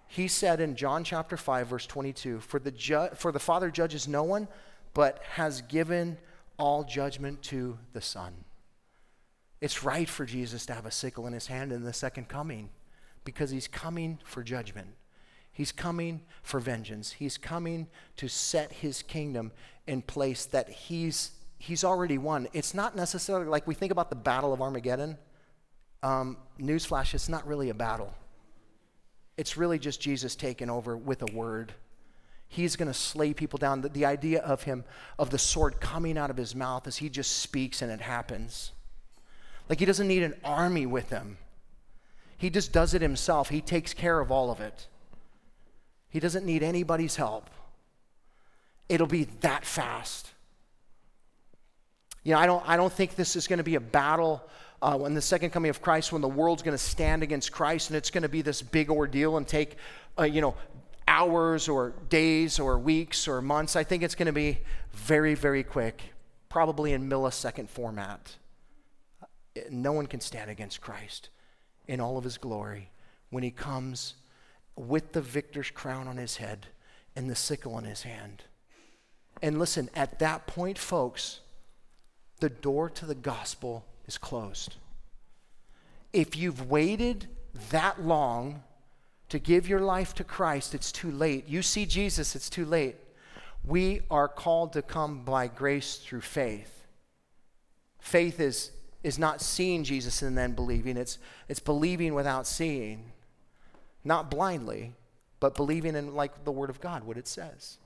He 0.07 0.27
said 0.27 0.61
in 0.61 0.75
John 0.75 1.03
chapter 1.03 1.37
5, 1.37 1.67
verse 1.67 1.85
22 1.85 2.39
For 2.39 2.59
the, 2.59 2.71
ju- 2.71 3.09
for 3.15 3.31
the 3.31 3.39
Father 3.39 3.69
judges 3.69 4.07
no 4.07 4.23
one, 4.23 4.47
but 4.93 5.21
has 5.33 5.61
given 5.61 6.17
all 6.57 6.83
judgment 6.83 7.41
to 7.43 7.77
the 7.93 8.01
Son. 8.01 8.33
It's 9.61 9.83
right 9.83 10.07
for 10.07 10.25
Jesus 10.25 10.65
to 10.67 10.73
have 10.73 10.85
a 10.85 10.91
sickle 10.91 11.27
in 11.27 11.33
his 11.33 11.47
hand 11.47 11.71
in 11.71 11.83
the 11.83 11.93
second 11.93 12.27
coming 12.27 12.69
because 13.23 13.49
he's 13.49 13.67
coming 13.67 14.19
for 14.23 14.43
judgment. 14.43 14.89
He's 15.51 15.71
coming 15.71 16.21
for 16.43 16.59
vengeance. 16.59 17.13
He's 17.13 17.37
coming 17.37 17.87
to 18.17 18.27
set 18.27 18.71
his 18.71 19.01
kingdom 19.01 19.51
in 19.87 20.03
place 20.03 20.45
that 20.45 20.69
he's 20.69 21.31
he's 21.57 21.83
already 21.83 22.19
won. 22.19 22.47
It's 22.53 22.75
not 22.75 22.95
necessarily 22.95 23.47
like 23.47 23.65
we 23.65 23.73
think 23.73 23.91
about 23.91 24.11
the 24.11 24.15
Battle 24.15 24.53
of 24.53 24.61
Armageddon. 24.61 25.17
Um, 26.03 26.37
newsflash, 26.59 27.15
it's 27.15 27.27
not 27.27 27.47
really 27.47 27.69
a 27.69 27.73
battle. 27.73 28.13
It's 29.37 29.57
really 29.57 29.79
just 29.79 29.99
Jesus 29.99 30.35
taking 30.35 30.69
over 30.69 30.95
with 30.95 31.23
a 31.23 31.33
word. 31.33 31.73
He's 32.47 32.75
going 32.75 32.87
to 32.87 32.93
slay 32.93 33.33
people 33.33 33.57
down. 33.57 33.81
The, 33.81 33.89
the 33.89 34.05
idea 34.05 34.41
of 34.41 34.63
him, 34.63 34.85
of 35.19 35.29
the 35.29 35.37
sword 35.37 35.81
coming 35.81 36.17
out 36.17 36.29
of 36.29 36.37
his 36.37 36.55
mouth 36.55 36.87
as 36.87 36.97
he 36.97 37.09
just 37.09 37.39
speaks 37.39 37.81
and 37.81 37.91
it 37.91 38.01
happens. 38.01 38.71
Like 39.69 39.79
he 39.79 39.85
doesn't 39.85 40.07
need 40.07 40.23
an 40.23 40.35
army 40.43 40.85
with 40.85 41.09
him. 41.09 41.37
He 42.37 42.49
just 42.49 42.71
does 42.71 42.93
it 42.93 43.01
himself. 43.01 43.49
He 43.49 43.61
takes 43.61 43.93
care 43.93 44.19
of 44.19 44.31
all 44.31 44.51
of 44.51 44.61
it. 44.61 44.87
He 46.09 46.19
doesn't 46.19 46.45
need 46.45 46.63
anybody's 46.63 47.15
help. 47.15 47.49
It'll 48.87 49.07
be 49.07 49.25
that 49.41 49.65
fast. 49.65 50.31
You 52.23 52.33
know, 52.33 52.39
I 52.39 52.45
don't, 52.45 52.67
I 52.67 52.77
don't 52.77 52.93
think 52.93 53.15
this 53.15 53.35
is 53.35 53.47
going 53.47 53.57
to 53.57 53.63
be 53.63 53.75
a 53.75 53.81
battle 53.81 54.47
uh, 54.81 54.97
when 54.97 55.13
the 55.13 55.21
second 55.21 55.49
coming 55.49 55.69
of 55.69 55.81
Christ, 55.81 56.11
when 56.11 56.21
the 56.21 56.27
world's 56.27 56.61
going 56.61 56.77
to 56.77 56.83
stand 56.83 57.23
against 57.23 57.51
Christ 57.51 57.89
and 57.89 57.97
it's 57.97 58.11
going 58.11 58.23
to 58.23 58.29
be 58.29 58.41
this 58.41 58.61
big 58.61 58.89
ordeal 58.89 59.37
and 59.37 59.47
take, 59.47 59.77
uh, 60.19 60.23
you 60.23 60.41
know, 60.41 60.55
hours 61.07 61.69
or 61.69 61.93
days 62.09 62.59
or 62.59 62.77
weeks 62.77 63.27
or 63.27 63.41
months. 63.41 63.75
I 63.75 63.83
think 63.83 64.03
it's 64.03 64.15
going 64.15 64.27
to 64.27 64.33
be 64.33 64.59
very, 64.91 65.33
very 65.33 65.63
quick, 65.63 66.01
probably 66.49 66.93
in 66.93 67.09
millisecond 67.09 67.69
format. 67.69 68.35
No 69.71 69.93
one 69.93 70.07
can 70.07 70.19
stand 70.19 70.51
against 70.51 70.81
Christ 70.81 71.29
in 71.87 71.99
all 71.99 72.17
of 72.17 72.23
his 72.23 72.37
glory 72.37 72.91
when 73.29 73.43
he 73.43 73.51
comes 73.51 74.15
with 74.75 75.13
the 75.13 75.21
victor's 75.21 75.71
crown 75.71 76.07
on 76.07 76.17
his 76.17 76.37
head 76.37 76.67
and 77.15 77.29
the 77.29 77.35
sickle 77.35 77.77
in 77.79 77.85
his 77.85 78.03
hand. 78.03 78.43
And 79.41 79.57
listen, 79.59 79.89
at 79.95 80.19
that 80.19 80.47
point, 80.47 80.77
folks, 80.77 81.39
the 82.39 82.49
door 82.49 82.89
to 82.91 83.05
the 83.05 83.15
gospel 83.15 83.85
is 84.07 84.17
closed. 84.17 84.75
If 86.13 86.35
you've 86.35 86.69
waited 86.69 87.27
that 87.71 88.03
long 88.03 88.63
to 89.29 89.39
give 89.39 89.67
your 89.67 89.81
life 89.81 90.13
to 90.15 90.23
Christ, 90.23 90.73
it's 90.73 90.91
too 90.91 91.11
late. 91.11 91.47
You 91.47 91.61
see 91.61 91.85
Jesus, 91.85 92.35
it's 92.35 92.49
too 92.49 92.65
late. 92.65 92.95
We 93.63 94.01
are 94.09 94.27
called 94.27 94.73
to 94.73 94.81
come 94.81 95.23
by 95.23 95.47
grace 95.47 95.97
through 95.97 96.21
faith. 96.21 96.83
Faith 97.99 98.39
is, 98.39 98.71
is 99.03 99.19
not 99.19 99.41
seeing 99.41 99.83
Jesus 99.83 100.21
and 100.21 100.37
then 100.37 100.53
believing, 100.53 100.95
it's, 100.95 101.19
it's 101.49 101.59
believing 101.59 102.13
without 102.13 102.47
seeing. 102.47 103.11
Not 104.05 104.31
blindly, 104.31 104.93
but 105.41 105.55
believing 105.55 105.95
in, 105.95 106.15
like 106.15 106.45
the 106.45 106.51
Word 106.51 106.69
of 106.69 106.79
God, 106.79 107.03
what 107.03 107.17
it 107.17 107.27
says. 107.27 107.77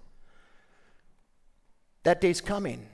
That 2.03 2.21
day's 2.21 2.41
coming. 2.41 2.87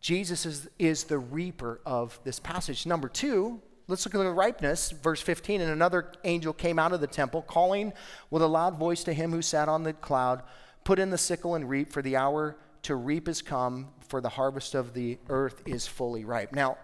Jesus 0.00 0.44
is, 0.44 0.68
is 0.78 1.04
the 1.04 1.18
reaper 1.18 1.80
of 1.86 2.18
this 2.24 2.40
passage. 2.40 2.86
Number 2.86 3.08
two, 3.08 3.60
let's 3.88 4.04
look 4.04 4.14
at 4.14 4.18
the 4.18 4.30
ripeness. 4.30 4.90
Verse 4.90 5.20
15 5.20 5.60
And 5.60 5.70
another 5.70 6.12
angel 6.24 6.52
came 6.52 6.78
out 6.78 6.92
of 6.92 7.00
the 7.00 7.06
temple, 7.06 7.42
calling 7.42 7.92
with 8.30 8.42
a 8.42 8.46
loud 8.46 8.78
voice 8.78 9.02
to 9.04 9.12
him 9.12 9.32
who 9.32 9.42
sat 9.42 9.68
on 9.68 9.82
the 9.82 9.92
cloud, 9.92 10.42
Put 10.84 10.98
in 10.98 11.10
the 11.10 11.18
sickle 11.18 11.54
and 11.54 11.68
reap, 11.68 11.92
for 11.92 12.00
the 12.00 12.16
hour 12.16 12.56
to 12.82 12.94
reap 12.94 13.28
is 13.28 13.42
come, 13.42 13.88
for 14.06 14.20
the 14.20 14.28
harvest 14.28 14.74
of 14.74 14.94
the 14.94 15.18
earth 15.28 15.62
is 15.66 15.86
fully 15.86 16.24
ripe. 16.24 16.52
Now, 16.52 16.78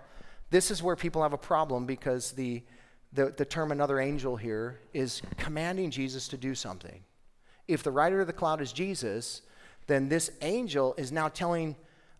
this 0.51 0.71
is 0.71 0.83
where 0.83 0.97
people 0.97 1.23
have 1.23 1.33
a 1.33 1.39
problem 1.39 1.87
because 1.87 2.33
the, 2.33 2.63
the, 3.13 3.31
the 3.37 3.45
term 3.45 3.73
another 3.73 4.01
angel 4.01 4.37
here 4.37 4.81
is 4.93 5.23
commanding 5.39 5.91
Jesus 5.91 6.29
to 6.29 6.37
do 6.37 6.55
something. 6.55 7.03
If 7.67 7.83
the 7.83 7.91
rider 7.91 8.21
of 8.21 8.27
the 8.27 8.33
cloud 8.33 8.61
is 8.61 8.73
Jesus, 8.73 9.43
then 9.87 10.09
this 10.09 10.31
angel 10.43 10.95
is 10.99 11.11
now 11.11 11.29
telling 11.29 11.77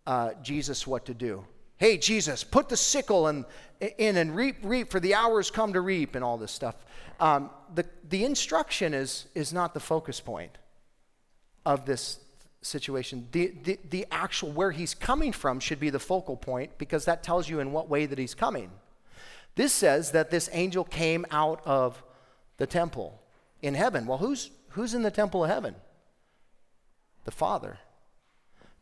uh, 0.07 0.31
Jesus 0.43 0.87
what 0.87 1.05
to 1.07 1.15
do. 1.15 1.45
Hey, 1.77 1.99
Jesus, 1.99 2.45
put 2.45 2.69
the 2.69 2.77
sickle 2.77 3.29
in, 3.29 3.45
in 3.99 4.17
and 4.17 4.35
reap, 4.35 4.57
reap, 4.63 4.91
for 4.91 5.01
the 5.01 5.15
hours 5.15 5.51
come 5.51 5.73
to 5.73 5.81
reap, 5.81 6.15
and 6.15 6.25
all 6.25 6.39
this 6.39 6.53
stuff. 6.53 6.77
Um, 7.21 7.51
the, 7.75 7.85
the 8.09 8.25
instruction 8.25 8.95
is, 8.95 9.27
is 9.35 9.53
not 9.53 9.75
the 9.75 9.81
focus 9.81 10.21
point 10.21 10.57
of 11.67 11.85
this 11.85 12.21
situation. 12.63 13.29
The, 13.33 13.55
the, 13.63 13.79
the 13.91 14.07
actual, 14.11 14.53
where 14.53 14.71
he's 14.71 14.95
coming 14.95 15.33
from, 15.33 15.61
should 15.61 15.81
be 15.81 15.91
the 15.91 15.99
focal 15.99 16.37
point 16.37 16.79
because 16.79 17.05
that 17.05 17.23
tells 17.23 17.49
you 17.49 17.61
in 17.61 17.73
what 17.73 17.89
way 17.89 18.07
that 18.07 18.19
he's 18.19 18.35
coming. 18.35 18.71
This 19.57 19.73
says 19.73 20.13
that 20.13 20.31
this 20.31 20.49
angel 20.53 20.85
came 20.85 21.27
out 21.31 21.61
of 21.65 22.03
the 22.57 22.67
temple 22.67 23.21
in 23.63 23.75
heaven. 23.75 24.07
Well, 24.07 24.19
who's, 24.19 24.51
who's 24.71 24.95
in 24.95 25.03
the 25.03 25.11
temple 25.11 25.45
of 25.45 25.51
heaven? 25.51 25.75
The 27.25 27.31
Father. 27.31 27.79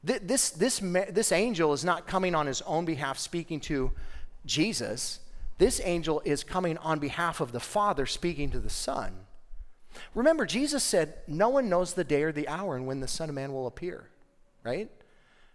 This, 0.05 0.51
this, 0.51 0.81
this 0.81 1.31
angel 1.31 1.73
is 1.73 1.85
not 1.85 2.07
coming 2.07 2.35
on 2.35 2.47
his 2.47 2.61
own 2.63 2.85
behalf 2.85 3.19
speaking 3.19 3.61
to 3.61 3.93
Jesus. 4.45 5.21
This 5.59 5.81
angel 5.85 6.21
is 6.25 6.43
coming 6.43 6.77
on 6.79 6.99
behalf 6.99 7.41
of 7.41 7.53
the 7.53 7.61
Father 7.61 8.05
speaking 8.05 8.51
to 8.51 8.59
the 8.59 8.71
Son. 8.71 9.13
Remember, 10.15 10.45
Jesus 10.45 10.83
said, 10.83 11.15
No 11.29 11.51
one 11.51 11.69
knows 11.69 11.95
the 11.95 12.03
day 12.03 12.23
or 12.25 12.33
the 12.33 12.49
hour 12.49 12.75
and 12.77 12.87
when 12.87 13.01
the 13.01 13.07
Son 13.09 13.29
of 13.29 13.35
Man 13.35 13.53
will 13.53 13.67
appear, 13.67 14.09
right? 14.65 14.91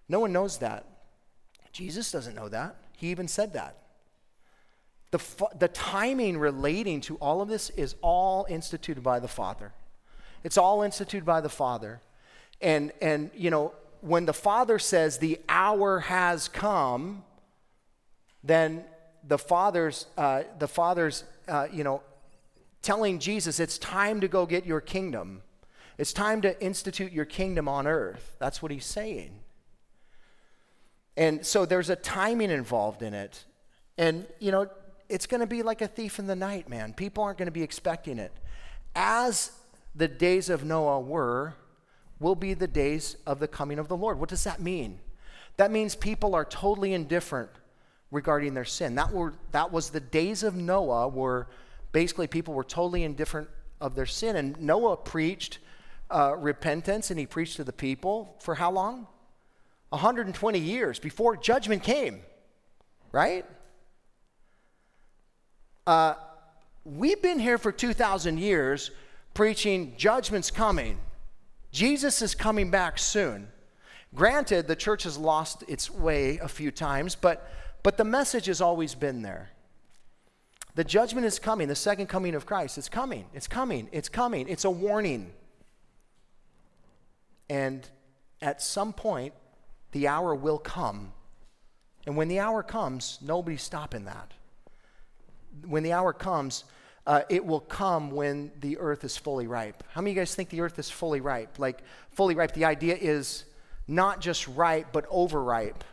No 0.07 0.19
one 0.19 0.31
knows 0.31 0.59
that. 0.59 0.85
Jesus 1.73 2.11
doesn't 2.11 2.35
know 2.35 2.47
that. 2.47 2.77
He 2.95 3.07
even 3.07 3.27
said 3.27 3.53
that. 3.53 3.77
The, 5.11 5.19
the 5.57 5.67
timing 5.67 6.37
relating 6.37 7.01
to 7.01 7.15
all 7.17 7.41
of 7.41 7.49
this 7.49 7.69
is 7.71 7.95
all 8.01 8.45
instituted 8.49 9.03
by 9.03 9.19
the 9.19 9.27
Father. 9.27 9.73
It's 10.43 10.57
all 10.57 10.83
instituted 10.83 11.25
by 11.25 11.41
the 11.41 11.49
Father. 11.49 12.01
And, 12.61 12.91
and 13.01 13.29
you 13.35 13.49
know, 13.49 13.73
when 14.01 14.25
the 14.25 14.33
Father 14.33 14.79
says 14.79 15.17
the 15.17 15.39
hour 15.49 15.99
has 16.01 16.47
come, 16.47 17.23
then 18.43 18.83
the 19.23 19.37
Father's, 19.37 20.05
uh, 20.17 20.43
the 20.59 20.67
Father's 20.67 21.23
uh, 21.47 21.67
you 21.71 21.83
know, 21.83 22.01
telling 22.81 23.19
Jesus, 23.19 23.59
it's 23.59 23.77
time 23.77 24.21
to 24.21 24.27
go 24.27 24.45
get 24.45 24.65
your 24.65 24.81
kingdom. 24.81 25.41
It's 25.97 26.13
time 26.13 26.41
to 26.41 26.61
institute 26.63 27.11
your 27.11 27.25
kingdom 27.25 27.67
on 27.67 27.87
earth. 27.87 28.35
That's 28.39 28.61
what 28.61 28.71
he's 28.71 28.85
saying. 28.85 29.39
And 31.15 31.45
so 31.45 31.65
there's 31.65 31.89
a 31.89 31.95
timing 31.95 32.51
involved 32.51 33.01
in 33.01 33.13
it. 33.13 33.43
And, 33.97 34.27
you 34.39 34.51
know, 34.51 34.69
it's 35.09 35.25
going 35.25 35.41
to 35.41 35.47
be 35.47 35.63
like 35.63 35.81
a 35.81 35.87
thief 35.87 36.19
in 36.19 36.27
the 36.27 36.35
night, 36.35 36.69
man. 36.69 36.93
People 36.93 37.23
aren't 37.23 37.39
going 37.39 37.47
to 37.47 37.51
be 37.51 37.63
expecting 37.63 38.19
it. 38.19 38.31
As 38.95 39.51
the 39.95 40.07
days 40.07 40.49
of 40.49 40.63
Noah 40.63 40.99
were, 40.99 41.55
will 42.19 42.35
be 42.35 42.53
the 42.53 42.67
days 42.67 43.17
of 43.25 43.39
the 43.39 43.47
coming 43.47 43.79
of 43.79 43.87
the 43.87 43.97
Lord. 43.97 44.19
What 44.19 44.29
does 44.29 44.43
that 44.43 44.61
mean? 44.61 44.99
That 45.57 45.71
means 45.71 45.95
people 45.95 46.35
are 46.35 46.45
totally 46.45 46.93
indifferent 46.93 47.49
regarding 48.11 48.53
their 48.53 48.65
sin. 48.65 48.95
That, 48.95 49.11
were, 49.11 49.33
that 49.51 49.71
was 49.71 49.89
the 49.89 49.99
days 49.99 50.43
of 50.43 50.55
Noah, 50.55 51.07
where 51.07 51.47
basically 51.91 52.27
people 52.27 52.53
were 52.53 52.63
totally 52.63 53.03
indifferent 53.03 53.49
of 53.81 53.95
their 53.95 54.05
sin. 54.05 54.35
And 54.35 54.59
Noah 54.61 54.97
preached 54.97 55.59
uh, 56.09 56.35
repentance 56.37 57.11
and 57.11 57.19
he 57.19 57.25
preached 57.25 57.57
to 57.57 57.63
the 57.63 57.73
people 57.73 58.35
for 58.39 58.55
how 58.55 58.71
long? 58.71 59.07
120 59.89 60.59
years 60.59 60.99
before 60.99 61.37
judgment 61.37 61.83
came, 61.83 62.21
right? 63.11 63.45
Uh, 65.85 66.15
we've 66.83 67.21
been 67.21 67.39
here 67.39 67.57
for 67.57 67.71
2,000 67.71 68.37
years 68.37 68.91
preaching 69.33 69.93
judgment's 69.97 70.51
coming. 70.51 70.97
Jesus 71.77 72.23
is 72.23 72.33
coming 72.33 72.71
back 72.71 72.97
soon. 72.97 73.49
Granted, 74.15 74.67
the 74.67 74.75
church 74.75 75.03
has 75.03 75.15
lost 75.15 75.63
its 75.67 75.91
way 75.91 76.39
a 76.39 76.47
few 76.47 76.71
times, 76.71 77.13
but, 77.13 77.47
but 77.83 77.97
the 77.97 78.03
message 78.03 78.47
has 78.47 78.61
always 78.61 78.95
been 78.95 79.21
there. 79.21 79.51
The 80.73 80.83
judgment 80.83 81.27
is 81.27 81.37
coming, 81.37 81.67
the 81.67 81.75
second 81.75 82.07
coming 82.07 82.33
of 82.33 82.47
Christ. 82.47 82.79
It's 82.79 82.89
coming, 82.89 83.25
it's 83.31 83.47
coming, 83.47 83.89
it's 83.91 84.09
coming. 84.09 84.49
It's 84.49 84.65
a 84.65 84.71
warning. 84.71 85.31
And 87.47 87.87
at 88.41 88.59
some 88.59 88.91
point, 88.91 89.35
the 89.91 90.07
hour 90.07 90.33
will 90.33 90.57
come. 90.57 91.11
And 92.07 92.17
when 92.17 92.27
the 92.27 92.39
hour 92.39 92.63
comes, 92.63 93.19
nobody's 93.21 93.61
stopping 93.61 94.05
that 94.05 94.33
when 95.65 95.83
the 95.83 95.93
hour 95.93 96.13
comes, 96.13 96.63
uh, 97.07 97.21
it 97.29 97.45
will 97.45 97.61
come 97.61 98.11
when 98.11 98.51
the 98.59 98.77
earth 98.77 99.05
is 99.05 99.15
fully 99.15 99.47
ripe. 99.47 99.81
How 99.93 100.01
many 100.01 100.11
of 100.11 100.17
you 100.17 100.21
guys 100.21 100.35
think 100.35 100.49
the 100.49 100.59
earth 100.59 100.77
is 100.77 100.89
fully 100.89 101.21
ripe? 101.21 101.57
Like, 101.57 101.79
fully 102.11 102.35
ripe, 102.35 102.53
the 102.53 102.65
idea 102.65 102.97
is 102.99 103.45
not 103.87 104.19
just 104.19 104.45
ripe, 104.49 104.87
but 104.91 105.05
overripe. 105.09 105.85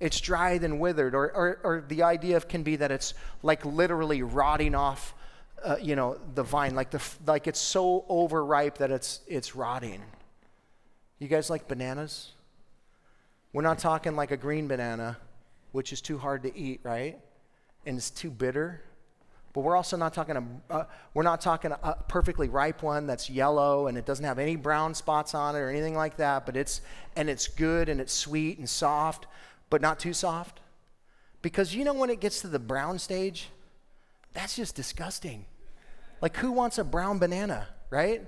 It's 0.00 0.20
dried 0.20 0.64
and 0.64 0.80
withered. 0.80 1.14
Or, 1.14 1.30
or, 1.32 1.60
or 1.62 1.84
the 1.86 2.02
idea 2.02 2.40
can 2.40 2.64
be 2.64 2.74
that 2.76 2.90
it's 2.90 3.14
like 3.44 3.64
literally 3.64 4.24
rotting 4.24 4.74
off, 4.74 5.14
uh, 5.62 5.76
you 5.80 5.94
know, 5.94 6.18
the 6.34 6.42
vine. 6.42 6.74
Like, 6.74 6.90
the, 6.90 7.02
like 7.28 7.46
it's 7.46 7.60
so 7.60 8.04
overripe 8.08 8.78
that 8.78 8.90
it's, 8.90 9.20
it's 9.28 9.54
rotting. 9.54 10.02
You 11.20 11.28
guys 11.28 11.48
like 11.48 11.68
bananas? 11.68 12.32
We're 13.52 13.62
not 13.62 13.78
talking 13.78 14.16
like 14.16 14.32
a 14.32 14.36
green 14.36 14.66
banana, 14.66 15.16
which 15.70 15.92
is 15.92 16.00
too 16.00 16.18
hard 16.18 16.42
to 16.42 16.58
eat, 16.58 16.80
right? 16.82 17.20
And 17.86 17.96
it's 17.96 18.10
too 18.10 18.30
bitter. 18.30 18.82
But 19.52 19.62
we're 19.62 19.76
also 19.76 19.96
not 19.96 20.14
talking 20.14 20.36
a, 20.36 20.72
uh, 20.72 20.84
we're 21.12 21.24
not 21.24 21.40
talking 21.40 21.72
a, 21.72 21.96
perfectly 22.08 22.48
ripe 22.48 22.82
one 22.82 23.06
that's 23.06 23.28
yellow 23.28 23.88
and 23.88 23.98
it 23.98 24.06
doesn't 24.06 24.24
have 24.24 24.38
any 24.38 24.56
brown 24.56 24.94
spots 24.94 25.34
on 25.34 25.56
it 25.56 25.58
or 25.58 25.68
anything 25.68 25.96
like 25.96 26.16
that. 26.18 26.46
But 26.46 26.56
it's 26.56 26.80
and 27.16 27.28
it's 27.28 27.48
good 27.48 27.88
and 27.88 28.00
it's 28.00 28.12
sweet 28.12 28.58
and 28.58 28.68
soft, 28.68 29.26
but 29.68 29.80
not 29.80 29.98
too 29.98 30.12
soft. 30.12 30.60
Because 31.42 31.74
you 31.74 31.84
know 31.84 31.94
when 31.94 32.10
it 32.10 32.20
gets 32.20 32.42
to 32.42 32.48
the 32.48 32.58
brown 32.58 32.98
stage, 32.98 33.48
that's 34.34 34.54
just 34.54 34.76
disgusting. 34.76 35.46
Like 36.20 36.36
who 36.36 36.52
wants 36.52 36.78
a 36.78 36.84
brown 36.84 37.18
banana, 37.18 37.66
right? 37.88 38.22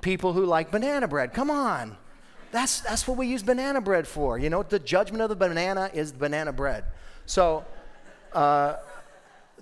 People 0.00 0.32
who 0.32 0.44
like 0.44 0.72
banana 0.72 1.06
bread. 1.06 1.32
Come 1.34 1.50
on. 1.50 1.96
That's 2.50 2.80
that's 2.80 3.06
what 3.06 3.16
we 3.16 3.28
use 3.28 3.44
banana 3.44 3.80
bread 3.80 4.08
for. 4.08 4.38
You 4.38 4.50
know, 4.50 4.64
the 4.64 4.78
judgment 4.80 5.22
of 5.22 5.28
the 5.28 5.36
banana 5.36 5.88
is 5.94 6.10
banana 6.10 6.52
bread. 6.52 6.84
So. 7.26 7.64
Uh, 8.32 8.76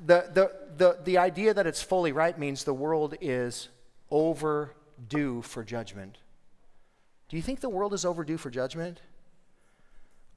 the, 0.05 0.31
the, 0.33 0.53
the, 0.77 0.99
the 1.05 1.19
idea 1.19 1.55
that 1.55 1.67
it's 1.67 1.83
fully 1.83 2.13
right 2.13 2.39
means 2.39 2.65
the 2.65 2.75
world 2.75 3.15
is 3.21 3.69
overdue 4.11 5.43
for 5.43 5.65
judgment. 5.65 6.19
Do 7.29 7.37
you 7.37 7.43
think 7.43 7.61
the 7.61 7.69
world 7.69 7.93
is 7.93 8.05
overdue 8.05 8.37
for 8.37 8.51
judgment? 8.51 9.01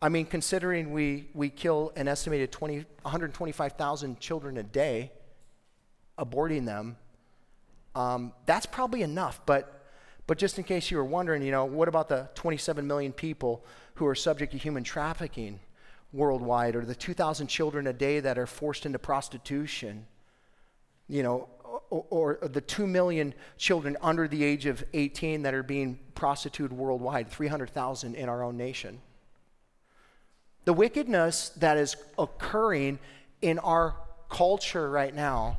I 0.01 0.09
mean, 0.09 0.25
considering 0.25 0.91
we, 0.91 1.27
we 1.33 1.49
kill 1.49 1.91
an 1.95 2.07
estimated 2.07 2.51
20, 2.51 2.85
125,000 3.01 4.19
children 4.19 4.57
a 4.57 4.63
day, 4.63 5.11
aborting 6.17 6.65
them, 6.65 6.97
um, 7.95 8.33
that's 8.45 8.65
probably 8.65 9.01
enough. 9.01 9.41
But, 9.45 9.83
but 10.25 10.37
just 10.37 10.57
in 10.57 10.63
case 10.63 10.89
you 10.89 10.97
were 10.97 11.05
wondering, 11.05 11.43
you 11.43 11.51
know, 11.51 11.65
what 11.65 11.87
about 11.87 12.07
the 12.07 12.29
27 12.35 12.87
million 12.87 13.11
people 13.11 13.65
who 13.95 14.05
are 14.05 14.15
subject 14.15 14.53
to 14.53 14.57
human 14.57 14.83
trafficking? 14.83 15.59
Worldwide, 16.11 16.75
or 16.75 16.85
the 16.85 16.95
2,000 16.95 17.47
children 17.47 17.87
a 17.87 17.93
day 17.93 18.19
that 18.19 18.37
are 18.37 18.47
forced 18.47 18.85
into 18.85 18.99
prostitution, 18.99 20.05
you 21.07 21.23
know, 21.23 21.47
or, 21.89 22.37
or, 22.41 22.47
the 22.47 22.61
2 22.61 22.87
million 22.87 23.33
children 23.57 23.95
under 24.01 24.27
the 24.27 24.43
age 24.43 24.65
of 24.65 24.83
18 24.93 25.43
that 25.43 25.53
are 25.53 25.63
being 25.63 25.99
prostituted 26.15 26.75
worldwide, 26.75 27.29
300,000 27.29 28.15
in 28.15 28.27
our 28.29 28.43
own 28.43 28.57
nation. 28.57 28.99
The 30.65 30.73
wickedness 30.73 31.49
that 31.57 31.77
is 31.77 31.95
occurring 32.17 32.99
in 33.41 33.59
our 33.59 33.95
culture 34.29 34.89
right 34.89 35.13
now. 35.13 35.57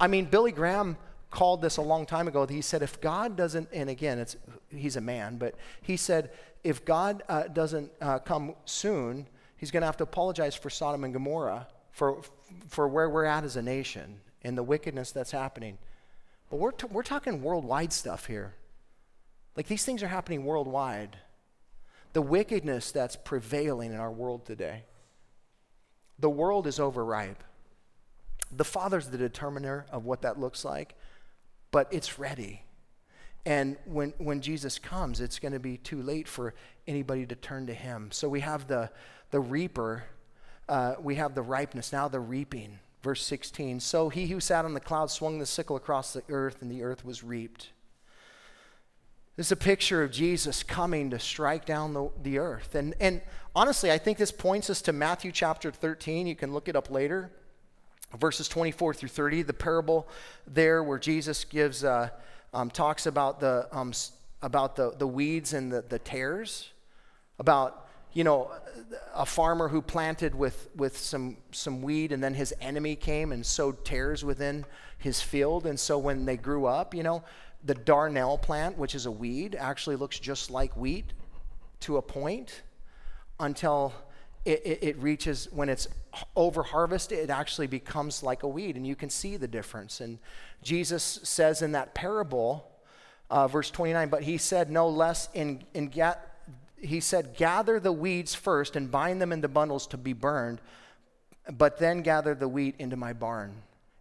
I 0.00 0.08
mean, 0.08 0.26
Billy 0.26 0.52
Graham 0.52 0.96
called 1.30 1.62
this 1.62 1.78
a 1.78 1.82
long 1.82 2.06
time 2.06 2.28
ago. 2.28 2.46
He 2.46 2.60
said, 2.60 2.82
if 2.82 3.00
God 3.00 3.36
doesn't, 3.36 3.68
and 3.72 3.88
again, 3.88 4.18
it's, 4.18 4.36
he's 4.68 4.96
a 4.96 5.00
man, 5.00 5.38
but 5.38 5.54
he 5.80 5.96
said, 5.96 6.30
if 6.64 6.84
God 6.84 7.22
uh, 7.28 7.44
doesn't 7.44 7.90
uh, 8.00 8.18
come 8.18 8.54
soon, 8.64 9.26
he's 9.62 9.70
going 9.70 9.82
to 9.82 9.86
have 9.86 9.96
to 9.96 10.02
apologize 10.02 10.56
for 10.56 10.70
Sodom 10.70 11.04
and 11.04 11.12
Gomorrah, 11.12 11.68
for, 11.92 12.20
for 12.66 12.88
where 12.88 13.08
we're 13.08 13.24
at 13.24 13.44
as 13.44 13.54
a 13.54 13.62
nation 13.62 14.18
and 14.42 14.58
the 14.58 14.62
wickedness 14.64 15.12
that's 15.12 15.30
happening. 15.30 15.78
But 16.50 16.56
we're, 16.56 16.72
t- 16.72 16.88
we're 16.90 17.04
talking 17.04 17.42
worldwide 17.42 17.92
stuff 17.92 18.26
here. 18.26 18.54
Like 19.56 19.68
these 19.68 19.84
things 19.84 20.02
are 20.02 20.08
happening 20.08 20.44
worldwide. 20.44 21.16
The 22.12 22.22
wickedness 22.22 22.90
that's 22.90 23.14
prevailing 23.14 23.92
in 23.92 24.00
our 24.00 24.10
world 24.10 24.46
today. 24.46 24.82
The 26.18 26.28
world 26.28 26.66
is 26.66 26.80
overripe. 26.80 27.44
The 28.50 28.64
Father's 28.64 29.10
the 29.10 29.16
determiner 29.16 29.86
of 29.92 30.04
what 30.04 30.22
that 30.22 30.40
looks 30.40 30.64
like, 30.64 30.96
but 31.70 31.86
it's 31.92 32.18
ready. 32.18 32.62
And 33.46 33.76
when, 33.84 34.12
when 34.18 34.40
Jesus 34.40 34.80
comes, 34.80 35.20
it's 35.20 35.38
going 35.38 35.52
to 35.52 35.60
be 35.60 35.76
too 35.76 36.02
late 36.02 36.26
for 36.26 36.52
anybody 36.88 37.26
to 37.26 37.36
turn 37.36 37.68
to 37.68 37.74
him. 37.74 38.10
So 38.10 38.28
we 38.28 38.40
have 38.40 38.66
the, 38.66 38.90
the 39.32 39.40
reaper, 39.40 40.04
uh, 40.68 40.94
we 41.00 41.16
have 41.16 41.34
the 41.34 41.42
ripeness, 41.42 41.92
now 41.92 42.06
the 42.06 42.20
reaping. 42.20 42.78
Verse 43.02 43.24
16 43.24 43.80
So 43.80 44.08
he 44.08 44.28
who 44.28 44.38
sat 44.38 44.64
on 44.64 44.74
the 44.74 44.80
cloud 44.80 45.10
swung 45.10 45.40
the 45.40 45.46
sickle 45.46 45.74
across 45.74 46.12
the 46.12 46.22
earth, 46.28 46.62
and 46.62 46.70
the 46.70 46.84
earth 46.84 47.04
was 47.04 47.24
reaped. 47.24 47.70
This 49.36 49.46
is 49.46 49.52
a 49.52 49.56
picture 49.56 50.02
of 50.02 50.12
Jesus 50.12 50.62
coming 50.62 51.10
to 51.10 51.18
strike 51.18 51.64
down 51.64 51.94
the, 51.94 52.10
the 52.22 52.38
earth. 52.38 52.74
And, 52.74 52.94
and 53.00 53.22
honestly, 53.56 53.90
I 53.90 53.96
think 53.96 54.18
this 54.18 54.30
points 54.30 54.68
us 54.68 54.82
to 54.82 54.92
Matthew 54.92 55.32
chapter 55.32 55.70
13. 55.70 56.26
You 56.26 56.36
can 56.36 56.52
look 56.52 56.68
it 56.68 56.76
up 56.76 56.90
later. 56.90 57.30
Verses 58.20 58.46
24 58.46 58.92
through 58.92 59.08
30, 59.08 59.42
the 59.42 59.54
parable 59.54 60.06
there 60.46 60.82
where 60.82 60.98
Jesus 60.98 61.44
gives, 61.44 61.82
uh, 61.82 62.10
um, 62.52 62.70
talks 62.70 63.06
about 63.06 63.40
the, 63.40 63.66
um, 63.72 63.94
about 64.42 64.76
the, 64.76 64.92
the 64.98 65.06
weeds 65.06 65.54
and 65.54 65.72
the, 65.72 65.80
the 65.80 65.98
tares, 65.98 66.68
about 67.38 67.88
you 68.12 68.24
know, 68.24 68.50
a 69.14 69.26
farmer 69.26 69.68
who 69.68 69.82
planted 69.82 70.34
with, 70.34 70.68
with 70.76 70.96
some, 70.98 71.36
some 71.50 71.82
weed 71.82 72.12
and 72.12 72.22
then 72.22 72.34
his 72.34 72.54
enemy 72.60 72.96
came 72.96 73.32
and 73.32 73.44
sowed 73.44 73.84
tares 73.84 74.24
within 74.24 74.64
his 74.98 75.20
field. 75.20 75.66
And 75.66 75.78
so 75.78 75.98
when 75.98 76.24
they 76.24 76.36
grew 76.36 76.66
up, 76.66 76.94
you 76.94 77.02
know, 77.02 77.22
the 77.64 77.74
darnel 77.74 78.40
plant, 78.40 78.76
which 78.76 78.94
is 78.94 79.06
a 79.06 79.10
weed, 79.10 79.54
actually 79.54 79.96
looks 79.96 80.18
just 80.18 80.50
like 80.50 80.76
wheat 80.76 81.12
to 81.80 81.96
a 81.96 82.02
point. 82.02 82.62
until 83.40 83.92
it, 84.44 84.62
it, 84.64 84.78
it, 84.82 84.98
reaches, 84.98 85.48
when 85.52 85.68
it's 85.68 85.86
over 86.34 86.62
harvested, 86.62 87.18
it 87.18 87.30
actually 87.30 87.66
becomes 87.66 88.22
like 88.22 88.42
a 88.42 88.48
weed, 88.48 88.76
and 88.76 88.86
you 88.86 88.96
can 88.96 89.08
see 89.08 89.36
the 89.36 89.46
difference. 89.46 90.00
And 90.00 90.18
Jesus 90.62 91.20
says 91.22 91.62
in 91.62 91.72
that 91.72 91.94
parable, 91.94 92.68
uh, 93.30 93.46
verse 93.46 93.70
29, 93.70 94.08
but 94.08 94.22
he 94.22 94.38
said 94.38 94.70
no 94.70 94.88
less 94.88 95.28
in, 95.32 95.62
in 95.74 95.88
he 96.82 97.00
said, 97.00 97.36
gather 97.36 97.78
the 97.80 97.92
weeds 97.92 98.34
first 98.34 98.76
and 98.76 98.90
bind 98.90 99.20
them 99.20 99.32
into 99.32 99.48
bundles 99.48 99.86
to 99.88 99.96
be 99.96 100.12
burned, 100.12 100.60
but 101.50 101.78
then 101.78 102.02
gather 102.02 102.34
the 102.34 102.48
wheat 102.48 102.74
into 102.78 102.96
my 102.96 103.12
barn. 103.12 103.54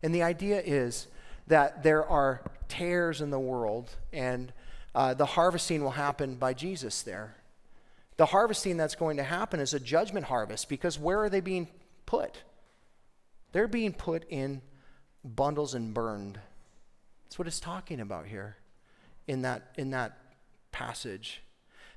And 0.03 0.13
the 0.13 0.23
idea 0.23 0.61
is 0.61 1.07
that 1.47 1.83
there 1.83 2.05
are 2.05 2.41
tares 2.67 3.21
in 3.21 3.29
the 3.29 3.39
world, 3.39 3.91
and 4.11 4.51
uh, 4.95 5.13
the 5.13 5.25
harvesting 5.25 5.83
will 5.83 5.91
happen 5.91 6.35
by 6.35 6.53
Jesus 6.53 7.03
there. 7.03 7.35
The 8.17 8.25
harvesting 8.25 8.77
that's 8.77 8.95
going 8.95 9.17
to 9.17 9.23
happen 9.23 9.59
is 9.59 9.73
a 9.73 9.79
judgment 9.79 10.25
harvest 10.25 10.69
because 10.69 10.99
where 10.99 11.19
are 11.19 11.29
they 11.29 11.39
being 11.39 11.67
put? 12.05 12.37
They're 13.51 13.67
being 13.67 13.93
put 13.93 14.25
in 14.29 14.61
bundles 15.23 15.73
and 15.73 15.93
burned. 15.93 16.39
That's 17.25 17.39
what 17.39 17.47
it's 17.47 17.59
talking 17.59 17.99
about 17.99 18.25
here 18.25 18.57
in 19.27 19.43
that, 19.43 19.71
in 19.77 19.91
that 19.91 20.17
passage. 20.71 21.41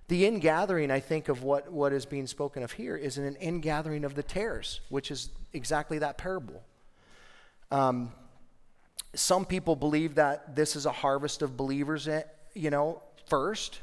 The 0.09 0.27
ingathering, 0.27 0.91
I 0.91 1.01
think, 1.01 1.29
of 1.29 1.43
what, 1.43 1.73
what 1.73 1.93
is 1.93 2.05
being 2.05 2.27
spoken 2.27 2.63
of 2.63 2.73
here 2.73 2.97
is 2.97 3.17
an 3.17 3.37
ingathering 3.37 4.05
of 4.05 4.15
the 4.15 4.23
tares, 4.23 4.81
which 4.91 5.11
is 5.11 5.31
exactly 5.53 5.99
that 5.99 6.19
parable. 6.19 6.63
Um, 7.71 8.13
some 9.15 9.45
people 9.47 9.77
believe 9.77 10.17
that 10.17 10.55
this 10.55 10.77
is 10.77 10.87
a 10.87 10.93
harvest 10.93 11.41
of 11.41 11.57
believers, 11.57 12.07
eh, 12.07 12.23
you 12.55 12.71
know, 12.71 13.03
first, 13.27 13.81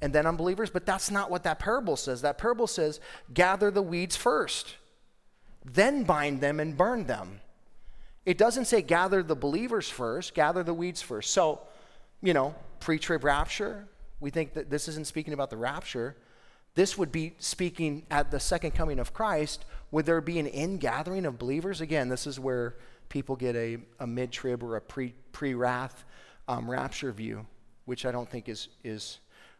and 0.00 0.12
then 0.12 0.26
unbelievers, 0.26 0.68
but 0.68 0.84
that's 0.84 1.10
not 1.10 1.30
what 1.30 1.44
that 1.44 1.60
parable 1.60 1.96
says. 1.96 2.22
That 2.22 2.38
parable 2.38 2.66
says, 2.66 2.98
gather 3.32 3.70
the 3.70 3.82
weeds 3.82 4.16
first, 4.16 4.74
then 5.64 6.02
bind 6.02 6.40
them 6.40 6.58
and 6.58 6.76
burn 6.76 7.06
them. 7.06 7.40
It 8.26 8.36
doesn't 8.36 8.64
say 8.64 8.82
gather 8.82 9.22
the 9.22 9.36
believers 9.36 9.88
first, 9.88 10.34
gather 10.34 10.62
the 10.62 10.74
weeds 10.74 11.02
first. 11.02 11.30
So, 11.30 11.60
you 12.20 12.34
know, 12.34 12.54
pre 12.80 12.98
trib 12.98 13.22
rapture, 13.24 13.86
we 14.22 14.30
think 14.30 14.54
that 14.54 14.70
this 14.70 14.86
isn't 14.86 15.08
speaking 15.08 15.34
about 15.34 15.50
the 15.50 15.56
rapture. 15.56 16.16
This 16.74 16.96
would 16.96 17.10
be 17.10 17.34
speaking 17.38 18.06
at 18.08 18.30
the 18.30 18.38
second 18.38 18.70
coming 18.70 18.98
of 19.00 19.12
Christ. 19.12 19.64
Would 19.90 20.06
there 20.06 20.20
be 20.20 20.38
an 20.38 20.46
ingathering 20.46 21.26
of 21.26 21.38
believers? 21.38 21.80
Again, 21.80 22.08
this 22.08 22.26
is 22.26 22.38
where 22.38 22.76
people 23.08 23.34
get 23.34 23.56
a, 23.56 23.78
a 23.98 24.06
mid 24.06 24.30
trib 24.30 24.62
or 24.62 24.76
a 24.76 24.80
pre 24.80 25.14
wrath 25.54 26.04
um, 26.46 26.70
rapture 26.70 27.10
view, 27.10 27.46
which 27.84 28.06
I 28.06 28.12
don't 28.12 28.30
think 28.30 28.48
is, 28.48 28.68
is 28.84 29.18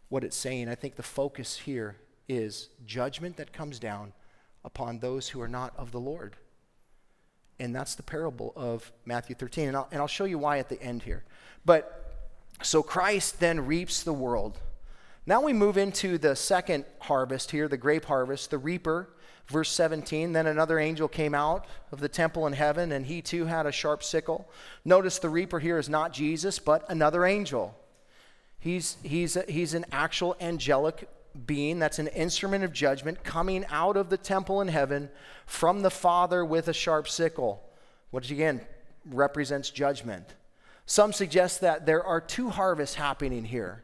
what 0.09 0.23
it's 0.23 0.37
saying. 0.37 0.69
I 0.69 0.77
think 0.77 0.95
the 0.95 1.03
focus 1.03 1.59
here 1.59 1.97
is 2.29 2.69
judgment 2.87 3.37
that 3.39 3.53
comes 3.53 3.81
down 3.81 4.13
upon 4.65 5.01
those 5.01 5.29
who 5.29 5.41
are 5.41 5.49
not 5.49 5.75
of 5.77 5.91
the 5.91 6.01
Lord. 6.01 6.37
And 7.59 7.75
that's 7.75 7.97
the 7.97 8.03
parable 8.03 8.53
of 8.55 8.93
Matthew 9.05 9.35
13. 9.35 9.69
And 9.69 9.77
I'll, 9.77 9.89
and 9.91 10.01
I'll 10.01 10.07
show 10.07 10.25
you 10.25 10.39
why 10.39 10.59
at 10.59 10.69
the 10.69 10.81
end 10.81 11.03
here. 11.03 11.25
But 11.65 12.02
so 12.61 12.83
Christ 12.83 13.41
then 13.41 13.67
reaps 13.67 14.03
the 14.03 14.13
world. 14.13 14.59
Now 15.25 15.41
we 15.41 15.53
move 15.53 15.77
into 15.77 16.19
the 16.19 16.35
second 16.35 16.85
harvest 17.01 17.53
here, 17.53 17.69
the 17.69 17.77
grape 17.77 18.07
harvest, 18.07 18.51
the 18.51 18.59
reaper. 18.59 19.09
Verse 19.47 19.71
17 19.71 20.33
Then 20.33 20.47
another 20.47 20.79
angel 20.79 21.09
came 21.09 21.35
out 21.35 21.67
of 21.93 22.01
the 22.01 22.09
temple 22.09 22.47
in 22.47 22.53
heaven, 22.53 22.93
and 22.93 23.07
he 23.07 23.23
too 23.23 23.47
had 23.47 23.67
a 23.67 23.73
sharp 23.73 24.03
sickle. 24.03 24.49
Notice 24.85 25.19
the 25.19 25.29
reaper 25.29 25.61
here 25.61 25.79
is 25.79 25.89
not 25.89 26.13
Jesus, 26.13 26.59
but 26.59 26.89
another 26.91 27.25
angel. 27.25 27.77
He's, 28.59 28.97
he's, 29.03 29.37
he's 29.49 29.75
an 29.75 29.87
actual 29.91 30.37
angelic 30.41 31.09
being 31.47 31.79
that's 31.79 31.99
an 31.99 32.09
instrument 32.09 32.63
of 32.63 32.73
judgment 32.73 33.25
coming 33.25 33.65
out 33.71 33.97
of 33.97 34.11
the 34.11 34.17
temple 34.17 34.61
in 34.61 34.69
heaven 34.69 35.09
from 35.47 35.83
the 35.83 35.91
Father 35.91 36.45
with 36.45 36.69
a 36.69 36.73
sharp 36.73 37.09
sickle, 37.09 37.63
which 38.11 38.31
again 38.31 38.61
represents 39.05 39.71
judgment. 39.71 40.35
Some 40.87 41.13
suggest 41.13 41.61
that 41.61 41.87
there 41.87 42.05
are 42.05 42.21
two 42.21 42.51
harvests 42.51 42.97
happening 42.97 43.45
here 43.45 43.83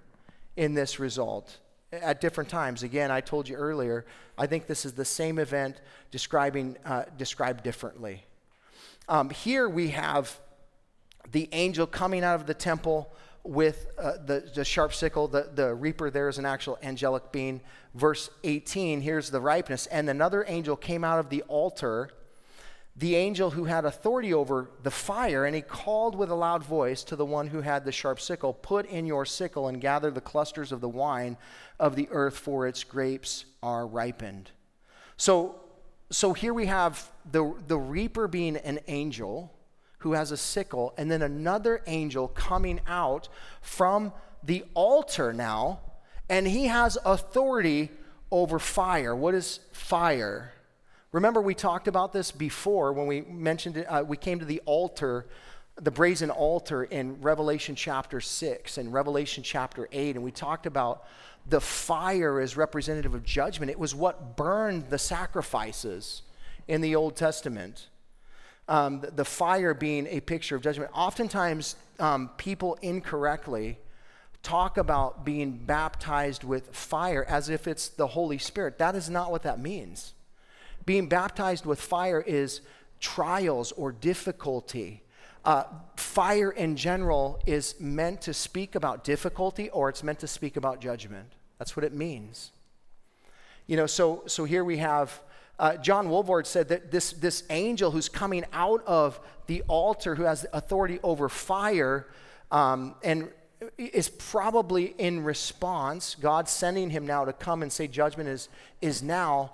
in 0.56 0.74
this 0.74 0.98
result 0.98 1.58
at 1.92 2.20
different 2.20 2.50
times. 2.50 2.82
Again, 2.82 3.10
I 3.10 3.20
told 3.20 3.48
you 3.48 3.56
earlier, 3.56 4.04
I 4.36 4.46
think 4.46 4.66
this 4.66 4.84
is 4.84 4.92
the 4.92 5.04
same 5.04 5.38
event 5.38 5.80
describing, 6.10 6.76
uh, 6.84 7.04
described 7.16 7.62
differently. 7.62 8.24
Um, 9.08 9.30
here 9.30 9.68
we 9.68 9.88
have 9.88 10.38
the 11.30 11.48
angel 11.52 11.86
coming 11.86 12.24
out 12.24 12.34
of 12.40 12.46
the 12.46 12.54
temple 12.54 13.10
with 13.44 13.86
uh, 13.98 14.18
the, 14.24 14.50
the 14.54 14.64
sharp 14.64 14.92
sickle. 14.92 15.28
The, 15.28 15.48
the 15.54 15.74
reaper 15.74 16.10
there 16.10 16.28
is 16.28 16.38
an 16.38 16.44
actual 16.44 16.78
angelic 16.82 17.32
being. 17.32 17.60
Verse 17.94 18.28
18, 18.44 19.00
here's 19.00 19.30
the 19.30 19.40
ripeness. 19.40 19.86
And 19.86 20.10
another 20.10 20.44
angel 20.46 20.76
came 20.76 21.04
out 21.04 21.18
of 21.18 21.30
the 21.30 21.42
altar 21.42 22.10
the 22.98 23.14
angel 23.14 23.50
who 23.50 23.64
had 23.64 23.84
authority 23.84 24.34
over 24.34 24.70
the 24.82 24.90
fire, 24.90 25.44
and 25.44 25.54
he 25.54 25.62
called 25.62 26.16
with 26.16 26.30
a 26.30 26.34
loud 26.34 26.64
voice 26.64 27.04
to 27.04 27.14
the 27.14 27.24
one 27.24 27.46
who 27.46 27.60
had 27.60 27.84
the 27.84 27.92
sharp 27.92 28.20
sickle 28.20 28.52
Put 28.52 28.86
in 28.86 29.06
your 29.06 29.24
sickle 29.24 29.68
and 29.68 29.80
gather 29.80 30.10
the 30.10 30.20
clusters 30.20 30.72
of 30.72 30.80
the 30.80 30.88
wine 30.88 31.36
of 31.78 31.94
the 31.94 32.08
earth, 32.10 32.36
for 32.36 32.66
its 32.66 32.82
grapes 32.82 33.44
are 33.62 33.86
ripened. 33.86 34.50
So, 35.16 35.60
so 36.10 36.32
here 36.32 36.52
we 36.52 36.66
have 36.66 37.08
the, 37.30 37.54
the 37.68 37.78
reaper 37.78 38.26
being 38.26 38.56
an 38.56 38.80
angel 38.88 39.54
who 39.98 40.14
has 40.14 40.32
a 40.32 40.36
sickle, 40.36 40.92
and 40.98 41.08
then 41.08 41.22
another 41.22 41.82
angel 41.86 42.26
coming 42.26 42.80
out 42.88 43.28
from 43.60 44.12
the 44.42 44.64
altar 44.74 45.32
now, 45.32 45.80
and 46.28 46.48
he 46.48 46.66
has 46.66 46.98
authority 47.04 47.90
over 48.32 48.58
fire. 48.58 49.14
What 49.14 49.34
is 49.34 49.60
fire? 49.70 50.52
Remember, 51.12 51.40
we 51.40 51.54
talked 51.54 51.88
about 51.88 52.12
this 52.12 52.30
before 52.30 52.92
when 52.92 53.06
we 53.06 53.22
mentioned 53.22 53.78
it. 53.78 53.84
Uh, 53.84 54.04
we 54.06 54.16
came 54.16 54.38
to 54.40 54.44
the 54.44 54.60
altar, 54.66 55.26
the 55.76 55.90
brazen 55.90 56.30
altar 56.30 56.84
in 56.84 57.20
Revelation 57.22 57.74
chapter 57.74 58.20
6 58.20 58.76
and 58.76 58.92
Revelation 58.92 59.42
chapter 59.42 59.88
8, 59.90 60.16
and 60.16 60.24
we 60.24 60.30
talked 60.30 60.66
about 60.66 61.06
the 61.48 61.62
fire 61.62 62.40
as 62.40 62.58
representative 62.58 63.14
of 63.14 63.24
judgment. 63.24 63.70
It 63.70 63.78
was 63.78 63.94
what 63.94 64.36
burned 64.36 64.90
the 64.90 64.98
sacrifices 64.98 66.22
in 66.66 66.82
the 66.82 66.94
Old 66.94 67.16
Testament. 67.16 67.88
Um, 68.68 69.02
the, 69.14 69.24
fire 69.24 69.72
being 69.72 70.06
a 70.08 70.20
picture 70.20 70.54
of 70.54 70.60
judgment. 70.60 70.90
Oftentimes, 70.92 71.76
um, 71.98 72.28
people 72.36 72.76
incorrectly 72.82 73.78
talk 74.42 74.76
about 74.76 75.24
being 75.24 75.52
baptized 75.52 76.44
with 76.44 76.76
fire 76.76 77.24
as 77.26 77.48
if 77.48 77.66
it's 77.66 77.88
the 77.88 78.08
Holy 78.08 78.36
Spirit. 78.36 78.76
That 78.76 78.94
is 78.94 79.08
not 79.08 79.30
what 79.30 79.42
that 79.44 79.58
means. 79.58 80.12
Being 80.88 81.06
baptized 81.06 81.66
with 81.66 81.82
fire 81.82 82.18
is 82.26 82.62
trials 82.98 83.72
or 83.72 83.92
difficulty. 83.92 85.02
Uh, 85.44 85.64
fire 85.98 86.50
in 86.50 86.76
general 86.76 87.42
is 87.44 87.78
meant 87.78 88.22
to 88.22 88.32
speak 88.32 88.74
about 88.74 89.04
difficulty 89.04 89.68
or 89.68 89.90
it's 89.90 90.02
meant 90.02 90.18
to 90.20 90.26
speak 90.26 90.56
about 90.56 90.80
judgment. 90.80 91.34
That's 91.58 91.76
what 91.76 91.84
it 91.84 91.92
means. 91.92 92.52
You 93.66 93.76
know, 93.76 93.84
so, 93.84 94.22
so 94.24 94.44
here 94.44 94.64
we 94.64 94.78
have 94.78 95.20
uh, 95.58 95.76
John 95.76 96.08
Walvoord 96.08 96.46
said 96.46 96.68
that 96.68 96.90
this, 96.90 97.12
this 97.12 97.42
angel 97.50 97.90
who's 97.90 98.08
coming 98.08 98.46
out 98.54 98.82
of 98.86 99.20
the 99.46 99.62
altar, 99.68 100.14
who 100.14 100.22
has 100.22 100.46
authority 100.54 101.00
over 101.02 101.28
fire, 101.28 102.06
um, 102.50 102.94
and 103.04 103.28
is 103.76 104.08
probably 104.08 104.94
in 104.96 105.22
response, 105.22 106.14
God 106.14 106.48
sending 106.48 106.88
him 106.88 107.06
now 107.06 107.26
to 107.26 107.34
come 107.34 107.62
and 107.62 107.70
say 107.70 107.88
judgment 107.88 108.30
is, 108.30 108.48
is 108.80 109.02
now 109.02 109.52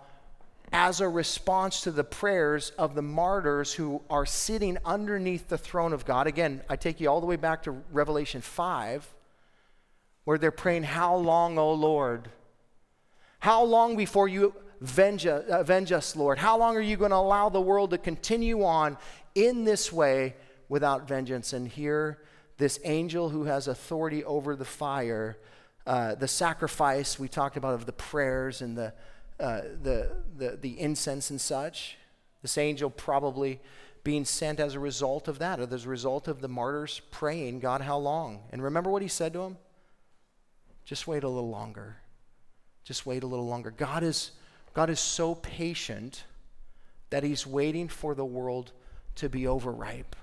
as 0.72 1.00
a 1.00 1.08
response 1.08 1.82
to 1.82 1.90
the 1.90 2.04
prayers 2.04 2.70
of 2.78 2.94
the 2.94 3.02
martyrs 3.02 3.72
who 3.72 4.02
are 4.10 4.26
sitting 4.26 4.78
underneath 4.84 5.48
the 5.48 5.58
throne 5.58 5.92
of 5.92 6.04
God. 6.04 6.26
Again, 6.26 6.62
I 6.68 6.76
take 6.76 7.00
you 7.00 7.08
all 7.08 7.20
the 7.20 7.26
way 7.26 7.36
back 7.36 7.62
to 7.64 7.70
Revelation 7.92 8.40
5, 8.40 9.06
where 10.24 10.38
they're 10.38 10.50
praying, 10.50 10.84
How 10.84 11.16
long, 11.16 11.58
O 11.58 11.72
Lord? 11.72 12.28
How 13.38 13.62
long 13.62 13.96
before 13.96 14.26
you 14.26 14.54
avenge, 14.80 15.26
avenge 15.26 15.92
us, 15.92 16.16
Lord? 16.16 16.38
How 16.38 16.56
long 16.58 16.76
are 16.76 16.80
you 16.80 16.96
going 16.96 17.10
to 17.10 17.16
allow 17.16 17.50
the 17.50 17.60
world 17.60 17.90
to 17.90 17.98
continue 17.98 18.64
on 18.64 18.96
in 19.34 19.64
this 19.64 19.92
way 19.92 20.34
without 20.68 21.06
vengeance? 21.06 21.52
And 21.52 21.68
here, 21.68 22.22
this 22.56 22.80
angel 22.84 23.28
who 23.28 23.44
has 23.44 23.68
authority 23.68 24.24
over 24.24 24.56
the 24.56 24.64
fire, 24.64 25.36
uh, 25.86 26.14
the 26.14 26.28
sacrifice 26.28 27.18
we 27.18 27.28
talked 27.28 27.56
about 27.56 27.74
of 27.74 27.86
the 27.86 27.92
prayers 27.92 28.62
and 28.62 28.76
the 28.76 28.94
uh, 29.40 29.62
the, 29.82 30.12
the, 30.36 30.58
the 30.60 30.80
incense 30.80 31.30
and 31.30 31.40
such. 31.40 31.96
This 32.42 32.58
angel 32.58 32.90
probably 32.90 33.60
being 34.04 34.24
sent 34.24 34.60
as 34.60 34.74
a 34.74 34.80
result 34.80 35.28
of 35.28 35.38
that, 35.38 35.58
or 35.58 35.74
as 35.74 35.86
a 35.86 35.88
result 35.88 36.28
of 36.28 36.40
the 36.40 36.48
martyrs 36.48 37.00
praying, 37.10 37.60
God, 37.60 37.80
how 37.80 37.96
long? 37.96 38.42
And 38.52 38.62
remember 38.62 38.90
what 38.90 39.02
he 39.02 39.08
said 39.08 39.32
to 39.32 39.42
him? 39.42 39.56
Just 40.84 41.06
wait 41.06 41.24
a 41.24 41.28
little 41.28 41.48
longer. 41.48 41.96
Just 42.84 43.06
wait 43.06 43.22
a 43.22 43.26
little 43.26 43.46
longer. 43.46 43.70
God 43.70 44.02
is, 44.02 44.32
God 44.74 44.90
is 44.90 45.00
so 45.00 45.34
patient 45.34 46.24
that 47.08 47.24
he's 47.24 47.46
waiting 47.46 47.88
for 47.88 48.14
the 48.14 48.24
world 48.24 48.72
to 49.16 49.30
be 49.30 49.46
overripe. 49.46 50.14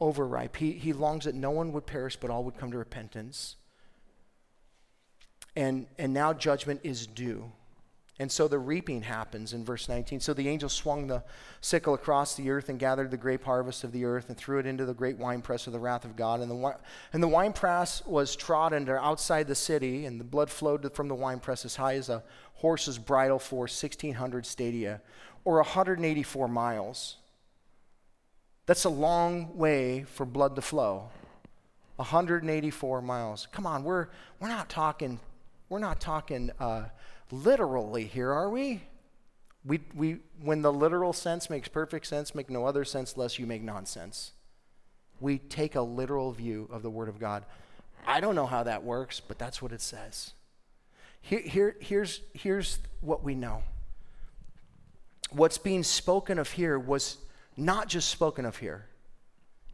Overripe. 0.00 0.56
He, 0.56 0.72
he 0.72 0.94
longs 0.94 1.26
that 1.26 1.34
no 1.34 1.50
one 1.50 1.72
would 1.72 1.84
perish, 1.84 2.16
but 2.16 2.30
all 2.30 2.44
would 2.44 2.56
come 2.56 2.70
to 2.70 2.78
repentance. 2.78 3.56
And, 5.54 5.86
and 5.98 6.14
now 6.14 6.32
judgment 6.32 6.80
is 6.82 7.06
due. 7.06 7.52
And 8.20 8.30
so 8.30 8.48
the 8.48 8.58
reaping 8.58 9.00
happens 9.00 9.54
in 9.54 9.64
verse 9.64 9.88
19. 9.88 10.20
So 10.20 10.34
the 10.34 10.46
angel 10.46 10.68
swung 10.68 11.06
the 11.06 11.24
sickle 11.62 11.94
across 11.94 12.34
the 12.34 12.50
earth 12.50 12.68
and 12.68 12.78
gathered 12.78 13.10
the 13.10 13.16
grape 13.16 13.42
harvest 13.44 13.82
of 13.82 13.92
the 13.92 14.04
earth 14.04 14.28
and 14.28 14.36
threw 14.36 14.58
it 14.58 14.66
into 14.66 14.84
the 14.84 14.92
great 14.92 15.16
winepress 15.16 15.66
of 15.66 15.72
the 15.72 15.78
wrath 15.78 16.04
of 16.04 16.16
God. 16.16 16.40
And 16.40 16.50
the, 16.50 16.76
and 17.14 17.22
the 17.22 17.28
winepress 17.28 18.04
was 18.04 18.36
trodden 18.36 18.86
outside 18.90 19.48
the 19.48 19.54
city, 19.54 20.04
and 20.04 20.20
the 20.20 20.24
blood 20.24 20.50
flowed 20.50 20.94
from 20.94 21.08
the 21.08 21.14
winepress 21.14 21.64
as 21.64 21.76
high 21.76 21.94
as 21.94 22.10
a 22.10 22.22
horse's 22.56 22.98
bridle 22.98 23.38
for 23.38 23.60
1,600 23.60 24.44
stadia, 24.44 25.00
or 25.46 25.54
184 25.54 26.46
miles. 26.46 27.16
That's 28.66 28.84
a 28.84 28.90
long 28.90 29.56
way 29.56 30.04
for 30.04 30.26
blood 30.26 30.56
to 30.56 30.62
flow. 30.62 31.08
184 31.96 33.00
miles. 33.00 33.48
Come 33.50 33.66
on, 33.66 33.82
we're, 33.82 34.08
we're 34.40 34.48
not 34.48 34.68
talking, 34.68 35.18
we're 35.70 35.78
not 35.78 36.00
talking 36.00 36.50
uh, 36.60 36.84
literally 37.30 38.04
here, 38.04 38.32
are 38.32 38.50
we? 38.50 38.82
We, 39.64 39.80
we? 39.94 40.18
When 40.42 40.62
the 40.62 40.72
literal 40.72 41.12
sense 41.12 41.50
makes 41.50 41.68
perfect 41.68 42.06
sense, 42.06 42.34
make 42.34 42.50
no 42.50 42.66
other 42.66 42.84
sense 42.84 43.16
less 43.16 43.38
you 43.38 43.46
make 43.46 43.62
nonsense. 43.62 44.32
We 45.20 45.38
take 45.38 45.74
a 45.74 45.82
literal 45.82 46.32
view 46.32 46.68
of 46.72 46.82
the 46.82 46.90
Word 46.90 47.08
of 47.08 47.20
God. 47.20 47.44
I 48.06 48.20
don't 48.20 48.34
know 48.34 48.46
how 48.46 48.62
that 48.62 48.82
works, 48.82 49.20
but 49.20 49.38
that's 49.38 49.60
what 49.60 49.72
it 49.72 49.82
says. 49.82 50.32
Here, 51.20 51.40
here, 51.40 51.76
here's, 51.80 52.20
here's 52.32 52.78
what 53.00 53.22
we 53.22 53.34
know. 53.34 53.62
What's 55.30 55.58
being 55.58 55.82
spoken 55.82 56.38
of 56.38 56.50
here 56.50 56.78
was 56.78 57.18
not 57.56 57.88
just 57.88 58.08
spoken 58.08 58.46
of 58.46 58.56
here, 58.56 58.86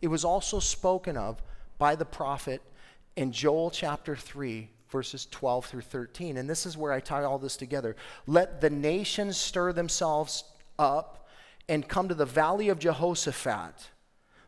it 0.03 0.09
was 0.09 0.25
also 0.25 0.59
spoken 0.59 1.17
of 1.17 1.41
by 1.79 1.95
the 1.95 2.05
prophet 2.05 2.61
in 3.17 3.33
Joel 3.33 3.71
chapter 3.71 4.15
3, 4.17 4.69
verses 4.91 5.27
12 5.31 5.67
through 5.67 5.81
13. 5.83 6.37
And 6.37 6.49
this 6.49 6.67
is 6.67 6.77
where 6.77 6.93
I 6.93 7.01
tie 7.01 7.25
all 7.25 7.39
this 7.39 7.57
together. 7.57 7.97
Let 8.27 8.61
the 8.61 8.71
nations 8.71 9.37
stir 9.37 9.73
themselves 9.73 10.45
up 10.79 11.29
and 11.69 11.89
come 11.89 12.09
to 12.09 12.15
the 12.15 12.25
valley 12.25 12.69
of 12.69 12.79
Jehoshaphat, 12.79 13.91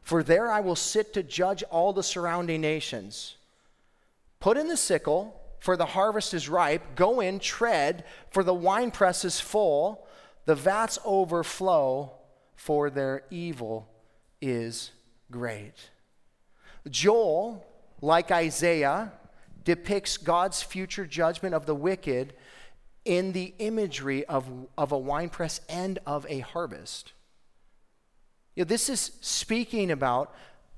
for 0.03 0.23
there 0.23 0.51
I 0.51 0.61
will 0.61 0.77
sit 0.77 1.13
to 1.15 1.23
judge 1.23 1.63
all 1.65 1.93
the 1.93 2.03
surrounding 2.03 2.61
nations. 2.61 3.37
Put 4.41 4.57
in 4.57 4.69
the 4.69 4.77
sickle, 4.77 5.39
for 5.59 5.77
the 5.77 5.87
harvest 5.87 6.33
is 6.33 6.49
ripe. 6.49 6.95
Go 6.95 7.21
in, 7.21 7.41
tread, 7.41 8.05
for 8.31 8.45
the 8.45 8.55
winepress 8.55 9.25
is 9.25 9.41
full. 9.41 10.07
The 10.45 10.55
vats 10.55 10.99
overflow, 11.05 12.13
for 12.55 12.89
their 12.89 13.25
evil 13.31 13.89
is 14.41 14.93
great. 15.31 15.91
Joel, 16.89 17.67
like 18.01 18.31
Isaiah, 18.31 19.13
depicts 19.69 20.17
God's 20.17 20.63
future 20.63 21.05
judgment 21.05 21.55
of 21.55 21.67
the 21.67 21.75
wicked 21.75 22.33
in 23.05 23.33
the 23.33 23.53
imagery 23.59 24.25
of, 24.25 24.47
of 24.79 24.93
a 24.93 24.97
winepress 24.97 25.61
and 25.69 25.99
of 26.07 26.25
a 26.31 26.39
harvest. 26.39 27.13
You 28.57 28.65
know, 28.65 28.69
this 28.69 28.89
is 28.89 29.13
speaking 29.21 29.91
about 29.91 30.35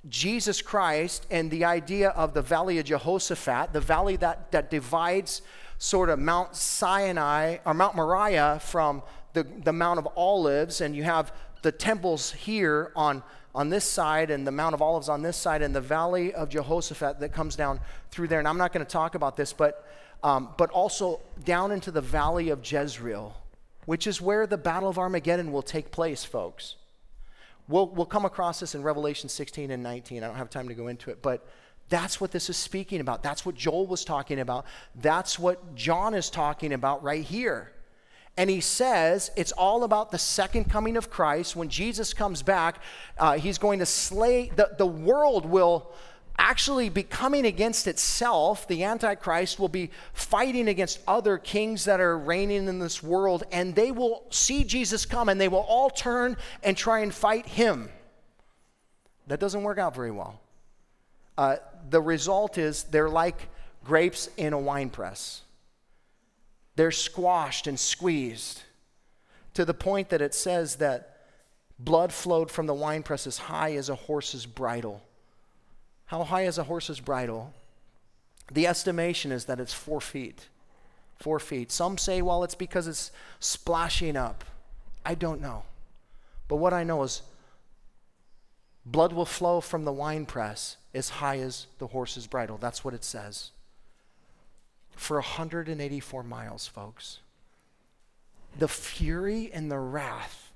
Jesus 0.09 0.61
Christ 0.61 1.25
and 1.31 1.53
the 1.53 1.65
idea 1.65 2.09
of 2.09 2.35
the 2.35 2.43
valley 2.43 2.81
of 2.81 2.87
Jehoshaphat, 2.87 3.73
the 3.73 3.81
valley 3.81 4.17
that, 4.17 4.51
that 4.51 4.73
divides 4.73 5.43
sort 5.79 6.11
of 6.11 6.19
Mount 6.19 6.57
Sinai 6.57 7.59
or 7.65 7.75
Mount 7.75 7.95
Moriah 7.95 8.59
from 8.61 9.05
the, 9.35 9.45
the 9.45 9.73
Mount 9.73 10.01
of 10.01 10.09
Olives, 10.17 10.81
and 10.81 10.97
you 10.97 11.05
have 11.05 11.33
the 11.63 11.71
temples 11.71 12.33
here 12.33 12.91
on 12.97 13.23
on 13.55 13.69
this 13.69 13.85
side 13.85 14.31
and 14.31 14.47
the 14.47 14.53
Mount 14.53 14.75
of 14.75 14.83
Olives 14.83 15.09
on 15.09 15.23
this 15.23 15.37
side 15.37 15.63
and 15.63 15.75
the 15.75 15.81
valley 15.81 16.33
of 16.33 16.49
Jehoshaphat 16.49 17.21
that 17.21 17.33
comes 17.33 17.57
down 17.57 17.81
through 18.11 18.29
there. 18.29 18.39
And 18.39 18.47
I'm 18.47 18.59
not 18.59 18.73
going 18.73 18.85
to 18.85 18.91
talk 18.91 19.15
about 19.15 19.37
this, 19.37 19.53
but, 19.53 19.87
um, 20.23 20.51
but 20.57 20.71
also 20.71 21.21
down 21.45 21.73
into 21.73 21.91
the 21.91 22.01
valley 22.01 22.51
of 22.51 22.61
Jezreel, 22.71 23.37
which 23.87 24.07
is 24.07 24.21
where 24.21 24.47
the 24.47 24.59
Battle 24.59 24.89
of 24.89 24.99
Armageddon 24.99 25.53
will 25.53 25.63
take 25.63 25.91
place, 25.91 26.25
folks. 26.25 26.77
We'll, 27.69 27.89
we'll 27.89 28.07
come 28.07 28.25
across 28.25 28.61
this 28.61 28.75
in 28.75 28.83
Revelation 28.83 29.29
16 29.29 29.71
and 29.71 29.83
19. 29.83 30.23
I 30.23 30.27
don't 30.27 30.37
have 30.37 30.51
time 30.51 30.69
to 30.69 30.75
go 30.75 30.89
into 30.89 31.11
it, 31.11 31.23
but 31.23 31.47
that's 31.89 32.21
what 32.21 32.31
this 32.31 32.49
is 32.49 32.57
speaking 32.57 33.01
about. 33.01 33.23
That's 33.23 33.45
what 33.45 33.55
Joel 33.57 33.87
was 33.87 34.05
talking 34.05 34.41
about. 34.41 34.65
That's 34.95 35.39
what 35.39 35.75
John 35.75 36.15
is 36.15 36.31
talking 36.31 36.73
about 36.73 37.03
right 37.03 37.25
here. 37.25 37.73
And 38.37 38.49
he 38.49 38.61
says 38.61 39.31
it's 39.37 39.53
all 39.53 39.85
about 39.85 40.11
the 40.11 40.19
second 40.19 40.71
coming 40.71 40.97
of 40.97 41.11
Christ. 41.11 41.57
When 41.57 41.69
Jesus 41.69 42.15
comes 42.15 42.43
back, 42.43 42.81
uh, 43.19 43.39
he's 43.39 43.59
going 43.59 43.81
to 43.81 43.87
slay, 43.87 44.51
the, 44.57 44.71
the 44.79 44.87
world 44.87 45.45
will 45.45 45.91
actually 46.39 46.89
be 46.89 47.03
coming 47.03 47.45
against 47.45 47.87
itself. 47.87 48.67
The 48.67 48.85
Antichrist 48.85 49.61
will 49.61 49.69
be 49.69 49.91
fighting 50.15 50.69
against 50.69 51.01
other 51.07 51.37
kings 51.37 51.85
that 51.85 52.01
are 52.01 52.17
reigning 52.17 52.67
in 52.67 52.79
this 52.79 53.03
world, 53.03 53.45
and 53.53 53.75
they 53.75 53.93
will 53.93 54.25
see 54.31 54.65
Jesus 54.65 55.05
come 55.05 55.29
and 55.29 55.39
they 55.39 55.49
will 55.49 55.67
all 55.69 55.91
turn 55.91 56.39
and 56.63 56.77
try 56.77 57.01
and 57.01 57.13
fight 57.13 57.47
him. 57.47 57.91
That 59.27 59.39
doesn't 59.39 59.63
work 59.63 59.79
out 59.79 59.95
very 59.95 60.11
well. 60.11 60.41
Uh, 61.37 61.57
the 61.91 62.01
result 62.01 62.57
is 62.57 62.85
they're 62.85 63.11
like 63.11 63.49
grapes 63.85 64.29
in 64.37 64.53
a 64.53 64.59
wine 64.59 64.89
press 64.91 65.43
they're 66.81 66.91
squashed 66.91 67.67
and 67.67 67.79
squeezed 67.79 68.63
to 69.53 69.67
the 69.67 69.75
point 69.75 70.09
that 70.09 70.23
it 70.23 70.35
says 70.35 70.77
that 70.77 71.19
blood 71.79 72.11
flowed 72.11 72.51
from 72.51 72.67
the 72.67 72.73
winepress 72.73 73.27
as 73.27 73.37
high 73.37 73.75
as 73.75 73.91
a 73.91 73.95
horse's 73.95 74.47
bridle. 74.47 75.03
How 76.07 76.25
high 76.25 76.47
is 76.47 76.57
a 76.57 76.65
horse's 76.65 76.99
bridle? 76.99 77.53
The 78.51 78.67
estimation 78.67 79.31
is 79.31 79.45
that 79.45 79.61
it's 79.61 79.75
four 79.75 80.01
feet. 80.01 80.49
Four 81.19 81.39
feet. 81.39 81.71
Some 81.71 81.99
say, 81.99 82.23
well, 82.23 82.45
it's 82.45 82.55
because 82.55 82.89
it's 82.89 83.11
splashing 83.41 84.17
up. 84.17 84.43
I 85.05 85.15
don't 85.15 85.43
know. 85.43 85.65
But 86.49 86.57
what 86.57 86.73
I 86.73 86.83
know 86.83 87.03
is 87.03 87.21
blood 88.87 89.13
will 89.13 89.27
flow 89.27 89.61
from 89.61 89.85
the 89.85 89.93
winepress 89.93 90.79
as 90.95 91.11
high 91.11 91.41
as 91.41 91.67
the 91.79 91.89
horse's 91.89 92.27
bridle. 92.27 92.57
That's 92.57 92.83
what 92.83 92.95
it 92.95 93.05
says 93.05 93.51
for 94.97 95.17
184 95.17 96.23
miles, 96.23 96.67
folks. 96.67 97.21
The 98.59 98.69
fury 98.69 99.51
and 99.53 99.71
the 99.71 99.79
wrath 99.79 100.51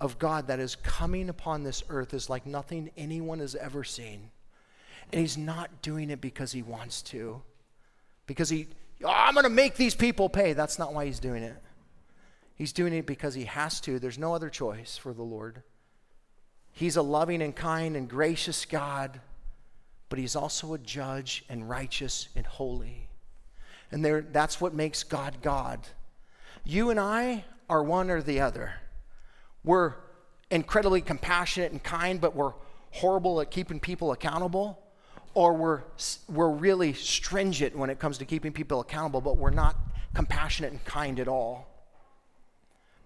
of 0.00 0.18
God 0.18 0.46
that 0.46 0.60
is 0.60 0.76
coming 0.76 1.28
upon 1.28 1.62
this 1.62 1.82
earth 1.88 2.14
is 2.14 2.30
like 2.30 2.46
nothing 2.46 2.90
anyone 2.96 3.40
has 3.40 3.54
ever 3.54 3.84
seen. 3.84 4.30
And 5.12 5.20
he's 5.20 5.38
not 5.38 5.82
doing 5.82 6.10
it 6.10 6.20
because 6.20 6.52
he 6.52 6.62
wants 6.62 7.02
to, 7.02 7.42
because 8.26 8.48
he, 8.48 8.66
oh, 9.02 9.08
I'm 9.08 9.34
going 9.34 9.44
to 9.44 9.50
make 9.50 9.76
these 9.76 9.94
people 9.94 10.28
pay. 10.28 10.52
That's 10.52 10.78
not 10.78 10.92
why 10.92 11.06
he's 11.06 11.18
doing 11.20 11.42
it. 11.42 11.56
He's 12.54 12.72
doing 12.72 12.92
it 12.92 13.06
because 13.06 13.34
he 13.34 13.44
has 13.44 13.80
to. 13.82 13.98
There's 13.98 14.18
no 14.18 14.34
other 14.34 14.50
choice 14.50 14.96
for 14.96 15.12
the 15.12 15.22
Lord. 15.22 15.62
He's 16.72 16.96
a 16.96 17.02
loving 17.02 17.42
and 17.42 17.54
kind 17.54 17.96
and 17.96 18.08
gracious 18.08 18.64
God, 18.64 19.20
but 20.08 20.18
he's 20.18 20.36
also 20.36 20.74
a 20.74 20.78
judge 20.78 21.44
and 21.48 21.68
righteous 21.68 22.28
and 22.36 22.46
holy. 22.46 23.07
And 23.90 24.04
that's 24.32 24.60
what 24.60 24.74
makes 24.74 25.02
God 25.02 25.38
God. 25.42 25.80
You 26.64 26.90
and 26.90 27.00
I 27.00 27.44
are 27.70 27.82
one 27.82 28.10
or 28.10 28.22
the 28.22 28.40
other. 28.40 28.74
We're 29.64 29.94
incredibly 30.50 31.00
compassionate 31.00 31.72
and 31.72 31.82
kind, 31.82 32.20
but 32.20 32.34
we're 32.34 32.52
horrible 32.90 33.40
at 33.40 33.50
keeping 33.50 33.80
people 33.80 34.12
accountable. 34.12 34.78
Or 35.34 35.52
we're, 35.52 35.82
we're 36.28 36.50
really 36.50 36.94
stringent 36.94 37.76
when 37.76 37.90
it 37.90 37.98
comes 37.98 38.18
to 38.18 38.24
keeping 38.24 38.52
people 38.52 38.80
accountable, 38.80 39.20
but 39.20 39.36
we're 39.36 39.50
not 39.50 39.76
compassionate 40.14 40.72
and 40.72 40.84
kind 40.84 41.20
at 41.20 41.28
all. 41.28 41.68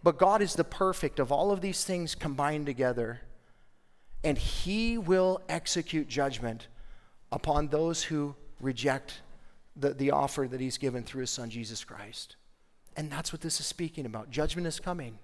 But 0.03 0.19
God 0.19 0.43
is 0.43 0.55
the 0.55 0.65
perfect 0.65 1.19
of 1.19 1.31
all 1.31 1.53
of 1.53 1.61
these 1.61 1.85
things 1.85 2.15
combined 2.15 2.67
together, 2.67 3.21
and 4.25 4.39
He 4.39 4.99
will 4.99 5.41
execute 5.49 6.09
judgment 6.09 6.69
upon 7.31 7.69
those 7.69 8.05
who 8.05 8.35
reject 8.61 9.21
the, 9.77 9.91
the 9.91 10.11
offer 10.11 10.47
that 10.49 10.61
he's 10.61 10.79
given 10.79 11.03
through 11.03 11.23
his 11.23 11.31
son 11.31 11.51
Jesus 11.51 11.85
Christ. 11.85 12.37
And 12.97 13.11
that's 13.11 13.33
what 13.33 13.41
this 13.41 13.61
is 13.61 13.67
speaking 13.67 14.07
about. 14.07 14.31
Judgment 14.31 14.67
is 14.67 14.79
coming. 14.79 15.19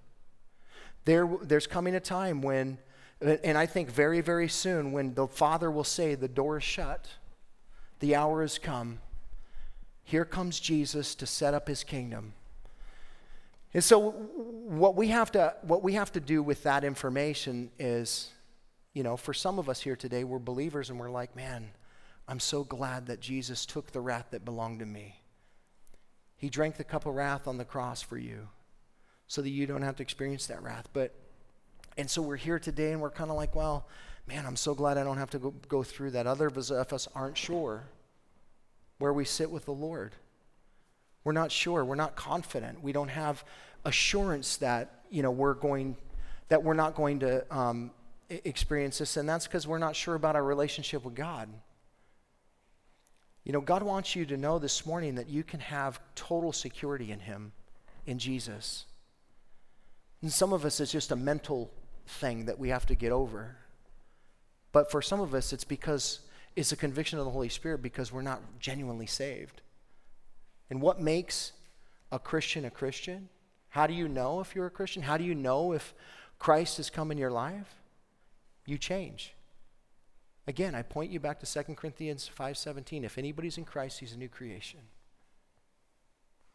There, 1.04 1.28
there's 1.42 1.66
coming 1.66 1.94
a 1.94 2.00
time 2.00 2.42
when, 2.42 2.78
and 3.20 3.58
I 3.58 3.66
think 3.66 3.90
very, 3.90 4.20
very 4.20 4.48
soon, 4.48 4.92
when 4.92 5.14
the 5.14 5.26
Father 5.26 5.70
will 5.70 5.84
say, 5.84 6.14
The 6.14 6.28
door 6.28 6.58
is 6.58 6.64
shut, 6.64 7.08
the 8.00 8.14
hour 8.14 8.42
has 8.42 8.58
come. 8.58 9.00
Here 10.04 10.24
comes 10.24 10.58
Jesus 10.58 11.14
to 11.16 11.26
set 11.26 11.52
up 11.52 11.68
his 11.68 11.84
kingdom. 11.84 12.32
And 13.74 13.84
so, 13.84 14.10
what 14.10 14.96
we 14.96 15.08
have 15.08 15.30
to, 15.32 15.54
what 15.62 15.82
we 15.82 15.92
have 15.94 16.10
to 16.12 16.20
do 16.20 16.42
with 16.42 16.62
that 16.62 16.84
information 16.84 17.70
is, 17.78 18.30
you 18.94 19.02
know, 19.02 19.16
for 19.16 19.34
some 19.34 19.58
of 19.58 19.68
us 19.68 19.80
here 19.80 19.96
today, 19.96 20.24
we're 20.24 20.38
believers 20.38 20.88
and 20.88 20.98
we're 20.98 21.10
like, 21.10 21.36
man, 21.36 21.70
I'm 22.28 22.40
so 22.40 22.62
glad 22.62 23.06
that 23.06 23.20
Jesus 23.20 23.64
took 23.64 23.90
the 23.90 24.00
wrath 24.00 24.26
that 24.30 24.44
belonged 24.44 24.80
to 24.80 24.86
me. 24.86 25.22
He 26.36 26.50
drank 26.50 26.76
the 26.76 26.84
cup 26.84 27.06
of 27.06 27.14
wrath 27.14 27.48
on 27.48 27.56
the 27.56 27.64
cross 27.64 28.02
for 28.02 28.18
you 28.18 28.48
so 29.26 29.40
that 29.40 29.48
you 29.48 29.66
don't 29.66 29.82
have 29.82 29.96
to 29.96 30.02
experience 30.02 30.46
that 30.46 30.62
wrath. 30.62 30.88
But, 30.92 31.14
and 31.96 32.08
so 32.08 32.20
we're 32.20 32.36
here 32.36 32.58
today 32.58 32.92
and 32.92 33.00
we're 33.00 33.10
kind 33.10 33.30
of 33.30 33.36
like, 33.36 33.56
well, 33.56 33.86
man, 34.26 34.44
I'm 34.44 34.56
so 34.56 34.74
glad 34.74 34.98
I 34.98 35.04
don't 35.04 35.16
have 35.16 35.30
to 35.30 35.38
go, 35.38 35.54
go 35.68 35.82
through 35.82 36.12
that. 36.12 36.26
Other 36.26 36.48
of 36.48 36.58
us 36.92 37.08
aren't 37.14 37.38
sure 37.38 37.84
where 38.98 39.12
we 39.12 39.24
sit 39.24 39.50
with 39.50 39.64
the 39.64 39.72
Lord. 39.72 40.14
We're 41.24 41.32
not 41.32 41.50
sure. 41.50 41.84
We're 41.84 41.94
not 41.94 42.14
confident. 42.14 42.82
We 42.82 42.92
don't 42.92 43.08
have 43.08 43.42
assurance 43.84 44.58
that, 44.58 45.02
you 45.10 45.22
know, 45.22 45.30
we're 45.30 45.54
going, 45.54 45.96
that 46.48 46.62
we're 46.62 46.74
not 46.74 46.94
going 46.94 47.20
to 47.20 47.56
um, 47.56 47.90
experience 48.28 48.98
this. 48.98 49.16
And 49.16 49.26
that's 49.26 49.46
because 49.46 49.66
we're 49.66 49.78
not 49.78 49.96
sure 49.96 50.14
about 50.14 50.36
our 50.36 50.44
relationship 50.44 51.04
with 51.04 51.14
God. 51.14 51.48
You 53.48 53.52
know, 53.52 53.62
God 53.62 53.82
wants 53.82 54.14
you 54.14 54.26
to 54.26 54.36
know 54.36 54.58
this 54.58 54.84
morning 54.84 55.14
that 55.14 55.30
you 55.30 55.42
can 55.42 55.60
have 55.60 55.98
total 56.14 56.52
security 56.52 57.10
in 57.10 57.18
Him, 57.18 57.52
in 58.04 58.18
Jesus. 58.18 58.84
And 60.20 60.30
some 60.30 60.52
of 60.52 60.66
us, 60.66 60.80
it's 60.80 60.92
just 60.92 61.12
a 61.12 61.16
mental 61.16 61.70
thing 62.06 62.44
that 62.44 62.58
we 62.58 62.68
have 62.68 62.84
to 62.86 62.94
get 62.94 63.10
over. 63.10 63.56
But 64.70 64.90
for 64.90 65.00
some 65.00 65.20
of 65.22 65.32
us, 65.32 65.54
it's 65.54 65.64
because 65.64 66.20
it's 66.56 66.72
a 66.72 66.76
conviction 66.76 67.18
of 67.18 67.24
the 67.24 67.30
Holy 67.30 67.48
Spirit 67.48 67.80
because 67.80 68.12
we're 68.12 68.20
not 68.20 68.42
genuinely 68.60 69.06
saved. 69.06 69.62
And 70.68 70.82
what 70.82 71.00
makes 71.00 71.52
a 72.12 72.18
Christian 72.18 72.66
a 72.66 72.70
Christian? 72.70 73.30
How 73.70 73.86
do 73.86 73.94
you 73.94 74.08
know 74.08 74.40
if 74.40 74.54
you're 74.54 74.66
a 74.66 74.70
Christian? 74.70 75.00
How 75.00 75.16
do 75.16 75.24
you 75.24 75.34
know 75.34 75.72
if 75.72 75.94
Christ 76.38 76.76
has 76.76 76.90
come 76.90 77.10
in 77.10 77.16
your 77.16 77.30
life? 77.30 77.76
You 78.66 78.76
change. 78.76 79.32
Again, 80.48 80.74
I 80.74 80.80
point 80.80 81.10
you 81.12 81.20
back 81.20 81.40
to 81.40 81.46
2 81.46 81.76
Corinthians 81.76 82.26
5:17. 82.26 83.04
If 83.04 83.18
anybody's 83.18 83.58
in 83.58 83.66
Christ, 83.66 84.00
he's 84.00 84.14
a 84.14 84.16
new 84.16 84.30
creation. 84.30 84.80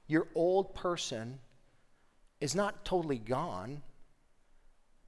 Your 0.07 0.27
old 0.33 0.73
person 0.73 1.39
is 2.41 2.55
not 2.55 2.83
totally 2.85 3.19
gone, 3.19 3.83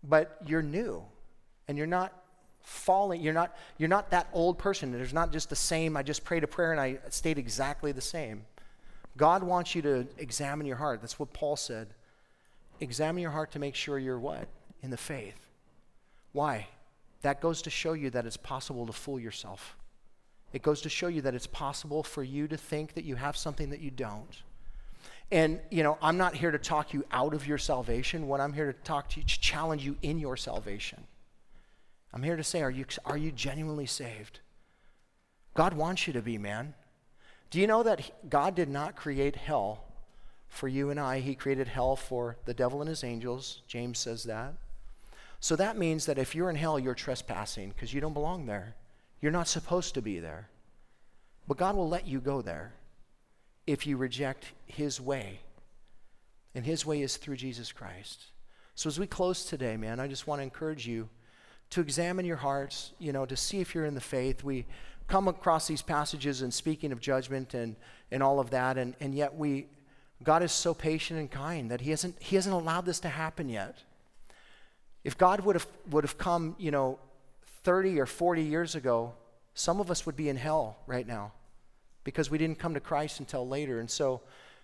but 0.03 0.37
you're 0.45 0.61
new. 0.61 1.03
And 1.67 1.79
you're 1.79 1.87
not 1.87 2.13
falling, 2.61 3.21
you're 3.21 3.33
not 3.33 3.57
you're 3.79 3.89
not 3.89 4.11
that 4.11 4.27
old 4.33 4.59
person. 4.59 4.91
There's 4.91 5.13
not 5.13 5.31
just 5.31 5.49
the 5.49 5.55
same, 5.55 5.97
I 5.97 6.03
just 6.03 6.23
prayed 6.23 6.43
a 6.43 6.47
prayer 6.47 6.71
and 6.71 6.79
I 6.79 6.99
stayed 7.09 7.39
exactly 7.39 7.91
the 7.91 8.01
same. 8.01 8.45
God 9.17 9.41
wants 9.41 9.73
you 9.73 9.81
to 9.81 10.07
examine 10.19 10.67
your 10.67 10.77
heart. 10.77 11.01
That's 11.01 11.17
what 11.17 11.33
Paul 11.33 11.55
said. 11.55 11.87
Examine 12.79 13.23
your 13.23 13.31
heart 13.31 13.51
to 13.53 13.59
make 13.59 13.73
sure 13.73 13.97
you're 13.97 14.19
what? 14.19 14.47
In 14.83 14.91
the 14.91 14.97
faith. 14.97 15.47
Why? 16.33 16.67
That 17.25 17.41
goes 17.41 17.63
to 17.63 17.71
show 17.71 17.93
you 17.93 18.11
that 18.11 18.27
it's 18.27 18.37
possible 18.37 18.85
to 18.85 18.93
fool 18.93 19.19
yourself. 19.19 19.75
It 20.53 20.61
goes 20.61 20.81
to 20.81 20.89
show 20.89 21.07
you 21.07 21.23
that 21.23 21.33
it's 21.33 21.47
possible 21.47 22.03
for 22.03 22.23
you 22.23 22.47
to 22.47 22.55
think 22.55 22.93
that 22.93 23.03
you 23.03 23.15
have 23.15 23.35
something 23.35 23.71
that 23.71 23.79
you 23.79 23.89
don't. 23.89 24.43
And, 25.31 25.59
you 25.71 25.81
know, 25.81 25.97
I'm 26.03 26.17
not 26.17 26.35
here 26.35 26.51
to 26.51 26.59
talk 26.59 26.93
you 26.93 27.03
out 27.09 27.33
of 27.33 27.47
your 27.47 27.57
salvation. 27.57 28.27
What 28.27 28.41
I'm 28.41 28.53
here 28.53 28.71
to 28.71 28.77
talk 28.83 29.09
to 29.09 29.19
you, 29.19 29.25
to 29.25 29.39
challenge 29.39 29.83
you 29.83 29.97
in 30.03 30.19
your 30.19 30.37
salvation. 30.37 31.03
I'm 32.13 32.21
here 32.21 32.35
to 32.35 32.43
say, 32.43 32.61
are 32.61 32.69
you, 32.69 32.85
are 33.05 33.17
you 33.17 33.31
genuinely 33.31 33.87
saved? 33.87 34.41
God 35.55 35.73
wants 35.73 36.05
you 36.05 36.13
to 36.13 36.21
be, 36.21 36.37
man. 36.37 36.75
Do 37.49 37.59
you 37.59 37.65
know 37.65 37.81
that 37.81 38.29
God 38.29 38.53
did 38.53 38.69
not 38.69 38.95
create 38.95 39.35
hell 39.35 39.83
for 40.47 40.67
you 40.67 40.91
and 40.91 40.99
I? 40.99 41.21
He 41.21 41.33
created 41.33 41.69
hell 41.69 41.95
for 41.95 42.37
the 42.45 42.53
devil 42.53 42.81
and 42.81 42.87
his 42.87 43.03
angels. 43.03 43.63
James 43.67 43.97
says 43.97 44.25
that. 44.25 44.53
So 45.39 45.55
that 45.55 45.77
means 45.77 46.05
that 46.05 46.17
if 46.17 46.33
you're 46.33 46.49
in 46.49 46.55
hell, 46.55 46.79
you're 46.79 46.93
trespassing 46.93 47.69
because 47.69 47.93
you 47.93 48.01
don't 48.01 48.13
belong 48.13 48.45
there. 48.45 48.75
You're 49.21 49.31
not 49.31 49.47
supposed 49.47 49.93
to 49.93 50.01
be 50.01 50.19
there. 50.19 50.49
But 51.47 51.57
God 51.57 51.75
will 51.75 51.89
let 51.89 52.07
you 52.07 52.19
go 52.19 52.41
there 52.41 52.73
if 53.67 53.85
you 53.85 53.97
reject 53.97 54.51
His 54.65 54.99
way. 54.99 55.39
And 56.53 56.65
His 56.65 56.85
way 56.85 57.01
is 57.01 57.17
through 57.17 57.37
Jesus 57.37 57.71
Christ. 57.71 58.25
So 58.75 58.87
as 58.87 58.99
we 58.99 59.07
close 59.07 59.45
today, 59.45 59.77
man, 59.77 59.99
I 59.99 60.07
just 60.07 60.27
want 60.27 60.39
to 60.39 60.43
encourage 60.43 60.87
you 60.87 61.09
to 61.71 61.81
examine 61.81 62.25
your 62.25 62.37
hearts, 62.37 62.93
you 62.99 63.11
know, 63.11 63.25
to 63.25 63.37
see 63.37 63.59
if 63.59 63.73
you're 63.73 63.85
in 63.85 63.95
the 63.95 64.01
faith. 64.01 64.43
We 64.43 64.65
come 65.07 65.27
across 65.27 65.67
these 65.67 65.81
passages 65.81 66.41
and 66.41 66.53
speaking 66.53 66.91
of 66.91 66.99
judgment 66.99 67.53
and, 67.53 67.75
and 68.11 68.21
all 68.23 68.39
of 68.39 68.49
that, 68.51 68.77
and, 68.77 68.95
and 68.99 69.13
yet 69.13 69.35
we 69.35 69.67
God 70.23 70.43
is 70.43 70.51
so 70.53 70.73
patient 70.73 71.19
and 71.19 71.29
kind 71.29 71.69
that 71.71 71.81
He 71.81 71.89
hasn't 71.89 72.21
He 72.21 72.35
hasn't 72.35 72.55
allowed 72.55 72.85
this 72.85 72.99
to 73.01 73.09
happen 73.09 73.49
yet. 73.49 73.83
If 75.05 75.17
God 75.17 75.41
would 75.41 75.55
have 75.55 75.67
would 75.91 76.03
have 76.03 76.17
come, 76.17 76.55
you 76.57 76.71
know, 76.71 76.99
30 77.63 77.99
or 78.01 78.07
40 78.07 78.41
years 78.41 78.75
ago, 78.75 79.13
some 79.53 79.79
of 79.79 79.89
us 79.89 80.05
would 80.05 80.17
be 80.17 80.27
in 80.27 80.35
hell 80.35 80.77
right 80.87 81.07
now 81.07 81.31
because 82.03 82.29
we 82.29 82.39
didn't 82.39 82.57
come 82.57 82.73
to 82.73 82.79
Christ 82.79 83.19
until 83.19 83.47
later. 83.47 83.79
And 83.79 83.89
so, 83.89 84.21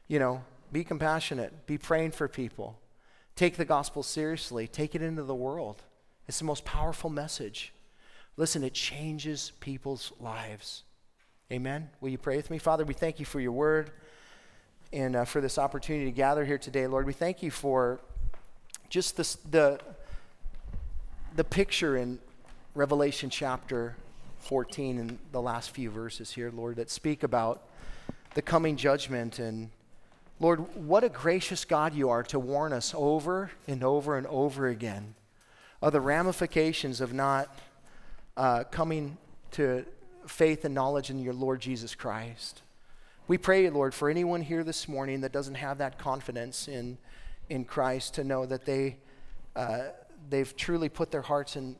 you 0.08 0.18
know, 0.20 0.44
be 0.72 0.84
compassionate, 0.84 1.68
be 1.68 1.78
praying 1.78 2.12
for 2.12 2.28
people, 2.28 2.80
take 3.36 3.56
the 3.56 3.66
gospel 3.66 4.02
seriously, 4.02 4.68
take 4.68 4.96
it 4.96 5.04
into 5.04 5.24
the 5.24 5.36
world. 5.36 5.84
It's 6.28 6.40
the 6.40 6.46
most 6.46 6.66
powerful 6.66 7.10
message. 7.10 7.72
Listen, 8.36 8.64
it 8.64 8.74
changes 8.74 9.52
people's 9.60 10.12
lives. 10.20 10.84
Amen. 11.52 11.90
Will 12.00 12.10
you 12.10 12.18
pray 12.18 12.38
with 12.38 12.50
me? 12.50 12.58
Father, 12.58 12.84
we 12.84 12.96
thank 12.96 13.20
you 13.20 13.26
for 13.26 13.40
your 13.40 13.52
word 13.52 13.92
and 14.92 15.16
uh, 15.16 15.26
for 15.26 15.40
this 15.40 15.60
opportunity 15.60 16.06
to 16.06 16.12
gather 16.12 16.46
here 16.46 16.58
today. 16.58 16.88
Lord, 16.88 17.06
we 17.06 17.14
thank 17.14 17.44
you 17.44 17.52
for 17.52 18.00
just 18.90 19.18
this, 19.18 19.36
the, 19.50 19.80
the 21.36 21.44
picture 21.44 21.96
in 21.96 22.20
Revelation 22.76 23.30
chapter 23.30 23.96
14 24.40 25.00
and 25.00 25.20
the 25.32 25.42
last 25.42 25.72
few 25.72 25.90
verses 25.90 26.32
here, 26.32 26.52
Lord, 26.54 26.76
that 26.76 26.90
speak 26.90 27.24
about 27.24 27.64
the 28.34 28.42
coming 28.42 28.76
judgment. 28.76 29.40
And 29.40 29.70
Lord, 30.40 30.60
what 30.76 31.04
a 31.04 31.10
gracious 31.10 31.64
God 31.64 31.94
you 31.94 32.10
are 32.10 32.24
to 32.24 32.40
warn 32.40 32.74
us 32.74 32.94
over 32.96 33.52
and 33.68 33.84
over 33.84 34.18
and 34.18 34.28
over 34.28 34.68
again 34.68 35.16
of 35.82 35.94
the 35.94 36.02
ramifications 36.02 37.00
of 37.00 37.14
not 37.14 37.60
uh, 38.36 38.64
coming 38.66 39.18
to 39.52 39.86
faith 40.28 40.66
and 40.66 40.76
knowledge 40.76 41.10
in 41.10 41.20
your 41.20 41.34
Lord 41.34 41.62
Jesus 41.62 41.96
Christ. 41.96 42.62
We 43.28 43.38
pray, 43.38 43.70
Lord, 43.70 43.94
for 43.94 44.10
anyone 44.10 44.42
here 44.42 44.64
this 44.64 44.88
morning 44.88 45.22
that 45.22 45.32
doesn't 45.32 45.56
have 45.56 45.78
that 45.78 45.98
confidence 45.98 46.68
in, 46.68 46.98
in 47.50 47.64
Christ 47.64 48.16
to 48.16 48.24
know 48.24 48.46
that 48.46 48.66
they, 48.66 48.98
uh, 49.56 49.84
they've 50.30 50.56
truly 50.56 50.90
put 50.90 51.12
their 51.12 51.22
hearts 51.22 51.56
and, 51.56 51.76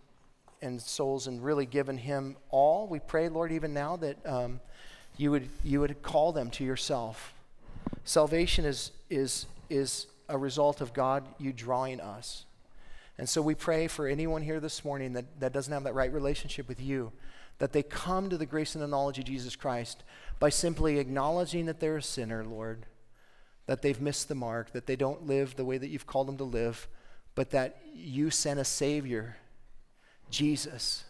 and 0.62 0.82
souls 0.82 1.28
and 1.28 1.44
really 1.44 1.66
given 1.66 1.98
Him 1.98 2.38
all. 2.50 2.88
We 2.88 3.00
pray, 3.00 3.30
Lord, 3.30 3.52
even 3.52 3.74
now 3.74 3.96
that 3.98 4.26
um, 4.26 4.60
you, 5.18 5.32
would, 5.32 5.48
you 5.64 5.80
would 5.80 6.02
call 6.02 6.32
them 6.32 6.50
to 6.52 6.64
yourself. 6.64 7.34
Salvation 8.04 8.66
is, 8.66 8.92
is, 9.10 9.46
is 9.70 10.08
a 10.30 10.38
result 10.38 10.82
of 10.82 10.94
God, 10.94 11.26
you 11.38 11.54
drawing 11.54 12.00
us. 12.00 12.46
And 13.18 13.28
so 13.30 13.42
we 13.42 13.54
pray 13.54 13.88
for 13.88 14.08
anyone 14.08 14.42
here 14.42 14.60
this 14.60 14.84
morning 14.84 15.14
that, 15.14 15.40
that 15.40 15.54
doesn't 15.54 15.72
have 15.72 15.84
that 15.84 15.94
right 15.94 16.12
relationship 16.12 16.68
with 16.68 16.82
you, 16.82 17.12
that 17.60 17.74
they 17.74 17.84
come 17.84 18.30
to 18.30 18.38
the 18.38 18.46
grace 18.46 18.74
and 18.74 18.84
the 18.84 18.88
knowledge 18.88 19.20
of 19.20 19.26
Jesus 19.26 19.56
Christ 19.56 20.04
by 20.40 20.50
simply 20.50 20.98
acknowledging 20.98 21.68
that 21.68 21.80
they're 21.80 21.98
a 21.98 22.02
sinner, 22.02 22.44
Lord, 22.44 22.88
that 23.68 23.84
they've 23.84 24.02
missed 24.02 24.28
the 24.28 24.36
mark, 24.36 24.72
that 24.72 24.88
they 24.88 24.96
don't 24.96 25.28
live 25.28 25.56
the 25.56 25.66
way 25.66 25.78
that 25.78 25.90
you've 25.90 26.08
called 26.08 26.28
them 26.28 26.38
to 26.38 26.44
live, 26.44 26.88
but 27.36 27.52
that 27.52 27.78
you 27.94 28.30
sent 28.30 28.60
a 28.60 28.66
Savior, 28.66 29.38
Jesus, 30.30 31.04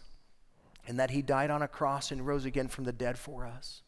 and 0.86 0.98
that 0.98 1.10
He 1.10 1.22
died 1.22 1.50
on 1.50 1.62
a 1.62 1.68
cross 1.68 2.10
and 2.10 2.26
rose 2.26 2.44
again 2.44 2.68
from 2.68 2.84
the 2.84 2.92
dead 2.92 3.18
for 3.18 3.46
us 3.46 3.82